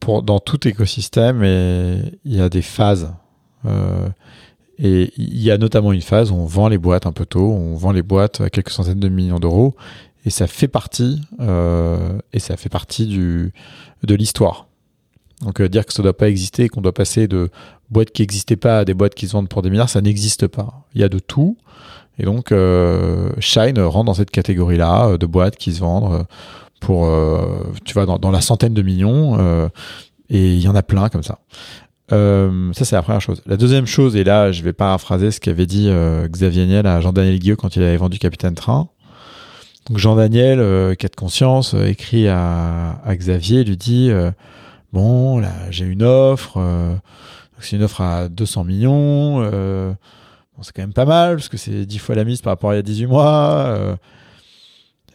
Pour, 0.00 0.22
dans 0.22 0.38
tout 0.38 0.66
écosystème, 0.66 1.44
et 1.44 1.98
il 2.24 2.36
y 2.36 2.40
a 2.40 2.48
des 2.48 2.62
phases. 2.62 3.12
Euh, 3.66 4.08
et 4.84 5.12
il 5.16 5.40
y 5.40 5.52
a 5.52 5.58
notamment 5.58 5.92
une 5.92 6.02
phase 6.02 6.32
où 6.32 6.34
on 6.34 6.44
vend 6.44 6.66
les 6.66 6.76
boîtes 6.76 7.06
un 7.06 7.12
peu 7.12 7.24
tôt, 7.24 7.52
on 7.52 7.76
vend 7.76 7.92
les 7.92 8.02
boîtes 8.02 8.40
à 8.40 8.50
quelques 8.50 8.70
centaines 8.70 8.98
de 8.98 9.08
millions 9.08 9.38
d'euros, 9.38 9.76
et 10.24 10.30
ça 10.30 10.48
fait 10.48 10.66
partie, 10.66 11.22
euh, 11.40 12.18
et 12.32 12.40
ça 12.40 12.56
fait 12.56 12.68
partie 12.68 13.06
de 13.06 14.14
l'histoire. 14.14 14.66
Donc 15.42 15.60
euh, 15.60 15.68
dire 15.68 15.86
que 15.86 15.92
ça 15.92 16.02
ne 16.02 16.06
doit 16.06 16.16
pas 16.16 16.28
exister, 16.28 16.68
qu'on 16.68 16.80
doit 16.80 16.92
passer 16.92 17.28
de 17.28 17.48
boîtes 17.90 18.10
qui 18.10 18.22
n'existaient 18.22 18.56
pas 18.56 18.80
à 18.80 18.84
des 18.84 18.94
boîtes 18.94 19.14
qui 19.14 19.28
se 19.28 19.32
vendent 19.32 19.48
pour 19.48 19.62
des 19.62 19.70
milliards, 19.70 19.88
ça 19.88 20.00
n'existe 20.00 20.48
pas. 20.48 20.84
Il 20.96 21.00
y 21.00 21.04
a 21.04 21.08
de 21.08 21.20
tout. 21.20 21.56
Et 22.18 22.24
donc 22.24 22.50
euh, 22.50 23.30
Shine 23.38 23.78
rentre 23.80 24.06
dans 24.06 24.14
cette 24.14 24.32
catégorie-là 24.32 25.16
de 25.16 25.26
boîtes 25.26 25.56
qui 25.56 25.72
se 25.72 25.80
vendent 25.80 26.26
pour, 26.80 27.08
tu 27.84 27.94
vois, 27.94 28.06
dans, 28.06 28.30
la 28.32 28.40
centaine 28.40 28.74
de 28.74 28.82
millions. 28.82 29.68
et 30.28 30.54
il 30.54 30.60
y 30.60 30.66
en 30.66 30.74
a 30.74 30.82
plein 30.82 31.08
comme 31.08 31.22
ça. 31.22 31.38
Euh, 32.10 32.72
ça, 32.72 32.84
c'est 32.84 32.96
la 32.96 33.02
première 33.02 33.20
chose. 33.20 33.42
La 33.46 33.56
deuxième 33.56 33.86
chose, 33.86 34.16
et 34.16 34.24
là, 34.24 34.50
je 34.50 34.62
vais 34.62 34.72
paraphraser 34.72 35.30
ce 35.30 35.40
qu'avait 35.40 35.66
dit 35.66 35.88
euh, 35.88 36.26
Xavier 36.28 36.66
Niel 36.66 36.86
à 36.86 37.00
Jean-Daniel 37.00 37.38
Guilleux 37.38 37.56
quand 37.56 37.76
il 37.76 37.82
avait 37.82 37.96
vendu 37.96 38.18
Capitaine 38.18 38.54
Train. 38.54 38.88
Donc 39.88 39.98
Jean-Daniel, 39.98 40.60
euh, 40.60 40.94
qui 40.94 41.06
a 41.06 41.08
de 41.08 41.16
conscience, 41.16 41.74
euh, 41.74 41.86
écrit 41.86 42.28
à, 42.28 43.00
Xavier, 43.08 43.64
lui 43.64 43.76
dit 43.76 44.10
euh, 44.10 44.30
Bon, 44.92 45.40
là, 45.40 45.52
j'ai 45.70 45.84
une 45.86 46.02
offre. 46.02 46.58
c'est 47.58 47.76
une 47.76 47.82
offre 47.82 48.00
à 48.02 48.28
200 48.28 48.64
millions. 48.64 49.40
bon, 49.40 49.96
c'est 50.62 50.72
quand 50.74 50.82
même 50.82 50.92
pas 50.92 51.06
mal, 51.06 51.36
parce 51.36 51.48
que 51.48 51.56
c'est 51.56 51.86
10 51.86 51.98
fois 51.98 52.14
la 52.14 52.24
mise 52.24 52.42
par 52.42 52.52
rapport 52.52 52.70
à 52.70 52.74
il 52.74 52.76
y 52.76 52.80
a 52.80 52.82
18 52.82 53.06
mois. 53.06 53.96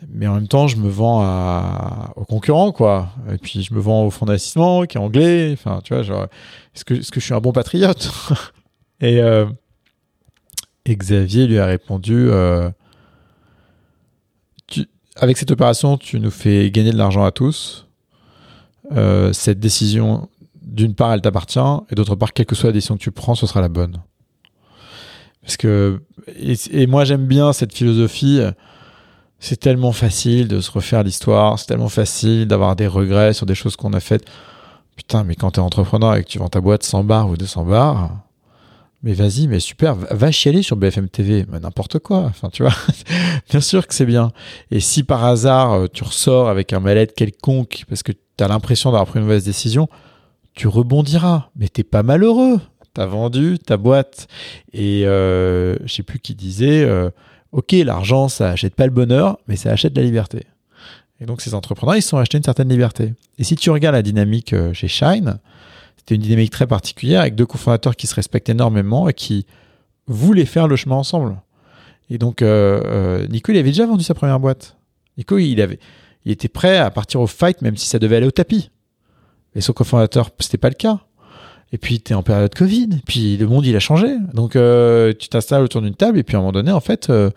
Mais 0.07 0.27
en 0.27 0.35
même 0.35 0.47
temps, 0.47 0.67
je 0.67 0.77
me 0.77 0.89
vends 0.89 1.21
à, 1.21 2.13
aux 2.15 2.25
concurrents, 2.25 2.71
quoi. 2.71 3.09
Et 3.31 3.37
puis, 3.37 3.63
je 3.63 3.73
me 3.73 3.79
vends 3.79 4.05
au 4.05 4.11
fonds 4.11 4.25
d'investissement, 4.25 4.85
qui 4.85 4.97
est 4.97 4.99
anglais. 4.99 5.51
Enfin, 5.53 5.81
tu 5.83 5.93
vois, 5.93 6.03
genre, 6.03 6.27
est-ce 6.75 6.85
que, 6.85 6.95
je 7.01 7.19
suis 7.19 7.33
un 7.33 7.39
bon 7.39 7.51
patriote 7.51 8.11
et, 9.01 9.21
euh, 9.21 9.45
et 10.85 10.95
Xavier 10.95 11.47
lui 11.47 11.59
a 11.59 11.65
répondu 11.65 12.27
euh, 12.29 12.69
Avec 15.15 15.37
cette 15.37 15.51
opération, 15.51 15.97
tu 15.97 16.19
nous 16.19 16.31
fais 16.31 16.69
gagner 16.71 16.91
de 16.91 16.97
l'argent 16.97 17.23
à 17.23 17.31
tous. 17.31 17.87
Euh, 18.91 19.33
cette 19.33 19.59
décision, 19.59 20.29
d'une 20.61 20.93
part, 20.95 21.13
elle 21.13 21.21
t'appartient, 21.21 21.59
et 21.89 21.95
d'autre 21.95 22.15
part, 22.15 22.33
quelle 22.33 22.45
que 22.45 22.55
soit 22.55 22.69
la 22.69 22.73
décision 22.73 22.95
que 22.97 23.03
tu 23.03 23.11
prends, 23.11 23.35
ce 23.35 23.47
sera 23.47 23.61
la 23.61 23.69
bonne. 23.69 23.97
Parce 25.41 25.57
que, 25.57 26.01
et 26.37 26.87
moi, 26.87 27.05
j'aime 27.05 27.25
bien 27.25 27.53
cette 27.53 27.73
philosophie. 27.73 28.41
C'est 29.39 29.59
tellement 29.59 29.91
facile 29.91 30.47
de 30.47 30.61
se 30.61 30.71
refaire 30.71 31.03
l'histoire, 31.03 31.59
c'est 31.59 31.67
tellement 31.67 31.89
facile 31.89 32.47
d'avoir 32.47 32.75
des 32.75 32.87
regrets 32.87 33.33
sur 33.33 33.45
des 33.45 33.55
choses 33.55 33.75
qu'on 33.75 33.93
a 33.93 33.99
faites. 33.99 34.25
Putain, 34.95 35.23
mais 35.23 35.35
quand 35.35 35.51
t'es 35.51 35.59
entrepreneur 35.59 36.15
et 36.15 36.23
que 36.23 36.29
tu 36.29 36.39
vends 36.39 36.49
ta 36.49 36.59
boîte 36.59 36.83
100 36.83 37.03
bars 37.03 37.29
ou 37.29 37.37
200 37.37 37.65
bars, 37.65 38.11
mais 39.03 39.13
vas-y, 39.13 39.47
mais 39.47 39.59
super, 39.59 39.95
va 39.95 40.31
chialer 40.31 40.63
sur 40.63 40.75
BFM 40.75 41.07
TV, 41.07 41.45
mais 41.49 41.59
n'importe 41.59 41.99
quoi. 41.99 42.23
Enfin, 42.25 42.49
tu 42.51 42.63
vois, 42.63 42.73
bien 43.49 43.61
sûr 43.61 43.85
que 43.85 43.93
c'est 43.93 44.07
bien. 44.07 44.31
Et 44.71 44.79
si 44.79 45.03
par 45.03 45.23
hasard 45.23 45.73
euh, 45.73 45.87
tu 45.91 46.03
ressors 46.03 46.49
avec 46.49 46.73
un 46.73 46.79
mal-être 46.79 47.13
quelconque 47.13 47.83
parce 47.87 48.01
que 48.01 48.11
t'as 48.37 48.47
l'impression 48.47 48.91
d'avoir 48.91 49.07
pris 49.07 49.19
une 49.19 49.25
mauvaise 49.25 49.45
décision, 49.45 49.87
tu 50.55 50.67
rebondiras. 50.67 51.49
Mais 51.55 51.67
t'es 51.67 51.83
pas 51.83 52.01
malheureux. 52.01 52.59
T'as 52.93 53.05
vendu 53.05 53.59
ta 53.59 53.77
boîte. 53.77 54.27
Et 54.73 55.05
euh, 55.05 55.77
je 55.85 55.93
sais 55.93 56.03
plus 56.03 56.19
qui 56.19 56.33
disait, 56.33 56.83
euh, 56.83 57.11
ok, 57.57 57.71
l'argent 57.83 58.29
ça 58.29 58.51
achète 58.51 58.75
pas 58.75 58.85
le 58.85 58.91
bonheur, 58.91 59.39
mais 59.47 59.55
ça 59.55 59.71
achète 59.71 59.97
la 59.97 60.03
liberté. 60.03 60.43
Et 61.19 61.25
donc 61.25 61.41
ces 61.41 61.55
entrepreneurs, 61.55 61.95
ils 61.95 62.03
se 62.03 62.09
sont 62.09 62.17
achetés 62.17 62.37
une 62.37 62.43
certaine 62.43 62.69
liberté. 62.69 63.15
Et 63.39 63.43
si 63.43 63.55
tu 63.55 63.71
regardes 63.71 63.95
la 63.95 64.03
dynamique 64.03 64.53
euh, 64.53 64.73
chez 64.73 64.87
Shine, 64.87 65.39
c'était 65.97 66.15
une 66.15 66.21
dynamique 66.21 66.51
très 66.51 66.67
particulière 66.67 67.21
avec 67.21 67.33
deux 67.33 67.47
cofondateurs 67.47 67.95
qui 67.95 68.05
se 68.05 68.13
respectent 68.13 68.49
énormément 68.49 69.09
et 69.09 69.13
qui 69.13 69.47
voulaient 70.05 70.45
faire 70.45 70.67
le 70.67 70.75
chemin 70.75 70.95
ensemble. 70.95 71.41
Et 72.11 72.19
donc 72.19 72.43
euh, 72.43 72.81
euh, 72.85 73.27
Nico, 73.27 73.51
il 73.51 73.57
avait 73.57 73.69
déjà 73.69 73.87
vendu 73.87 74.03
sa 74.03 74.13
première 74.13 74.39
boîte. 74.39 74.77
Nico, 75.17 75.39
il 75.39 75.59
avait, 75.59 75.79
il 76.25 76.31
était 76.31 76.49
prêt 76.49 76.77
à 76.77 76.91
partir 76.91 77.21
au 77.21 77.27
fight 77.27 77.63
même 77.63 77.75
si 77.75 77.87
ça 77.87 77.97
devait 77.97 78.17
aller 78.17 78.27
au 78.27 78.31
tapis. 78.31 78.69
Et 79.55 79.61
son 79.61 79.73
cofondateur, 79.73 80.29
c'était 80.39 80.59
pas 80.59 80.69
le 80.69 80.75
cas. 80.75 80.99
Et 81.73 81.77
puis 81.77 81.99
tu 81.99 82.13
es 82.13 82.15
en 82.15 82.23
période 82.23 82.53
Covid, 82.53 82.89
puis 83.05 83.37
le 83.37 83.47
monde 83.47 83.65
il 83.65 83.75
a 83.75 83.79
changé. 83.79 84.07
Donc 84.33 84.55
euh, 84.55 85.13
tu 85.17 85.27
t'installes 85.27 85.63
autour 85.63 85.81
d'une 85.81 85.95
table 85.95 86.17
et 86.17 86.23
puis 86.23 86.35
à 86.35 86.39
un 86.39 86.41
moment 86.41 86.53
donné, 86.53 86.71
en 86.71 86.79
fait, 86.79 87.09
euh, 87.09 87.29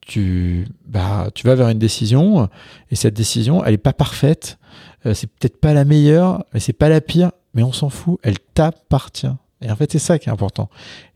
tu, 0.00 0.68
bah, 0.86 1.28
tu 1.34 1.46
vas 1.46 1.54
vers 1.54 1.68
une 1.68 1.78
décision 1.78 2.48
et 2.90 2.96
cette 2.96 3.14
décision, 3.14 3.64
elle 3.64 3.74
est 3.74 3.78
pas 3.78 3.92
parfaite. 3.92 4.58
Euh, 5.06 5.14
c'est 5.14 5.26
peut-être 5.26 5.58
pas 5.58 5.72
la 5.72 5.84
meilleure, 5.84 6.44
mais 6.52 6.60
c'est 6.60 6.72
pas 6.72 6.88
la 6.88 7.00
pire, 7.00 7.30
mais 7.54 7.62
on 7.62 7.72
s'en 7.72 7.88
fout, 7.88 8.18
elle 8.22 8.38
t'appartient. 8.38 9.32
Et 9.62 9.70
en 9.70 9.76
fait, 9.76 9.90
c'est 9.90 9.98
ça 9.98 10.18
qui 10.18 10.28
est 10.28 10.32
important. 10.32 10.68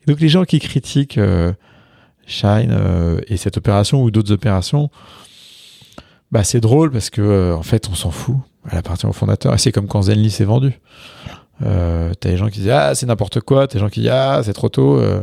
Donc 0.07 0.20
les 0.20 0.29
gens 0.29 0.44
qui 0.44 0.59
critiquent 0.61 1.18
euh, 1.18 1.53
Shine 2.26 2.70
euh, 2.70 3.20
et 3.29 3.37
cette 3.37 3.57
opération 3.57 4.03
ou 4.03 4.11
d'autres 4.11 4.33
opérations, 4.33 4.90
bah 6.31 6.44
c'est 6.44 6.61
drôle 6.61 6.91
parce 6.91 7.11
que 7.11 7.20
euh, 7.20 7.57
en 7.57 7.62
fait, 7.62 7.88
on 7.88 7.95
s'en 7.95 8.11
fout. 8.11 8.36
Elle 8.70 8.78
appartient 8.78 9.07
au 9.07 9.12
fondateur. 9.12 9.55
Et 9.55 9.59
c'est 9.59 9.72
comme 9.72 9.86
quand 9.86 10.03
Zenly 10.03 10.30
s'est 10.30 10.45
vendu. 10.45 10.78
Euh, 11.63 12.13
t'as 12.19 12.31
des 12.31 12.37
gens 12.37 12.49
qui 12.49 12.61
disent 12.61 12.71
ah 12.71 12.95
c'est 12.95 13.07
n'importe 13.07 13.41
quoi, 13.41 13.67
t'as 13.67 13.75
des 13.75 13.81
gens 13.81 13.89
qui 13.89 14.01
disent 14.01 14.11
ah 14.11 14.41
c'est 14.45 14.53
trop 14.53 14.69
tôt. 14.69 14.99
Euh, 14.99 15.23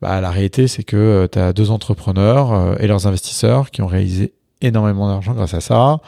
bah, 0.00 0.20
la 0.20 0.30
réalité 0.30 0.66
c'est 0.66 0.82
que 0.82 0.96
euh, 0.96 1.26
t'as 1.28 1.52
deux 1.52 1.70
entrepreneurs 1.70 2.80
et 2.80 2.86
leurs 2.86 3.06
investisseurs 3.06 3.70
qui 3.70 3.82
ont 3.82 3.86
réalisé 3.86 4.34
énormément 4.60 5.08
d'argent 5.08 5.32
grâce 5.34 5.54
à 5.54 5.60
ça, 5.60 5.98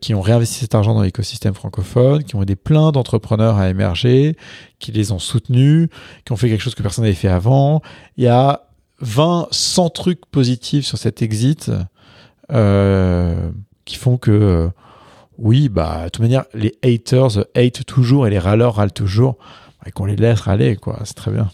qui 0.00 0.14
ont 0.14 0.20
réinvesti 0.20 0.60
cet 0.60 0.74
argent 0.74 0.94
dans 0.94 1.02
l'écosystème 1.02 1.54
francophone, 1.54 2.22
qui 2.22 2.36
ont 2.36 2.42
aidé 2.42 2.54
plein 2.54 2.92
d'entrepreneurs 2.92 3.56
à 3.56 3.70
émerger, 3.70 4.36
qui 4.78 4.92
les 4.92 5.10
ont 5.10 5.18
soutenus, 5.18 5.88
qui 6.26 6.32
ont 6.32 6.36
fait 6.36 6.50
quelque 6.50 6.60
chose 6.60 6.74
que 6.74 6.82
personne 6.82 7.04
n'avait 7.04 7.14
fait 7.14 7.28
avant. 7.28 7.80
Il 8.18 8.24
y 8.24 8.28
a 8.28 8.66
20, 9.00 9.48
100 9.50 9.88
trucs 9.90 10.26
positifs 10.26 10.84
sur 10.84 10.98
cet 10.98 11.22
exit. 11.22 11.70
Qui 12.48 13.96
font 13.96 14.18
que, 14.18 14.70
oui, 15.38 15.68
bah, 15.68 16.04
de 16.04 16.08
toute 16.08 16.22
manière, 16.22 16.44
les 16.54 16.76
haters 16.82 17.44
hate 17.54 17.84
toujours 17.84 18.26
et 18.26 18.30
les 18.30 18.38
râleurs 18.38 18.76
râlent 18.76 18.92
toujours, 18.92 19.36
et 19.84 19.90
qu'on 19.90 20.04
les 20.04 20.16
laisse 20.16 20.40
râler, 20.40 20.76
quoi. 20.76 20.98
C'est 21.04 21.14
très 21.14 21.30
bien. 21.30 21.50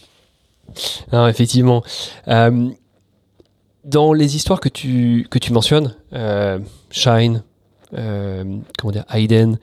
Non, 1.11 1.27
effectivement. 1.27 1.83
dans 2.25 4.13
les 4.13 4.35
histoires 4.35 4.59
que 4.59 4.69
tu, 4.69 5.27
que 5.29 5.37
tu 5.37 5.53
mentionnes, 5.53 5.95
Shine, 6.89 7.43
comment 7.91 8.91
dire, 8.91 9.05
Hayden, 9.09 9.59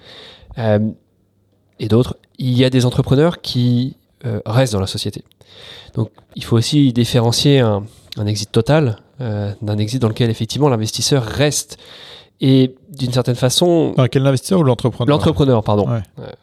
et 1.80 1.88
d'autres, 1.88 2.16
il 2.38 2.56
y 2.56 2.64
a 2.64 2.70
des 2.70 2.86
entrepreneurs 2.86 3.40
qui 3.40 3.96
euh, 4.26 4.40
restent 4.44 4.74
dans 4.74 4.80
la 4.80 4.86
société. 4.86 5.24
Donc 5.94 6.10
il 6.36 6.44
faut 6.44 6.56
aussi 6.56 6.92
différencier 6.92 7.60
un, 7.60 7.84
exit 8.26 8.52
total 8.52 8.98
euh, 9.20 9.52
d'un 9.62 9.78
exit 9.78 10.00
dans 10.00 10.08
lequel 10.08 10.30
effectivement 10.30 10.68
l'investisseur 10.68 11.24
reste. 11.24 11.78
Et 12.40 12.74
d'une 12.88 13.12
certaine 13.12 13.34
façon... 13.34 13.94
quel 14.10 14.26
investisseur 14.26 14.60
ou 14.60 14.62
l'entrepreneur 14.62 15.14
L'entrepreneur, 15.14 15.62
pardon. 15.62 15.86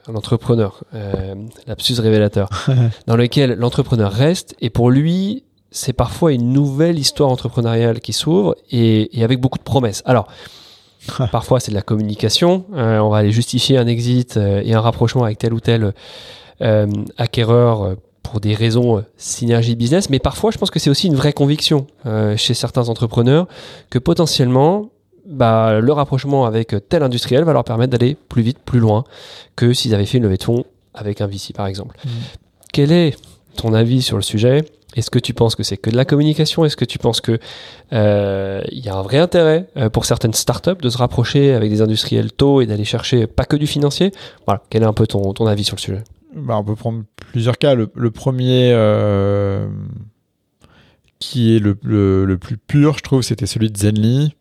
l'entrepreneur, 0.07 0.83
euh, 0.93 1.33
lapsus 1.65 1.99
révélateur. 1.99 2.49
dans 3.07 3.15
lequel 3.15 3.53
l'entrepreneur 3.53 4.11
reste 4.11 4.55
et 4.61 4.69
pour 4.69 4.91
lui, 4.91 5.43
c'est 5.71 5.93
parfois 5.93 6.33
une 6.33 6.53
nouvelle 6.53 6.99
histoire 6.99 7.29
entrepreneuriale 7.29 7.99
qui 7.99 8.13
s'ouvre 8.13 8.55
et, 8.71 9.19
et, 9.19 9.23
avec 9.23 9.41
beaucoup 9.41 9.57
de 9.57 9.63
promesses. 9.63 10.03
Alors, 10.05 10.27
Parfois, 11.31 11.59
c'est 11.59 11.71
de 11.71 11.75
la 11.75 11.81
communication. 11.81 12.65
Euh, 12.73 12.99
on 12.99 13.09
va 13.09 13.17
aller 13.17 13.31
justifier 13.31 13.77
un 13.77 13.87
exit 13.87 14.37
euh, 14.37 14.61
et 14.63 14.73
un 14.73 14.81
rapprochement 14.81 15.23
avec 15.23 15.37
tel 15.37 15.53
ou 15.53 15.59
tel 15.59 15.93
euh, 16.61 16.87
acquéreur 17.17 17.95
pour 18.23 18.39
des 18.39 18.55
raisons 18.55 19.03
synergie 19.15 19.75
business. 19.75 20.09
Mais 20.09 20.19
parfois, 20.19 20.51
je 20.51 20.57
pense 20.57 20.69
que 20.71 20.79
c'est 20.79 20.89
aussi 20.89 21.07
une 21.07 21.15
vraie 21.15 21.33
conviction 21.33 21.87
chez 22.35 22.53
certains 22.53 22.89
entrepreneurs 22.89 23.47
que 23.89 23.99
potentiellement, 23.99 24.89
bah, 25.27 25.79
le 25.79 25.91
rapprochement 25.91 26.45
avec 26.45 26.75
tel 26.89 27.03
industriel 27.03 27.43
va 27.43 27.53
leur 27.53 27.63
permettre 27.63 27.91
d'aller 27.91 28.15
plus 28.29 28.41
vite, 28.41 28.59
plus 28.59 28.79
loin 28.79 29.03
que 29.55 29.73
s'ils 29.73 29.93
avaient 29.93 30.05
fait 30.05 30.17
une 30.17 30.23
levée 30.23 30.37
de 30.37 30.43
fonds 30.43 30.65
avec 30.93 31.21
un 31.21 31.27
VC, 31.27 31.53
par 31.53 31.67
exemple. 31.67 31.97
Mmh. 32.03 32.09
Quel 32.73 32.91
est 32.91 33.15
ton 33.55 33.73
avis 33.73 34.01
sur 34.01 34.17
le 34.17 34.23
sujet? 34.23 34.63
Est-ce 34.95 35.11
que 35.11 35.19
tu 35.19 35.33
penses 35.33 35.55
que 35.55 35.63
c'est 35.63 35.77
que 35.77 35.89
de 35.89 35.95
la 35.95 36.05
communication? 36.05 36.65
Est-ce 36.65 36.77
que 36.77 36.85
tu 36.85 36.97
penses 36.97 37.21
que 37.21 37.37
euh, 37.93 38.61
il 38.71 38.83
y 38.83 38.89
a 38.89 38.95
un 38.95 39.01
vrai 39.01 39.17
intérêt 39.17 39.67
euh, 39.77 39.89
pour 39.89 40.05
certaines 40.05 40.33
startups 40.33 40.81
de 40.81 40.89
se 40.89 40.97
rapprocher 40.97 41.53
avec 41.53 41.69
des 41.69 41.81
industriels 41.81 42.31
tôt 42.31 42.61
et 42.61 42.65
d'aller 42.65 42.85
chercher 42.85 43.27
pas 43.27 43.45
que 43.45 43.55
du 43.55 43.67
financier? 43.67 44.11
Voilà, 44.45 44.63
quel 44.69 44.83
est 44.83 44.87
un 44.87 44.93
peu 44.93 45.05
ton, 45.05 45.33
ton 45.33 45.45
avis 45.45 45.63
sur 45.63 45.75
le 45.75 45.81
sujet? 45.81 46.03
Bah, 46.35 46.57
On 46.57 46.63
peut 46.63 46.75
prendre 46.75 47.03
plusieurs 47.31 47.57
cas. 47.57 47.75
Le, 47.75 47.87
premier 48.11 48.71
euh, 48.71 49.67
qui 51.19 51.55
est 51.55 51.59
le, 51.59 51.77
le, 51.83 52.37
plus 52.37 52.57
pur, 52.57 52.97
je 52.97 53.03
trouve, 53.03 53.21
c'était 53.21 53.45
celui 53.45 53.69
de 53.69 53.77
Zenly, 53.77 54.35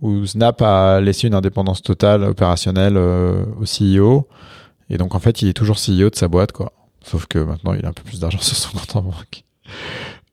où 0.00 0.24
Snap 0.26 0.62
a 0.62 1.00
laissé 1.00 1.26
une 1.26 1.34
indépendance 1.34 1.82
totale 1.82 2.24
opérationnelle 2.24 2.96
au 2.96 3.64
CEO. 3.64 4.26
Et 4.88 4.98
donc, 4.98 5.14
en 5.14 5.20
fait, 5.20 5.42
il 5.42 5.48
est 5.48 5.52
toujours 5.52 5.76
CEO 5.76 6.10
de 6.10 6.16
sa 6.16 6.28
boîte, 6.28 6.52
quoi. 6.52 6.72
Sauf 7.02 7.26
que 7.26 7.38
maintenant, 7.38 7.74
il 7.74 7.84
a 7.84 7.88
un 7.88 7.92
peu 7.92 8.02
plus 8.02 8.20
d'argent 8.20 8.38
sur 8.40 8.56
son 8.56 8.76
compte 8.76 8.96
en 8.96 9.02
banque. 9.02 9.44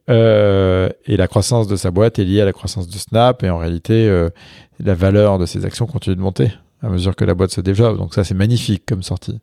Euh, 0.09 0.89
et 1.05 1.17
la 1.17 1.27
croissance 1.27 1.67
de 1.67 1.75
sa 1.75 1.91
boîte 1.91 2.17
est 2.17 2.23
liée 2.23 2.41
à 2.41 2.45
la 2.45 2.53
croissance 2.53 2.87
de 2.87 2.97
Snap. 2.97 3.43
Et 3.43 3.49
en 3.49 3.57
réalité, 3.57 4.07
euh, 4.07 4.29
la 4.79 4.95
valeur 4.95 5.37
de 5.37 5.45
ses 5.45 5.65
actions 5.65 5.85
continue 5.85 6.15
de 6.15 6.21
monter 6.21 6.51
à 6.81 6.89
mesure 6.89 7.15
que 7.15 7.25
la 7.25 7.33
boîte 7.33 7.51
se 7.51 7.61
développe. 7.61 7.97
Donc 7.97 8.13
ça, 8.13 8.23
c'est 8.23 8.35
magnifique 8.35 8.83
comme 8.85 9.03
sortie. 9.03 9.39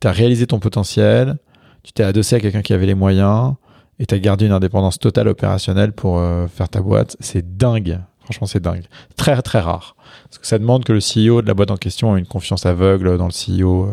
Tu 0.00 0.08
as 0.08 0.12
réalisé 0.12 0.46
ton 0.46 0.58
potentiel, 0.58 1.36
tu 1.82 1.92
t'es 1.92 2.02
adossé 2.02 2.36
à 2.36 2.40
quelqu'un 2.40 2.62
qui 2.62 2.72
avait 2.72 2.86
les 2.86 2.94
moyens, 2.94 3.54
et 3.98 4.06
tu 4.06 4.14
as 4.14 4.18
gardé 4.18 4.46
une 4.46 4.52
indépendance 4.52 4.98
totale 4.98 5.28
opérationnelle 5.28 5.92
pour 5.92 6.18
euh, 6.18 6.46
faire 6.46 6.68
ta 6.68 6.80
boîte. 6.80 7.16
C'est 7.20 7.56
dingue. 7.56 8.00
Franchement, 8.30 8.46
c'est 8.46 8.60
dingue. 8.60 8.84
Très, 9.16 9.40
très 9.42 9.60
rare. 9.60 9.96
Parce 10.24 10.38
que 10.38 10.46
ça 10.46 10.58
demande 10.58 10.84
que 10.84 10.92
le 10.92 11.00
CEO 11.00 11.42
de 11.42 11.48
la 11.48 11.54
boîte 11.54 11.70
en 11.70 11.76
question 11.76 12.16
ait 12.16 12.20
une 12.20 12.26
confiance 12.26 12.66
aveugle 12.66 13.18
dans 13.18 13.26
le 13.26 13.32
CEO 13.32 13.90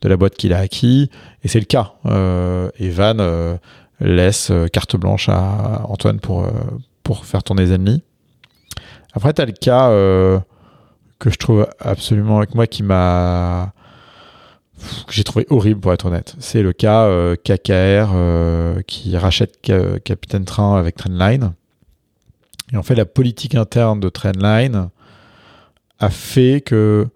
de 0.00 0.08
la 0.08 0.16
boîte 0.16 0.34
qu'il 0.34 0.52
a 0.52 0.58
acquis. 0.58 1.10
Et 1.42 1.48
c'est 1.48 1.60
le 1.60 1.64
cas. 1.64 1.94
et 2.78 2.90
Van 2.90 3.58
laisse 4.00 4.50
euh, 4.50 4.68
carte 4.68 4.96
blanche 4.96 5.28
à 5.28 5.82
Antoine 5.88 6.20
pour, 6.20 6.44
euh, 6.44 6.50
pour 7.02 7.24
faire 7.24 7.42
tourner 7.42 7.66
Zenly. 7.66 8.02
Après, 9.12 9.32
tu 9.32 9.42
as 9.42 9.46
le 9.46 9.52
cas 9.52 9.90
euh, 9.90 10.38
que 11.18 11.30
je 11.30 11.36
trouve 11.36 11.66
absolument 11.80 12.38
avec 12.38 12.54
moi 12.54 12.66
qui 12.66 12.82
m'a. 12.82 13.72
que 15.06 15.12
j'ai 15.12 15.24
trouvé 15.24 15.46
horrible 15.50 15.80
pour 15.80 15.92
être 15.92 16.06
honnête. 16.06 16.36
C'est 16.38 16.62
le 16.62 16.72
cas 16.72 17.08
KKR 17.36 18.82
qui 18.86 19.16
rachète 19.16 19.60
Capitaine 20.04 20.44
Train 20.44 20.78
avec 20.78 20.96
Trendline. 20.96 21.52
Et 22.72 22.76
en 22.76 22.82
fait, 22.82 22.94
la 22.94 23.06
politique 23.06 23.54
interne 23.54 24.00
de 24.00 24.08
Trendline 24.08 24.90
a 25.98 26.10
fait 26.10 26.60
que, 26.60 27.08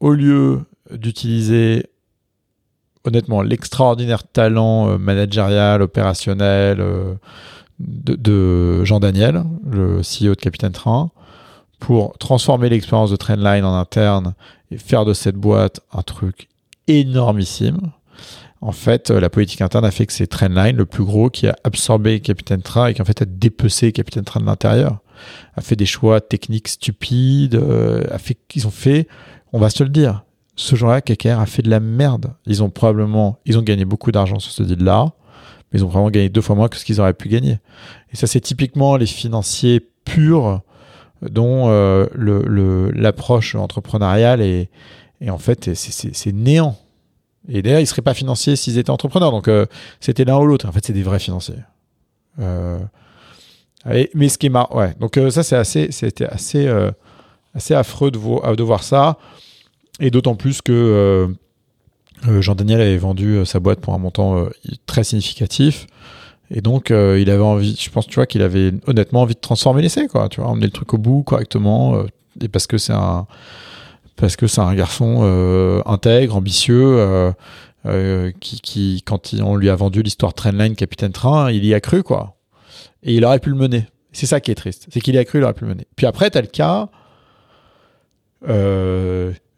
au 0.00 0.12
lieu 0.12 0.60
d'utiliser 0.90 1.86
honnêtement 3.04 3.42
l'extraordinaire 3.42 4.24
talent 4.24 4.88
euh, 4.88 4.98
managérial, 4.98 5.82
opérationnel 5.82 6.80
euh, 6.80 7.14
de, 7.78 8.84
Jean 8.84 9.00
Daniel, 9.00 9.42
le 9.68 10.02
CEO 10.02 10.34
de 10.34 10.40
Capitaine 10.40 10.72
Train, 10.72 11.10
pour 11.80 12.16
transformer 12.18 12.68
l'expérience 12.68 13.10
de 13.10 13.16
Trendline 13.16 13.64
en 13.64 13.76
interne 13.76 14.34
et 14.70 14.78
faire 14.78 15.04
de 15.04 15.14
cette 15.14 15.34
boîte 15.34 15.80
un 15.92 16.02
truc 16.02 16.48
énormissime. 16.86 17.90
En 18.62 18.72
fait, 18.72 19.10
euh, 19.10 19.20
la 19.20 19.28
politique 19.28 19.60
interne 19.60 19.84
a 19.84 19.90
fait 19.90 20.06
que 20.06 20.12
c'est 20.12 20.26
Trendline, 20.26 20.76
le 20.76 20.86
plus 20.86 21.04
gros, 21.04 21.28
qui 21.28 21.46
a 21.48 21.56
absorbé 21.64 22.20
Capitaine 22.20 22.62
Train 22.62 22.86
et 22.86 22.94
qui 22.94 23.02
en 23.02 23.04
fait 23.04 23.20
a 23.20 23.24
dépecé 23.26 23.92
Capitaine 23.92 24.24
Train 24.24 24.40
de 24.40 24.46
l'intérieur. 24.46 25.00
A 25.56 25.60
fait 25.60 25.76
des 25.76 25.86
choix 25.86 26.20
techniques 26.20 26.68
stupides, 26.68 27.60
a 28.10 28.18
fait 28.18 28.36
qu'ils 28.48 28.66
ont 28.66 28.72
fait, 28.72 29.06
on 29.52 29.58
va 29.58 29.68
se 29.68 29.82
le 29.82 29.90
dire, 29.90 30.24
ce 30.56 30.76
jour-là, 30.76 31.00
KKR 31.00 31.40
a 31.40 31.46
fait 31.46 31.62
de 31.62 31.70
la 31.70 31.80
merde. 31.80 32.34
Ils 32.46 32.62
ont 32.62 32.70
probablement, 32.70 33.38
ils 33.46 33.58
ont 33.58 33.62
gagné 33.62 33.84
beaucoup 33.84 34.12
d'argent 34.12 34.38
sur 34.38 34.52
ce 34.52 34.62
deal-là, 34.62 35.12
mais 35.72 35.80
ils 35.80 35.84
ont 35.84 35.88
vraiment 35.88 36.10
gagné 36.10 36.28
deux 36.28 36.40
fois 36.40 36.56
moins 36.56 36.68
que 36.68 36.76
ce 36.76 36.84
qu'ils 36.84 37.00
auraient 37.00 37.14
pu 37.14 37.28
gagner. 37.28 37.58
Et 38.12 38.16
ça, 38.16 38.26
c'est 38.26 38.40
typiquement 38.40 38.96
les 38.96 39.06
financiers 39.06 39.80
purs 40.04 40.60
dont 41.22 41.68
euh, 41.68 42.06
l'approche 42.94 43.54
entrepreneuriale 43.54 44.40
est, 44.40 44.68
en 45.28 45.38
fait, 45.38 45.74
c'est 45.74 46.32
néant. 46.32 46.76
Et 47.48 47.62
d'ailleurs, 47.62 47.80
ils 47.80 47.86
seraient 47.86 48.02
pas 48.02 48.14
financiers 48.14 48.56
s'ils 48.56 48.78
étaient 48.78 48.90
entrepreneurs. 48.90 49.30
Donc, 49.30 49.48
euh, 49.48 49.66
c'était 50.00 50.24
l'un 50.24 50.38
ou 50.38 50.46
l'autre. 50.46 50.68
En 50.68 50.72
fait, 50.72 50.84
c'est 50.84 50.92
des 50.92 51.02
vrais 51.02 51.18
financiers. 51.18 51.56
Euh, 52.38 52.78
mais 54.14 54.28
ce 54.28 54.38
qui 54.38 54.46
est 54.46 54.50
marrant, 54.50 54.76
ouais. 54.76 54.94
Donc, 55.00 55.18
ça, 55.30 55.42
c'est 55.42 55.56
assez, 55.56 55.90
c'était 55.90 56.26
assez, 56.26 56.68
assez 57.54 57.74
affreux 57.74 58.10
de, 58.10 58.62
voir 58.62 58.82
ça. 58.82 59.18
Et 60.00 60.10
d'autant 60.10 60.34
plus 60.34 60.62
que 60.62 60.72
euh, 60.72 61.28
euh, 62.28 62.40
Jean-Daniel 62.40 62.80
avait 62.80 62.96
vendu 62.96 63.36
euh, 63.36 63.44
sa 63.44 63.60
boîte 63.60 63.80
pour 63.80 63.94
un 63.94 63.98
montant 63.98 64.46
très 64.86 65.04
significatif. 65.04 65.86
Et 66.50 66.60
donc, 66.60 66.90
il 66.90 67.30
avait 67.30 67.42
envie, 67.42 67.74
je 67.80 67.88
pense, 67.88 68.06
tu 68.06 68.16
vois, 68.16 68.26
qu'il 68.26 68.42
avait 68.42 68.72
honnêtement 68.86 69.22
envie 69.22 69.34
de 69.34 69.40
transformer 69.40 69.80
l'essai, 69.80 70.06
quoi. 70.06 70.28
Tu 70.28 70.40
vois, 70.40 70.50
emmener 70.50 70.66
le 70.66 70.72
truc 70.72 70.92
au 70.92 70.98
bout 70.98 71.22
correctement. 71.22 72.04
et 72.42 72.48
parce 72.48 72.66
que 72.66 72.76
c'est 72.76 72.92
un, 72.92 73.26
parce 74.16 74.36
que 74.36 74.46
c'est 74.46 74.60
un 74.60 74.74
garçon 74.74 75.82
intègre, 75.86 76.36
ambitieux, 76.36 77.32
qui, 78.40 78.60
qui, 78.60 79.02
quand 79.04 79.34
on 79.40 79.56
lui 79.56 79.70
a 79.70 79.74
vendu 79.74 80.02
l'histoire 80.02 80.34
Trainline, 80.34 80.76
Capitaine 80.76 81.12
Train, 81.12 81.50
il 81.50 81.64
y 81.64 81.74
a 81.74 81.80
cru, 81.80 82.02
quoi. 82.02 82.36
Et 83.02 83.14
il 83.14 83.24
aurait 83.24 83.40
pu 83.40 83.50
le 83.50 83.56
mener. 83.56 83.86
C'est 84.12 84.26
ça 84.26 84.40
qui 84.40 84.50
est 84.50 84.54
triste. 84.54 84.86
C'est 84.90 85.00
qu'il 85.00 85.14
y 85.14 85.18
a 85.18 85.24
cru, 85.24 85.38
il 85.38 85.44
aurait 85.44 85.54
pu 85.54 85.64
le 85.64 85.70
mener. 85.70 85.86
Puis 85.96 86.06
après, 86.06 86.30
tu 86.30 86.38
as 86.38 86.42
le 86.42 86.46
cas, 86.46 86.88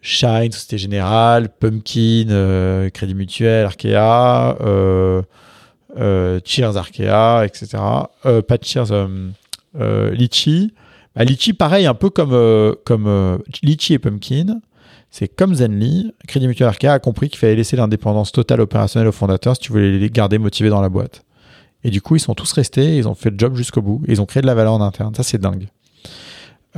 Shine, 0.05 0.53
Société 0.53 0.77
Générale, 0.77 1.49
Pumpkin, 1.49 2.27
euh, 2.29 2.91
Crédit 2.91 3.15
Mutuel, 3.15 3.65
Arkea, 3.65 4.55
euh, 4.61 5.23
euh, 5.99 6.41
Cheers 6.45 6.77
Arkea, 6.77 7.47
etc. 7.47 7.79
pas 8.23 8.59
Cheers, 8.61 8.93
Litchi. 10.13 10.75
Bah, 11.15 11.25
Litchi, 11.25 11.53
pareil, 11.53 11.87
un 11.87 11.95
peu 11.95 12.11
comme, 12.11 12.75
comme 12.85 13.39
Litchi 13.63 13.95
et 13.95 13.99
Pumpkin. 13.99 14.61
C'est 15.11 15.29
comme 15.29 15.55
Zenly, 15.55 16.13
Crédit 16.27 16.49
Mutuel 16.49 16.67
Arkea 16.67 16.89
a 16.89 16.99
compris 16.99 17.29
qu'il 17.29 17.39
fallait 17.39 17.55
laisser 17.55 17.77
l'indépendance 17.77 18.33
totale 18.33 18.61
opérationnelle 18.61 19.07
aux 19.07 19.13
fondateurs 19.13 19.55
si 19.55 19.63
tu 19.63 19.71
voulais 19.71 19.97
les 19.97 20.11
garder 20.11 20.39
motivés 20.39 20.71
dans 20.71 20.81
la 20.81 20.89
boîte. 20.89 21.25
Et 21.85 21.91
du 21.91 22.03
coup, 22.03 22.17
ils 22.17 22.21
sont 22.21 22.35
tous 22.35 22.51
restés, 22.51 22.97
ils 22.97 23.07
ont 23.07 23.15
fait 23.15 23.31
le 23.31 23.39
job 23.39 23.55
jusqu'au 23.55 23.81
bout, 23.81 24.03
ils 24.09 24.21
ont 24.21 24.27
créé 24.27 24.41
de 24.41 24.47
la 24.49 24.57
valeur 24.57 24.73
en 24.73 24.81
interne. 24.81 25.15
Ça, 25.15 25.23
c'est 25.23 25.39
dingue. 25.39 25.69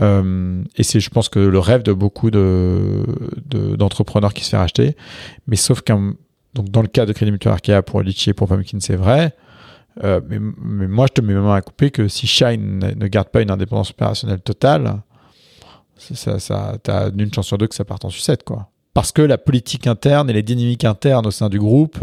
Euh, 0.02 0.62
et 0.76 0.82
c'est, 0.82 1.00
je 1.00 1.08
pense 1.08 1.30
que 1.30 1.38
le 1.38 1.58
rêve 1.58 1.82
de 1.82 1.94
beaucoup 1.94 2.30
de, 2.30 3.06
d'entrepreneurs 3.78 4.34
qui 4.34 4.44
se 4.44 4.50
fait 4.50 4.58
racheter. 4.58 4.96
Mais 5.46 5.56
sauf 5.56 5.80
qu'un, 5.80 6.12
donc 6.52 6.68
dans 6.68 6.82
le 6.82 6.88
cas 6.88 7.06
de 7.06 7.14
Crédit 7.14 7.32
Mutuel 7.32 7.52
Arkea 7.52 7.80
pour 7.80 8.02
Litchi 8.02 8.30
et 8.30 8.34
pour 8.34 8.48
Pumpkin, 8.48 8.80
c'est 8.80 8.96
vrai. 8.96 9.34
Euh, 10.04 10.20
mais, 10.28 10.38
moi, 10.38 11.06
je 11.08 11.14
te 11.14 11.20
mets 11.20 11.34
main 11.34 11.54
à 11.54 11.62
couper 11.62 11.90
que 11.90 12.08
si 12.08 12.26
Shine 12.26 12.78
ne, 12.78 13.06
garde 13.06 13.28
pas 13.28 13.40
une 13.40 13.50
indépendance 13.50 13.90
opérationnelle 13.90 14.40
totale, 14.40 15.00
ça, 15.96 16.38
ça, 16.38 16.76
t'as 16.82 17.10
une 17.10 17.32
chance 17.32 17.46
sur 17.46 17.58
deux 17.58 17.66
que 17.66 17.74
ça 17.74 17.84
parte 17.84 18.04
en 18.04 18.10
sucette, 18.10 18.44
quoi. 18.44 18.70
Parce 18.92 19.12
que 19.12 19.22
la 19.22 19.38
politique 19.38 19.86
interne 19.86 20.30
et 20.30 20.32
les 20.32 20.42
dynamiques 20.42 20.84
internes 20.84 21.26
au 21.26 21.30
sein 21.30 21.50
du 21.50 21.58
groupe 21.58 21.98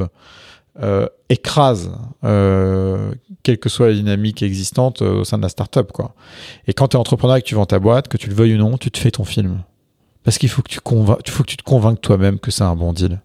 euh, 0.82 1.08
écrase 1.30 1.92
euh, 2.24 3.14
quelle 3.44 3.60
que 3.60 3.70
soit 3.70 3.90
la 3.90 3.94
dynamique 3.94 4.42
existante 4.42 5.04
euh, 5.04 5.20
au 5.20 5.24
sein 5.24 5.38
de 5.38 5.44
la 5.44 5.50
startup 5.50 5.92
quoi. 5.92 6.16
Et 6.66 6.74
quand 6.74 6.88
tu 6.88 6.98
es 6.98 7.00
entrepreneur 7.00 7.36
et 7.36 7.42
que 7.44 7.48
tu 7.48 7.54
vends 7.54 7.68
ta 7.68 7.78
boîte, 7.78 8.08
que 8.08 8.18
tu 8.18 8.28
le 8.28 8.34
veuilles 8.34 8.56
ou 8.56 8.58
non, 8.58 8.78
tu 8.80 8.90
te 8.90 8.98
fais 8.98 9.12
ton 9.12 9.24
film. 9.24 9.62
Parce 10.24 10.40
qu'il 10.40 10.50
faut 10.50 10.64
que 10.64 10.70
tu 10.70 10.80
faut 10.80 11.44
que 11.44 11.50
tu 11.50 11.58
te 11.58 11.64
convainques 11.64 12.02
toi-même 12.02 12.40
que 12.40 12.50
c'est 12.50 12.64
un 12.64 12.76
bon 12.76 12.92
deal. 12.92 13.22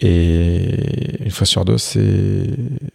Et 0.00 1.24
une 1.24 1.30
fois 1.30 1.46
sur 1.46 1.64
deux, 1.64 1.78
c'est 1.78 2.46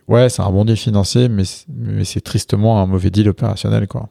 ouais, 0.07 0.29
c'est 0.29 0.41
un 0.41 0.49
bon 0.49 0.63
deal 0.63 0.77
financier, 0.77 1.27
mais 1.27 1.43
mais 1.67 2.05
c'est 2.05 2.21
tristement 2.21 2.81
un 2.81 2.85
mauvais 2.85 3.09
deal 3.09 3.27
opérationnel, 3.27 3.87
quoi. 3.87 4.09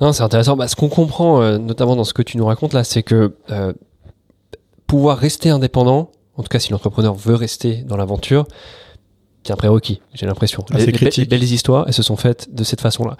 Non, 0.00 0.12
c'est 0.12 0.22
intéressant. 0.22 0.56
Bah, 0.56 0.68
ce 0.68 0.76
qu'on 0.76 0.88
comprend, 0.88 1.40
euh, 1.40 1.56
notamment 1.56 1.96
dans 1.96 2.04
ce 2.04 2.12
que 2.12 2.22
tu 2.22 2.36
nous 2.36 2.44
racontes 2.44 2.74
là, 2.74 2.84
c'est 2.84 3.02
que 3.02 3.34
euh, 3.50 3.72
pouvoir 4.86 5.16
rester 5.16 5.48
indépendant, 5.48 6.10
en 6.36 6.42
tout 6.42 6.48
cas 6.48 6.58
si 6.58 6.72
l'entrepreneur 6.72 7.14
veut 7.14 7.34
rester 7.34 7.76
dans 7.76 7.96
l'aventure, 7.96 8.46
c'est 9.44 9.52
un 9.52 9.56
prérequis, 9.56 10.00
j'ai 10.14 10.26
l'impression. 10.26 10.64
Ah, 10.72 10.78
les, 10.78 10.86
les, 10.86 11.24
belles 11.26 11.42
histoires, 11.42 11.84
elles 11.86 11.94
se 11.94 12.02
sont 12.02 12.16
faites 12.16 12.54
de 12.54 12.64
cette 12.64 12.80
façon-là. 12.80 13.16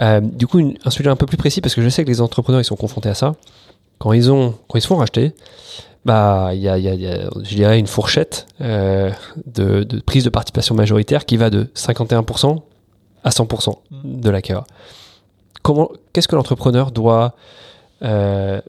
Euh, 0.00 0.20
du 0.20 0.46
coup, 0.46 0.60
un 0.84 0.90
sujet 0.90 1.10
un 1.10 1.16
peu 1.16 1.26
plus 1.26 1.36
précis, 1.36 1.60
parce 1.60 1.74
que 1.74 1.82
je 1.82 1.88
sais 1.88 2.04
que 2.04 2.08
les 2.08 2.20
entrepreneurs, 2.20 2.60
ils 2.60 2.64
sont 2.64 2.76
confrontés 2.76 3.08
à 3.08 3.14
ça. 3.14 3.34
Quand 3.98 4.12
ils, 4.12 4.32
ont, 4.32 4.54
quand 4.68 4.78
ils 4.78 4.82
se 4.82 4.88
font 4.88 4.96
racheter, 4.96 5.32
bah, 6.04 6.50
il 6.54 6.60
y 6.60 6.68
a, 6.68 6.78
y, 6.78 6.88
a, 6.88 6.94
y 6.94 7.06
a, 7.06 7.28
je 7.42 7.54
dirais, 7.54 7.78
une 7.78 7.86
fourchette 7.86 8.46
euh, 8.60 9.10
de, 9.46 9.84
de, 9.84 10.00
prise 10.00 10.24
de 10.24 10.30
participation 10.30 10.74
majoritaire 10.74 11.26
qui 11.26 11.36
va 11.36 11.50
de 11.50 11.64
51% 11.74 12.62
à 13.22 13.30
100% 13.30 13.76
mmh. 13.90 14.20
de 14.20 14.30
l'acquéreur. 14.30 14.64
Comment, 15.62 15.90
qu'est-ce 16.12 16.26
que 16.26 16.36
l'entrepreneur 16.36 16.90
doit 16.90 17.34
euh, 18.02 18.60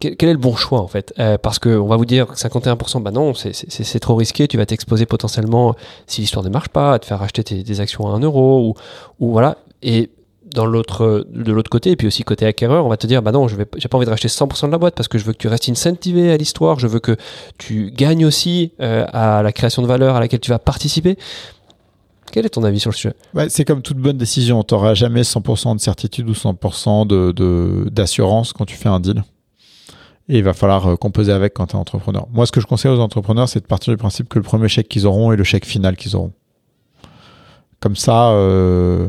quel, 0.00 0.28
est 0.28 0.32
le 0.32 0.38
bon 0.38 0.56
choix 0.56 0.80
en 0.80 0.88
fait? 0.88 1.14
Euh, 1.20 1.38
Parce 1.38 1.60
qu'on 1.60 1.86
va 1.86 1.96
vous 1.96 2.04
dire 2.04 2.32
51%, 2.32 3.02
bah 3.02 3.12
non, 3.12 3.32
c'est 3.34 4.00
trop 4.00 4.16
risqué, 4.16 4.48
tu 4.48 4.56
vas 4.56 4.66
t'exposer 4.66 5.06
potentiellement, 5.06 5.76
si 6.06 6.20
l'histoire 6.20 6.44
ne 6.44 6.50
marche 6.50 6.68
pas, 6.68 6.94
à 6.94 6.98
te 6.98 7.06
faire 7.06 7.22
acheter 7.22 7.44
tes, 7.44 7.62
des 7.62 7.80
actions 7.80 8.08
à 8.08 8.16
1 8.16 8.20
euro, 8.20 8.68
ou, 8.68 8.74
ou 9.20 9.30
voilà. 9.30 9.58
Et 9.82 10.10
dans 10.54 10.66
l'autre 10.66 11.26
de 11.30 11.52
l'autre 11.52 11.70
côté 11.70 11.90
et 11.90 11.96
puis 11.96 12.06
aussi 12.06 12.22
côté 12.24 12.46
acquéreur 12.46 12.84
on 12.84 12.88
va 12.88 12.96
te 12.96 13.06
dire 13.06 13.22
bah 13.22 13.32
non 13.32 13.48
je 13.48 13.56
j'ai 13.76 13.88
pas 13.88 13.96
envie 13.96 14.06
de 14.06 14.10
racheter 14.10 14.28
100% 14.28 14.66
de 14.66 14.72
la 14.72 14.78
boîte 14.78 14.94
parce 14.94 15.08
que 15.08 15.18
je 15.18 15.24
veux 15.24 15.32
que 15.32 15.38
tu 15.38 15.48
restes 15.48 15.68
incentivé 15.68 16.30
à 16.30 16.36
l'histoire 16.36 16.78
je 16.78 16.86
veux 16.86 17.00
que 17.00 17.16
tu 17.58 17.90
gagnes 17.90 18.24
aussi 18.26 18.72
euh, 18.80 19.06
à 19.12 19.42
la 19.42 19.52
création 19.52 19.82
de 19.82 19.86
valeur 19.86 20.16
à 20.16 20.20
laquelle 20.20 20.40
tu 20.40 20.50
vas 20.50 20.58
participer 20.58 21.16
quel 22.30 22.44
est 22.44 22.50
ton 22.50 22.62
avis 22.62 22.78
sur 22.78 22.90
le 22.90 22.94
sujet? 22.94 23.14
C'est 23.48 23.64
comme 23.64 23.80
toute 23.80 23.96
bonne 23.96 24.18
décision, 24.18 24.62
tu 24.62 24.74
n'auras 24.74 24.92
jamais 24.92 25.22
100% 25.22 25.76
de 25.76 25.80
certitude 25.80 26.28
ou 26.28 26.34
100% 26.34 27.88
d'assurance 27.90 28.52
de, 28.52 28.58
quand 28.58 28.66
tu 28.66 28.76
fais 28.76 28.90
un 28.90 29.00
deal 29.00 29.24
et 30.28 30.38
il 30.38 30.44
va 30.44 30.52
falloir 30.52 30.86
euh, 30.86 30.96
composer 30.96 31.32
avec 31.32 31.54
quand 31.54 31.68
tu 31.68 31.76
es 31.76 31.78
entrepreneur. 31.78 32.26
Moi, 32.30 32.46
ce 32.46 32.52
que 32.52 32.60
je 32.60 32.66
conseille 32.66 32.90
aux 32.90 33.00
entrepreneurs, 33.00 33.48
c'est 33.48 33.60
de 33.60 33.66
partir 33.66 33.92
du 33.92 33.96
principe 33.96 34.28
que 34.28 34.38
le 34.38 34.42
premier 34.42 34.68
chèque 34.68 34.88
qu'ils 34.88 35.06
auront 35.06 35.32
est 35.32 35.36
le 35.36 35.44
chèque 35.44 35.64
final 35.64 35.96
qu'ils 35.96 36.16
auront. 36.16 36.32
Comme 37.80 37.96
ça, 37.96 38.30
euh, 38.30 39.08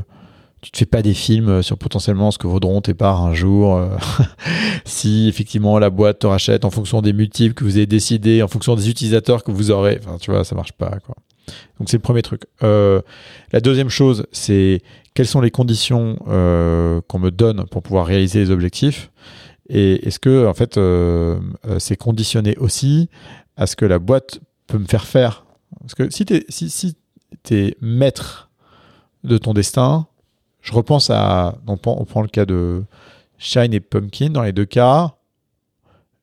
tu 0.61 0.71
te 0.71 0.77
fais 0.77 0.85
pas 0.85 1.01
des 1.01 1.13
films 1.13 1.63
sur 1.63 1.77
potentiellement 1.77 2.31
ce 2.31 2.37
que 2.37 2.47
vaudront 2.47 2.81
tes 2.81 2.93
parts 2.93 3.21
un 3.23 3.33
jour. 3.33 3.75
Euh, 3.75 3.89
si 4.85 5.27
effectivement 5.27 5.79
la 5.79 5.89
boîte 5.89 6.19
te 6.19 6.27
rachète 6.27 6.65
en 6.65 6.69
fonction 6.69 7.01
des 7.01 7.13
multiples 7.13 7.53
que 7.53 7.63
vous 7.63 7.77
avez 7.77 7.85
décidé, 7.85 8.43
en 8.43 8.47
fonction 8.47 8.75
des 8.75 8.89
utilisateurs 8.89 9.43
que 9.43 9.51
vous 9.51 9.71
aurez. 9.71 9.99
Enfin, 10.03 10.17
tu 10.19 10.31
vois, 10.31 10.43
ça 10.43 10.55
marche 10.55 10.73
pas. 10.73 10.97
Quoi. 11.05 11.15
Donc 11.79 11.89
c'est 11.89 11.97
le 11.97 12.01
premier 12.01 12.21
truc. 12.21 12.43
Euh, 12.63 13.01
la 13.51 13.61
deuxième 13.61 13.89
chose, 13.89 14.25
c'est 14.31 14.81
quelles 15.13 15.27
sont 15.27 15.41
les 15.41 15.51
conditions 15.51 16.17
euh, 16.27 17.01
qu'on 17.07 17.19
me 17.19 17.31
donne 17.31 17.65
pour 17.65 17.81
pouvoir 17.81 18.05
réaliser 18.05 18.39
les 18.39 18.51
objectifs. 18.51 19.11
Et 19.69 20.07
est-ce 20.07 20.19
que, 20.19 20.47
en 20.47 20.53
fait, 20.53 20.77
euh, 20.77 21.39
euh, 21.67 21.77
c'est 21.79 21.95
conditionné 21.95 22.57
aussi 22.57 23.09
à 23.55 23.67
ce 23.67 23.75
que 23.75 23.85
la 23.85 23.99
boîte 23.99 24.39
peut 24.67 24.77
me 24.77 24.85
faire 24.85 25.05
faire? 25.05 25.45
Parce 25.81 25.93
que 25.93 26.09
si 26.09 26.25
tu 26.25 26.43
si 26.49 26.95
es 27.51 27.75
maître 27.81 28.49
de 29.23 29.37
ton 29.37 29.53
destin, 29.53 30.07
je 30.69 30.73
repense 30.75 31.09
à. 31.09 31.55
On 31.65 31.77
prend, 31.77 32.21
le 32.21 32.27
cas 32.27 32.45
de 32.45 32.83
Shine 33.39 33.73
et 33.73 33.79
Pumpkin. 33.79 34.29
Dans 34.29 34.43
les 34.43 34.51
deux 34.51 34.65
cas, 34.65 35.15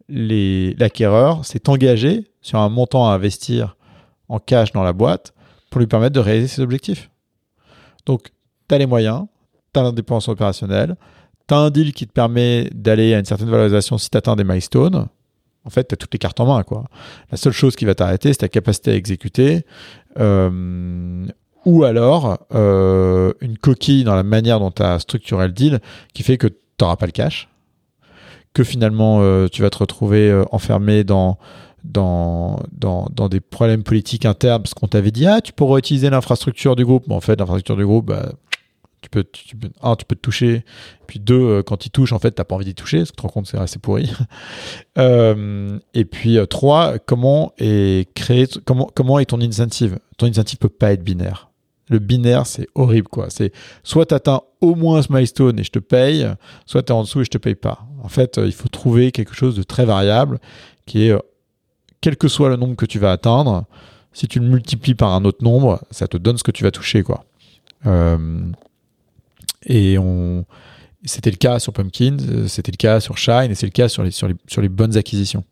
l'acquéreur 0.08 1.44
s'est 1.44 1.68
engagé 1.68 2.30
sur 2.40 2.60
un 2.60 2.68
montant 2.68 3.08
à 3.10 3.14
investir 3.14 3.76
en 4.28 4.38
cash 4.38 4.70
dans 4.70 4.84
la 4.84 4.92
boîte 4.92 5.34
pour 5.68 5.80
lui 5.80 5.88
permettre 5.88 6.14
de 6.14 6.20
réaliser 6.20 6.46
ses 6.46 6.62
objectifs. 6.62 7.10
Donc, 8.06 8.30
tu 8.68 8.74
as 8.74 8.78
les 8.78 8.86
moyens, 8.86 9.26
tu 9.74 9.80
as 9.80 9.82
l'indépendance 9.82 10.28
opérationnelle, 10.28 10.94
tu 11.48 11.54
as 11.54 11.58
un 11.58 11.70
deal 11.70 11.92
qui 11.92 12.06
te 12.06 12.12
permet 12.12 12.70
d'aller 12.72 13.14
à 13.14 13.18
une 13.18 13.24
certaine 13.24 13.50
valorisation 13.50 13.98
si 13.98 14.10
tu 14.10 14.16
atteins 14.16 14.36
des 14.36 14.44
milestones. 14.44 15.08
En 15.64 15.70
fait, 15.70 15.88
tu 15.88 15.94
as 15.94 15.96
toutes 15.96 16.12
les 16.12 16.20
cartes 16.20 16.38
en 16.38 16.46
main. 16.46 16.62
Quoi. 16.62 16.84
La 17.32 17.36
seule 17.36 17.52
chose 17.52 17.74
qui 17.74 17.84
va 17.84 17.96
t'arrêter, 17.96 18.32
c'est 18.32 18.38
ta 18.38 18.48
capacité 18.48 18.92
à 18.92 18.94
exécuter. 18.94 19.66
Euh, 20.20 21.26
ou 21.66 21.84
alors 21.84 22.38
euh, 22.54 23.32
une 23.42 23.58
coquille 23.58 24.04
dans 24.04 24.14
la 24.14 24.22
manière 24.22 24.58
dont 24.58 24.70
tu 24.70 24.82
as 24.82 24.98
structuré 24.98 25.46
le 25.46 25.52
deal 25.52 25.80
qui 26.14 26.22
fait 26.22 26.38
que 26.38 26.46
tu 26.46 26.56
n'auras 26.80 26.96
pas 26.96 27.04
le 27.04 27.12
cash, 27.12 27.48
que 28.54 28.64
finalement 28.64 29.18
euh, 29.20 29.48
tu 29.48 29.60
vas 29.60 29.68
te 29.68 29.76
retrouver 29.76 30.42
enfermé 30.50 31.04
dans, 31.04 31.36
dans, 31.84 32.60
dans, 32.72 33.28
des 33.28 33.40
problèmes 33.40 33.82
politiques 33.82 34.24
internes 34.24 34.62
parce 34.62 34.72
qu'on 34.72 34.88
t'avait 34.88 35.10
dit 35.10 35.26
ah 35.26 35.42
tu 35.42 35.52
pourrais 35.52 35.80
utiliser 35.80 36.08
l'infrastructure 36.08 36.74
du 36.74 36.86
groupe 36.86 37.04
mais 37.08 37.14
en 37.14 37.20
fait 37.20 37.38
l'infrastructure 37.38 37.76
du 37.76 37.84
groupe 37.84 38.06
bah, 38.06 38.32
tu 39.06 39.10
peux, 39.10 39.24
tu 39.24 39.56
peux, 39.56 39.68
un, 39.82 39.94
tu 39.94 40.04
peux 40.04 40.16
te 40.16 40.20
toucher, 40.20 40.64
puis 41.06 41.20
deux, 41.20 41.40
euh, 41.40 41.62
quand 41.62 41.86
il 41.86 41.90
touche, 41.90 42.12
en 42.12 42.18
fait, 42.18 42.32
t'as 42.32 42.44
pas 42.44 42.56
envie 42.56 42.64
d'y 42.64 42.74
toucher, 42.74 42.98
parce 42.98 43.10
que 43.10 43.14
tu 43.14 43.18
te 43.18 43.22
rends 43.22 43.28
compte 43.28 43.46
c'est 43.46 43.58
assez 43.58 43.78
pourri. 43.78 44.10
euh, 44.98 45.78
et 45.94 46.04
puis 46.04 46.38
euh, 46.38 46.46
trois, 46.46 46.98
comment 46.98 47.52
est 47.58 48.12
créé, 48.14 48.46
comment, 48.64 48.90
comment 48.94 49.18
est 49.18 49.26
ton 49.26 49.40
incentive? 49.40 49.98
Ton 50.16 50.26
incentive 50.26 50.58
peut 50.58 50.68
pas 50.68 50.92
être 50.92 51.04
binaire. 51.04 51.50
Le 51.88 51.98
binaire, 51.98 52.46
c'est 52.46 52.68
horrible, 52.74 53.08
quoi. 53.08 53.26
C'est 53.30 53.52
soit 53.84 54.06
tu 54.06 54.14
atteins 54.14 54.40
au 54.60 54.74
moins 54.74 55.02
ce 55.02 55.12
milestone 55.12 55.58
et 55.58 55.64
je 55.64 55.70
te 55.70 55.78
paye, 55.78 56.26
soit 56.64 56.82
tu 56.82 56.92
es 56.92 56.96
en 56.96 57.02
dessous 57.02 57.20
et 57.20 57.24
je 57.24 57.30
te 57.30 57.38
paye 57.38 57.54
pas. 57.54 57.86
En 58.02 58.08
fait, 58.08 58.38
euh, 58.38 58.46
il 58.46 58.52
faut 58.52 58.68
trouver 58.68 59.12
quelque 59.12 59.34
chose 59.34 59.56
de 59.56 59.62
très 59.62 59.84
variable 59.84 60.40
qui 60.84 61.08
est, 61.08 61.14
quel 62.00 62.16
que 62.16 62.28
soit 62.28 62.48
le 62.48 62.56
nombre 62.56 62.76
que 62.76 62.86
tu 62.86 62.98
vas 62.98 63.12
atteindre, 63.12 63.64
si 64.12 64.28
tu 64.28 64.40
le 64.40 64.46
multiplies 64.46 64.94
par 64.94 65.12
un 65.12 65.24
autre 65.24 65.44
nombre, 65.44 65.82
ça 65.90 66.08
te 66.08 66.16
donne 66.16 66.38
ce 66.38 66.42
que 66.42 66.50
tu 66.50 66.64
vas 66.64 66.70
toucher, 66.70 67.02
quoi. 67.02 67.24
Euh, 67.84 68.40
et 69.66 69.98
on, 69.98 70.44
c'était 71.04 71.30
le 71.30 71.36
cas 71.36 71.58
sur 71.58 71.72
Pumpkin, 71.72 72.16
euh, 72.20 72.48
c'était 72.48 72.72
le 72.72 72.76
cas 72.76 73.00
sur 73.00 73.18
Shine, 73.18 73.50
et 73.50 73.54
c'est 73.54 73.66
le 73.66 73.72
cas 73.72 73.88
sur 73.88 74.02
les, 74.02 74.10
sur 74.10 74.28
les, 74.28 74.34
sur 74.46 74.62
les 74.62 74.68
bonnes 74.68 74.96
acquisitions. 74.96 75.44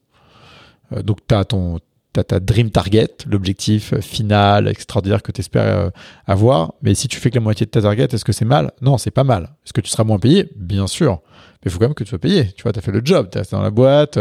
Euh, 0.92 1.02
donc, 1.02 1.18
tu 1.26 1.34
ton, 1.46 1.78
ta 2.22 2.38
dream 2.38 2.70
target, 2.70 3.08
l'objectif 3.28 3.98
final 4.00 4.68
extraordinaire 4.68 5.22
que 5.22 5.32
tu 5.32 5.40
espères 5.40 5.78
euh, 5.78 5.90
avoir. 6.26 6.74
Mais 6.82 6.94
si 6.94 7.08
tu 7.08 7.18
fais 7.18 7.30
que 7.30 7.34
la 7.34 7.40
moitié 7.40 7.66
de 7.66 7.70
ta 7.70 7.82
target, 7.82 8.04
est-ce 8.04 8.24
que 8.24 8.32
c'est 8.32 8.44
mal? 8.44 8.70
Non, 8.80 8.98
c'est 8.98 9.10
pas 9.10 9.24
mal. 9.24 9.54
Est-ce 9.64 9.72
que 9.72 9.80
tu 9.80 9.90
seras 9.90 10.04
moins 10.04 10.18
payé? 10.18 10.48
Bien 10.56 10.86
sûr. 10.86 11.20
Mais 11.32 11.70
il 11.70 11.70
faut 11.70 11.78
quand 11.78 11.86
même 11.86 11.94
que 11.94 12.04
tu 12.04 12.10
sois 12.10 12.18
payé. 12.18 12.52
Tu 12.52 12.62
vois, 12.62 12.72
tu 12.72 12.78
as 12.78 12.82
fait 12.82 12.92
le 12.92 13.00
job, 13.02 13.28
tu 13.30 13.38
es 13.38 13.40
resté 13.40 13.56
dans 13.56 13.62
la 13.62 13.70
boîte. 13.70 14.18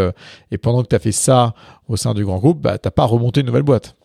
et 0.50 0.58
pendant 0.58 0.82
que 0.82 0.88
tu 0.88 0.96
as 0.96 1.00
fait 1.00 1.12
ça 1.12 1.54
au 1.88 1.98
sein 1.98 2.14
du 2.14 2.26
grand 2.26 2.40
groupe, 2.40 2.62
bah, 2.62 2.78
tu 2.78 2.88
n'as 2.88 2.92
pas 2.92 3.06
remonté 3.06 3.42
une 3.42 3.48
nouvelle 3.48 3.64
boîte. 3.64 3.96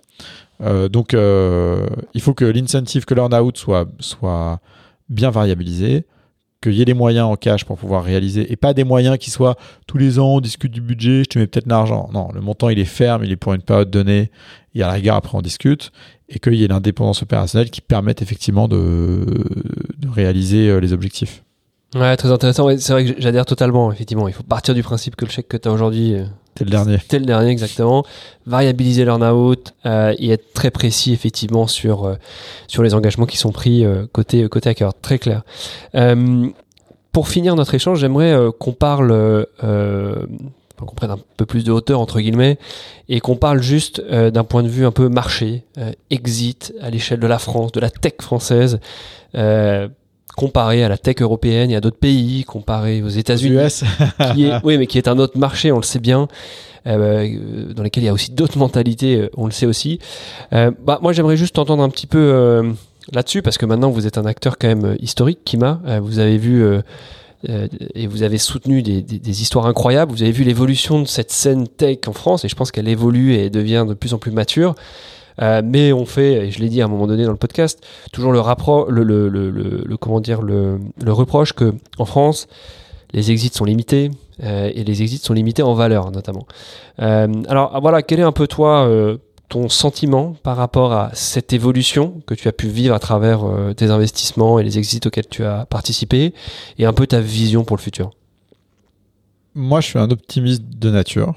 donc, 0.61 1.13
il 1.13 2.21
faut 2.21 2.35
que 2.35 2.45
l'incentive, 2.45 3.05
que 3.05 3.15
l'earn-out 3.15 3.57
soit, 3.57 3.87
soit 4.01 4.61
bien 5.09 5.31
variabilisé, 5.31 6.05
qu'il 6.61 6.75
y 6.75 6.83
ait 6.83 6.85
les 6.85 6.95
moyens 6.95 7.27
en 7.27 7.37
cash 7.37 7.65
pour 7.65 7.79
pouvoir 7.79 8.03
réaliser 8.03 8.51
et 8.53 8.57
pas 8.57 8.75
des 8.75 8.85
moyens 8.85 9.19
qui 9.19 9.31
soient 9.31 9.57
tous 9.87 9.99
les 9.99 10.19
ans 10.19 10.37
on 10.37 10.41
discute 10.41 10.73
du 10.73 10.81
budget, 10.81 11.21
je 11.25 11.29
te 11.29 11.39
mets 11.39 11.47
peut-être 11.47 11.69
l'argent. 11.69 12.09
Non, 12.13 12.29
le 12.35 12.41
montant 12.41 12.69
il 12.69 12.79
est 12.79 12.85
ferme, 12.85 13.25
il 13.25 13.33
est 13.33 13.37
pour 13.37 13.55
une 13.55 13.63
période 13.63 13.91
donnée, 13.91 14.31
y 14.75 14.83
a 14.83 14.87
la 14.87 14.93
rigueur 14.95 15.17
après 15.17 15.37
on 15.37 15.43
discute 15.43 15.93
et 16.29 16.39
qu'il 16.39 16.55
y 16.55 16.65
ait 16.65 16.69
l'indépendance 16.69 17.23
opérationnelle 17.23 17.71
qui 17.71 17.81
permette 17.81 18.23
effectivement 18.23 18.69
de, 18.69 19.25
de 19.99 20.09
réaliser 20.09 20.69
euh, 20.69 20.81
les 20.81 20.93
objectifs. 20.93 21.43
Ouais, 21.95 22.17
très 22.17 22.31
intéressant. 22.31 22.69
c'est 22.77 22.93
vrai 22.93 23.07
que 23.07 23.15
j'adhère 23.19 23.47
totalement. 23.47 23.91
Effectivement, 23.91 24.29
il 24.29 24.35
faut 24.35 24.43
partir 24.43 24.75
du 24.75 24.83
principe 24.83 25.17
que 25.17 25.25
le 25.25 25.31
chèque 25.31 25.49
que 25.49 25.57
tu 25.57 25.69
as 25.69 25.73
aujourd'hui, 25.73 26.17
euh, 26.59 26.65
c'est 26.65 26.65
le 26.65 26.71
dernier. 26.71 26.99
C'est 27.09 27.19
le 27.19 27.25
dernier, 27.25 27.51
exactement. 27.51 28.05
Variabiliser 28.47 29.05
l'earn-out 29.05 29.75
euh, 29.87 30.15
et 30.19 30.31
être 30.31 30.53
très 30.53 30.71
précis, 30.71 31.13
effectivement, 31.13 31.67
sur, 31.67 32.05
euh, 32.05 32.15
sur 32.67 32.83
les 32.83 32.95
engagements 32.95 33.27
qui 33.27 33.37
sont 33.37 33.53
pris 33.53 33.85
euh, 33.85 34.07
côté, 34.13 34.49
côté 34.49 34.71
hacker. 34.71 34.93
Très 35.01 35.19
clair. 35.19 35.43
pour 37.13 37.29
finir 37.29 37.57
notre 37.57 37.75
échange, 37.75 38.01
j'aimerais 38.01 38.37
qu'on 38.59 38.73
parle, 38.73 39.47
qu'on 39.61 40.95
prenne 40.95 41.11
un 41.11 41.19
peu 41.37 41.47
plus 41.47 41.65
de 41.65 41.73
hauteur, 41.73 42.01
entre 42.01 42.21
guillemets, 42.21 42.59
et 43.09 43.21
qu'on 43.21 43.37
parle 43.37 43.61
juste 43.61 44.01
d'un 44.01 44.45
point 44.45 44.63
de 44.63 44.69
vue 44.69 44.87
un 44.87 44.93
peu 44.93 45.09
marché, 45.09 45.65
exit 46.11 46.73
à 46.81 46.91
l'échelle 46.91 47.19
de 47.19 47.27
la 47.27 47.39
France, 47.39 47.73
de 47.73 47.81
la 47.81 47.91
tech 47.91 48.15
française 48.21 48.79
comparé 50.39 50.85
à 50.85 50.89
la 50.89 50.97
tech 50.97 51.17
européenne, 51.21 51.69
y 51.69 51.75
a 51.75 51.81
d'autres 51.81 51.99
pays, 51.99 52.45
comparé 52.45 53.03
aux 53.03 53.09
États-Unis, 53.09 53.83
qui 54.35 54.45
est, 54.45 54.53
oui, 54.63 54.79
mais 54.79 54.87
qui 54.87 54.97
est 54.97 55.09
un 55.09 55.19
autre 55.19 55.37
marché, 55.37 55.73
on 55.73 55.79
le 55.79 55.83
sait 55.83 55.99
bien, 55.99 56.29
euh, 56.87 57.73
dans 57.75 57.83
lesquels 57.83 58.05
il 58.05 58.07
y 58.07 58.09
a 58.09 58.13
aussi 58.13 58.31
d'autres 58.31 58.57
mentalités, 58.67 59.17
euh, 59.17 59.31
on 59.37 59.47
le 59.47 59.51
sait 59.51 59.67
aussi. 59.67 59.99
Euh, 60.53 60.71
bah, 60.81 61.01
moi, 61.03 61.13
j'aimerais 61.13 61.37
juste 61.37 61.59
entendre 61.59 61.83
un 61.83 61.89
petit 61.89 62.07
peu 62.07 62.21
euh, 62.21 62.71
là-dessus, 63.13 63.43
parce 63.43 63.59
que 63.59 63.67
maintenant, 63.67 63.91
vous 63.91 64.07
êtes 64.07 64.17
un 64.17 64.27
acteur 64.27 64.59
quand 64.59 64.69
même 64.69 64.97
historique, 65.01 65.41
Kima. 65.45 65.81
vous 66.01 66.21
avez 66.21 66.39
vu 66.39 66.65
et 67.95 68.07
vous 68.07 68.23
avez 68.23 68.39
soutenu 68.39 68.83
des, 68.83 69.03
des, 69.03 69.19
des, 69.19 69.43
histoires 69.43 69.67
incroyables. 69.67 70.13
Vous 70.13 70.23
avez 70.23 70.33
vu 70.33 70.45
l'évolution 70.45 71.03
de 71.03 71.07
cette 71.07 71.33
scène 71.33 71.67
tech 71.67 71.99
en 72.07 72.13
France, 72.13 72.45
et 72.45 72.49
je 72.49 72.55
pense 72.55 72.71
qu'elle 72.71 72.89
évolue 72.89 73.35
et 73.35 73.51
devient 73.51 73.87
de 73.89 73.95
plus 73.95 74.15
en 74.15 74.19
plus 74.19 74.31
mature. 74.31 74.77
Euh, 75.41 75.63
mais 75.65 75.93
on 75.93 76.05
fait, 76.05 76.47
et 76.47 76.51
je 76.51 76.61
l'ai 76.61 76.69
dit 76.69 76.83
à 76.83 76.87
un 76.87 76.89
moment 76.89 77.07
donné 77.07 77.25
dans 77.25 77.31
le 77.31 77.37
podcast, 77.37 77.85
toujours 78.13 78.33
le, 78.33 78.41
rappro 78.41 78.91
le, 78.91 79.03
le, 79.03 79.29
le, 79.29 79.51
le 79.51 79.97
comment 79.97 80.21
dire, 80.21 80.43
le, 80.43 80.81
reproche 81.07 81.53
que 81.53 81.75
en 81.99 82.05
France, 82.05 82.49
les 83.13 83.31
exits 83.31 83.51
sont 83.53 83.65
limités, 83.65 84.11
et 84.41 84.85
les 84.85 85.03
exits 85.03 85.19
sont 85.19 85.35
limités 85.35 85.63
en 85.63 85.75
valeur 85.75 86.13
notamment. 86.13 86.47
alors 86.99 87.81
voilà, 87.81 88.03
quel 88.03 88.21
est 88.21 88.25
un 88.25 88.31
peu 88.31 88.47
toi 88.47 88.89
ton 89.49 89.69
sentiment 89.69 90.37
par 90.43 90.57
rapport 90.57 90.93
à 90.93 91.11
cette 91.15 91.53
évolution 91.53 92.21
que 92.27 92.35
tu 92.35 92.47
as 92.47 92.53
pu 92.53 92.69
vivre 92.69 92.95
à 92.95 93.01
travers 93.01 93.41
tes 93.77 93.91
investissements 93.91 94.61
et 94.61 94.63
les 94.63 94.79
exits 94.79 95.01
auxquels 95.07 95.27
tu 95.27 95.45
as 95.45 95.67
participé 95.67 96.35
et 96.79 96.85
un 96.85 96.93
peu 96.93 97.07
ta 97.07 97.21
vision 97.21 97.65
pour 97.65 97.77
le 97.77 97.83
futur? 97.83 98.11
Moi, 99.61 99.81
je 99.81 99.89
suis 99.89 99.99
un 99.99 100.11
optimiste 100.13 100.63
de 100.63 100.89
nature. 100.89 101.35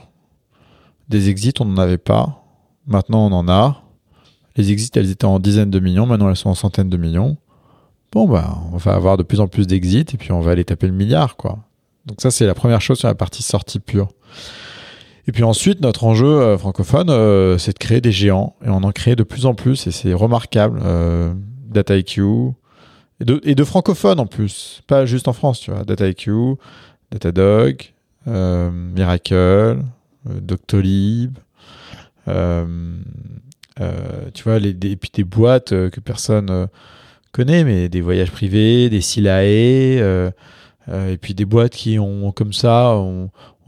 Des 1.09 1.29
exits, 1.29 1.53
on 1.59 1.65
n'en 1.65 1.81
avait 1.81 1.97
pas. 1.97 2.43
Maintenant, 2.85 3.25
on 3.25 3.31
en 3.31 3.49
a. 3.49 3.81
Les 4.55 4.71
exits, 4.71 4.91
elles 4.95 5.11
étaient 5.11 5.25
en 5.25 5.39
dizaines 5.39 5.71
de 5.71 5.79
millions. 5.79 6.05
Maintenant, 6.05 6.29
elles 6.29 6.35
sont 6.35 6.49
en 6.49 6.55
centaines 6.55 6.89
de 6.89 6.97
millions. 6.97 7.37
Bon, 8.11 8.27
bah, 8.27 8.57
on 8.73 8.77
va 8.77 8.93
avoir 8.93 9.17
de 9.17 9.23
plus 9.23 9.39
en 9.39 9.47
plus 9.47 9.67
d'exits 9.67 10.05
et 10.13 10.17
puis 10.17 10.31
on 10.31 10.41
va 10.41 10.51
aller 10.51 10.65
taper 10.65 10.87
le 10.87 10.93
milliard, 10.93 11.37
quoi. 11.37 11.59
Donc 12.05 12.19
ça, 12.21 12.31
c'est 12.31 12.45
la 12.45 12.53
première 12.53 12.81
chose 12.81 12.99
sur 12.99 13.07
la 13.07 13.15
partie 13.15 13.43
sortie 13.43 13.79
pure. 13.79 14.09
Et 15.27 15.31
puis 15.31 15.43
ensuite, 15.43 15.81
notre 15.81 16.03
enjeu 16.03 16.27
euh, 16.27 16.57
francophone, 16.57 17.09
euh, 17.09 17.57
c'est 17.57 17.73
de 17.73 17.77
créer 17.77 18.01
des 18.01 18.11
géants. 18.11 18.55
Et 18.65 18.69
on 18.69 18.83
en 18.83 18.91
crée 18.91 19.15
de 19.15 19.23
plus 19.23 19.45
en 19.45 19.53
plus 19.53 19.87
et 19.87 19.91
c'est 19.91 20.13
remarquable. 20.13 20.81
Euh, 20.83 21.33
DataIQ 21.67 22.53
et 23.21 23.53
de, 23.53 23.63
francophones 23.63 24.19
en 24.19 24.25
plus, 24.25 24.81
pas 24.87 25.05
juste 25.05 25.27
en 25.27 25.33
France, 25.33 25.59
tu 25.59 25.69
vois. 25.69 25.83
DataIQ, 25.83 26.55
Datadog, 27.11 27.93
Miracle, 28.25 29.77
Doctolib. 30.25 31.37
Tu 33.77 34.43
vois, 34.43 34.59
les, 34.59 34.69
et 34.69 34.95
puis 34.95 35.09
des 35.13 35.23
boîtes 35.23 35.69
que 35.69 35.99
personne 35.99 36.67
connaît, 37.31 37.63
mais 37.63 37.89
des 37.89 38.01
voyages 38.01 38.31
privés, 38.31 38.89
des 38.89 39.01
Silae, 39.01 39.99
et 40.87 41.17
puis 41.21 41.33
des 41.33 41.45
boîtes 41.45 41.73
qui 41.73 41.99
ont 41.99 42.31
comme 42.31 42.53
ça, 42.53 42.95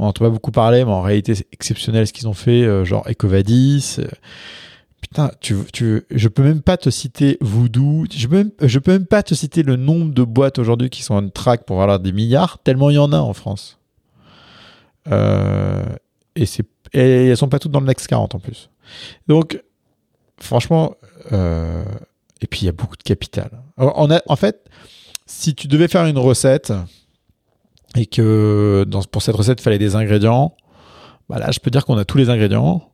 on 0.03 0.05
n'entend 0.05 0.25
pas 0.25 0.29
beaucoup 0.29 0.51
parler, 0.51 0.83
mais 0.85 0.91
en 0.91 1.01
réalité 1.01 1.35
c'est 1.35 1.47
exceptionnel 1.51 2.07
ce 2.07 2.13
qu'ils 2.13 2.27
ont 2.27 2.33
fait, 2.33 2.63
euh, 2.63 2.85
genre 2.85 3.07
Ecovadis. 3.09 3.97
Putain, 5.01 5.31
tu, 5.41 5.55
tu, 5.71 6.03
je 6.09 6.27
peux 6.27 6.43
même 6.43 6.61
pas 6.61 6.77
te 6.77 6.89
citer 6.89 7.37
Voodoo, 7.41 8.05
je 8.11 8.27
peux 8.27 8.51
je 8.61 8.79
peux 8.79 8.93
même 8.93 9.05
pas 9.05 9.21
te 9.21 9.35
citer 9.35 9.61
le 9.61 9.75
nombre 9.75 10.13
de 10.13 10.23
boîtes 10.23 10.59
aujourd'hui 10.59 10.89
qui 10.89 11.03
sont 11.03 11.15
en 11.15 11.29
track 11.29 11.65
pour 11.65 11.81
avoir 11.81 11.99
des 11.99 12.11
milliards, 12.11 12.59
tellement 12.63 12.89
il 12.89 12.95
y 12.95 12.99
en 12.99 13.11
a 13.11 13.19
en 13.19 13.33
France. 13.33 13.79
Euh, 15.11 15.83
et, 16.35 16.45
et 16.93 17.27
elles 17.27 17.37
sont 17.37 17.49
pas 17.49 17.59
toutes 17.59 17.71
dans 17.71 17.81
le 17.81 17.85
Next 17.85 18.07
40 18.07 18.35
en 18.35 18.39
plus. 18.39 18.69
Donc, 19.27 19.61
franchement, 20.39 20.95
euh, 21.31 21.83
et 22.41 22.47
puis 22.47 22.61
il 22.61 22.65
y 22.65 22.69
a 22.69 22.73
beaucoup 22.73 22.97
de 22.97 23.03
capital. 23.03 23.51
En 23.77 24.35
fait, 24.35 24.65
si 25.25 25.55
tu 25.55 25.67
devais 25.67 25.87
faire 25.87 26.05
une 26.05 26.17
recette, 26.17 26.73
et 27.95 28.05
que 28.05 28.85
pour 29.11 29.21
cette 29.21 29.35
recette, 29.35 29.59
il 29.59 29.63
fallait 29.63 29.79
des 29.79 29.95
ingrédients, 29.95 30.55
bah 31.29 31.39
là, 31.39 31.51
je 31.51 31.59
peux 31.59 31.71
dire 31.71 31.85
qu'on 31.85 31.97
a 31.97 32.05
tous 32.05 32.17
les 32.17 32.29
ingrédients 32.29 32.89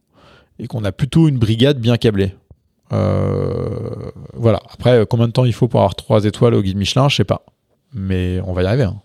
et 0.59 0.67
qu'on 0.67 0.83
a 0.83 0.91
plutôt 0.91 1.27
une 1.27 1.37
brigade 1.37 1.79
bien 1.79 1.97
câblée. 1.97 2.35
Euh, 2.91 4.11
voilà. 4.33 4.61
Après, 4.71 5.05
combien 5.09 5.27
de 5.27 5.31
temps 5.31 5.45
il 5.45 5.53
faut 5.53 5.67
pour 5.67 5.79
avoir 5.79 5.95
trois 5.95 6.25
étoiles 6.25 6.53
au 6.53 6.61
guide 6.61 6.77
Michelin, 6.77 7.07
je 7.07 7.17
sais 7.17 7.23
pas. 7.23 7.43
Mais 7.93 8.41
on 8.45 8.53
va 8.53 8.63
y 8.63 8.65
arriver. 8.65 8.83
Hein. 8.83 9.01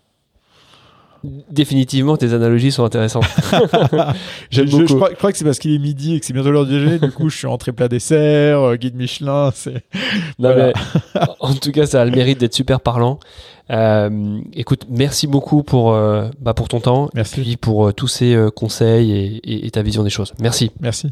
Définitivement, 1.49 2.17
tes 2.17 2.33
analogies 2.33 2.71
sont 2.71 2.83
intéressantes. 2.83 3.25
je, 4.49 4.65
je, 4.65 4.93
crois, 4.93 5.31
que 5.31 5.37
c'est 5.37 5.45
parce 5.45 5.59
qu'il 5.59 5.73
est 5.73 5.79
midi 5.79 6.15
et 6.15 6.19
que 6.19 6.25
c'est 6.25 6.33
bientôt 6.33 6.51
l'heure 6.51 6.65
du 6.65 6.73
déjeuner. 6.73 6.99
du 6.99 7.11
coup, 7.11 7.29
je 7.29 7.37
suis 7.37 7.47
entré 7.47 7.71
plat 7.71 7.87
dessert, 7.87 8.59
euh, 8.61 8.75
guide 8.75 8.95
Michelin. 8.95 9.51
C'est... 9.53 9.83
en 11.39 11.53
tout 11.53 11.71
cas, 11.71 11.85
ça 11.85 12.01
a 12.01 12.05
le 12.05 12.11
mérite 12.11 12.39
d'être 12.39 12.53
super 12.53 12.79
parlant. 12.79 13.19
Euh, 13.71 14.39
écoute, 14.53 14.85
merci 14.89 15.27
beaucoup 15.27 15.63
pour, 15.63 15.93
euh, 15.93 16.29
bah, 16.39 16.53
pour 16.53 16.67
ton 16.67 16.79
temps. 16.79 17.09
Merci. 17.13 17.41
Et 17.41 17.43
puis 17.43 17.57
pour 17.57 17.93
tous 17.93 18.07
ces 18.07 18.37
conseils 18.55 19.11
et, 19.43 19.65
et 19.65 19.71
ta 19.71 19.81
vision 19.81 20.03
des 20.03 20.09
choses. 20.09 20.33
Merci. 20.39 20.71
Merci. 20.79 21.11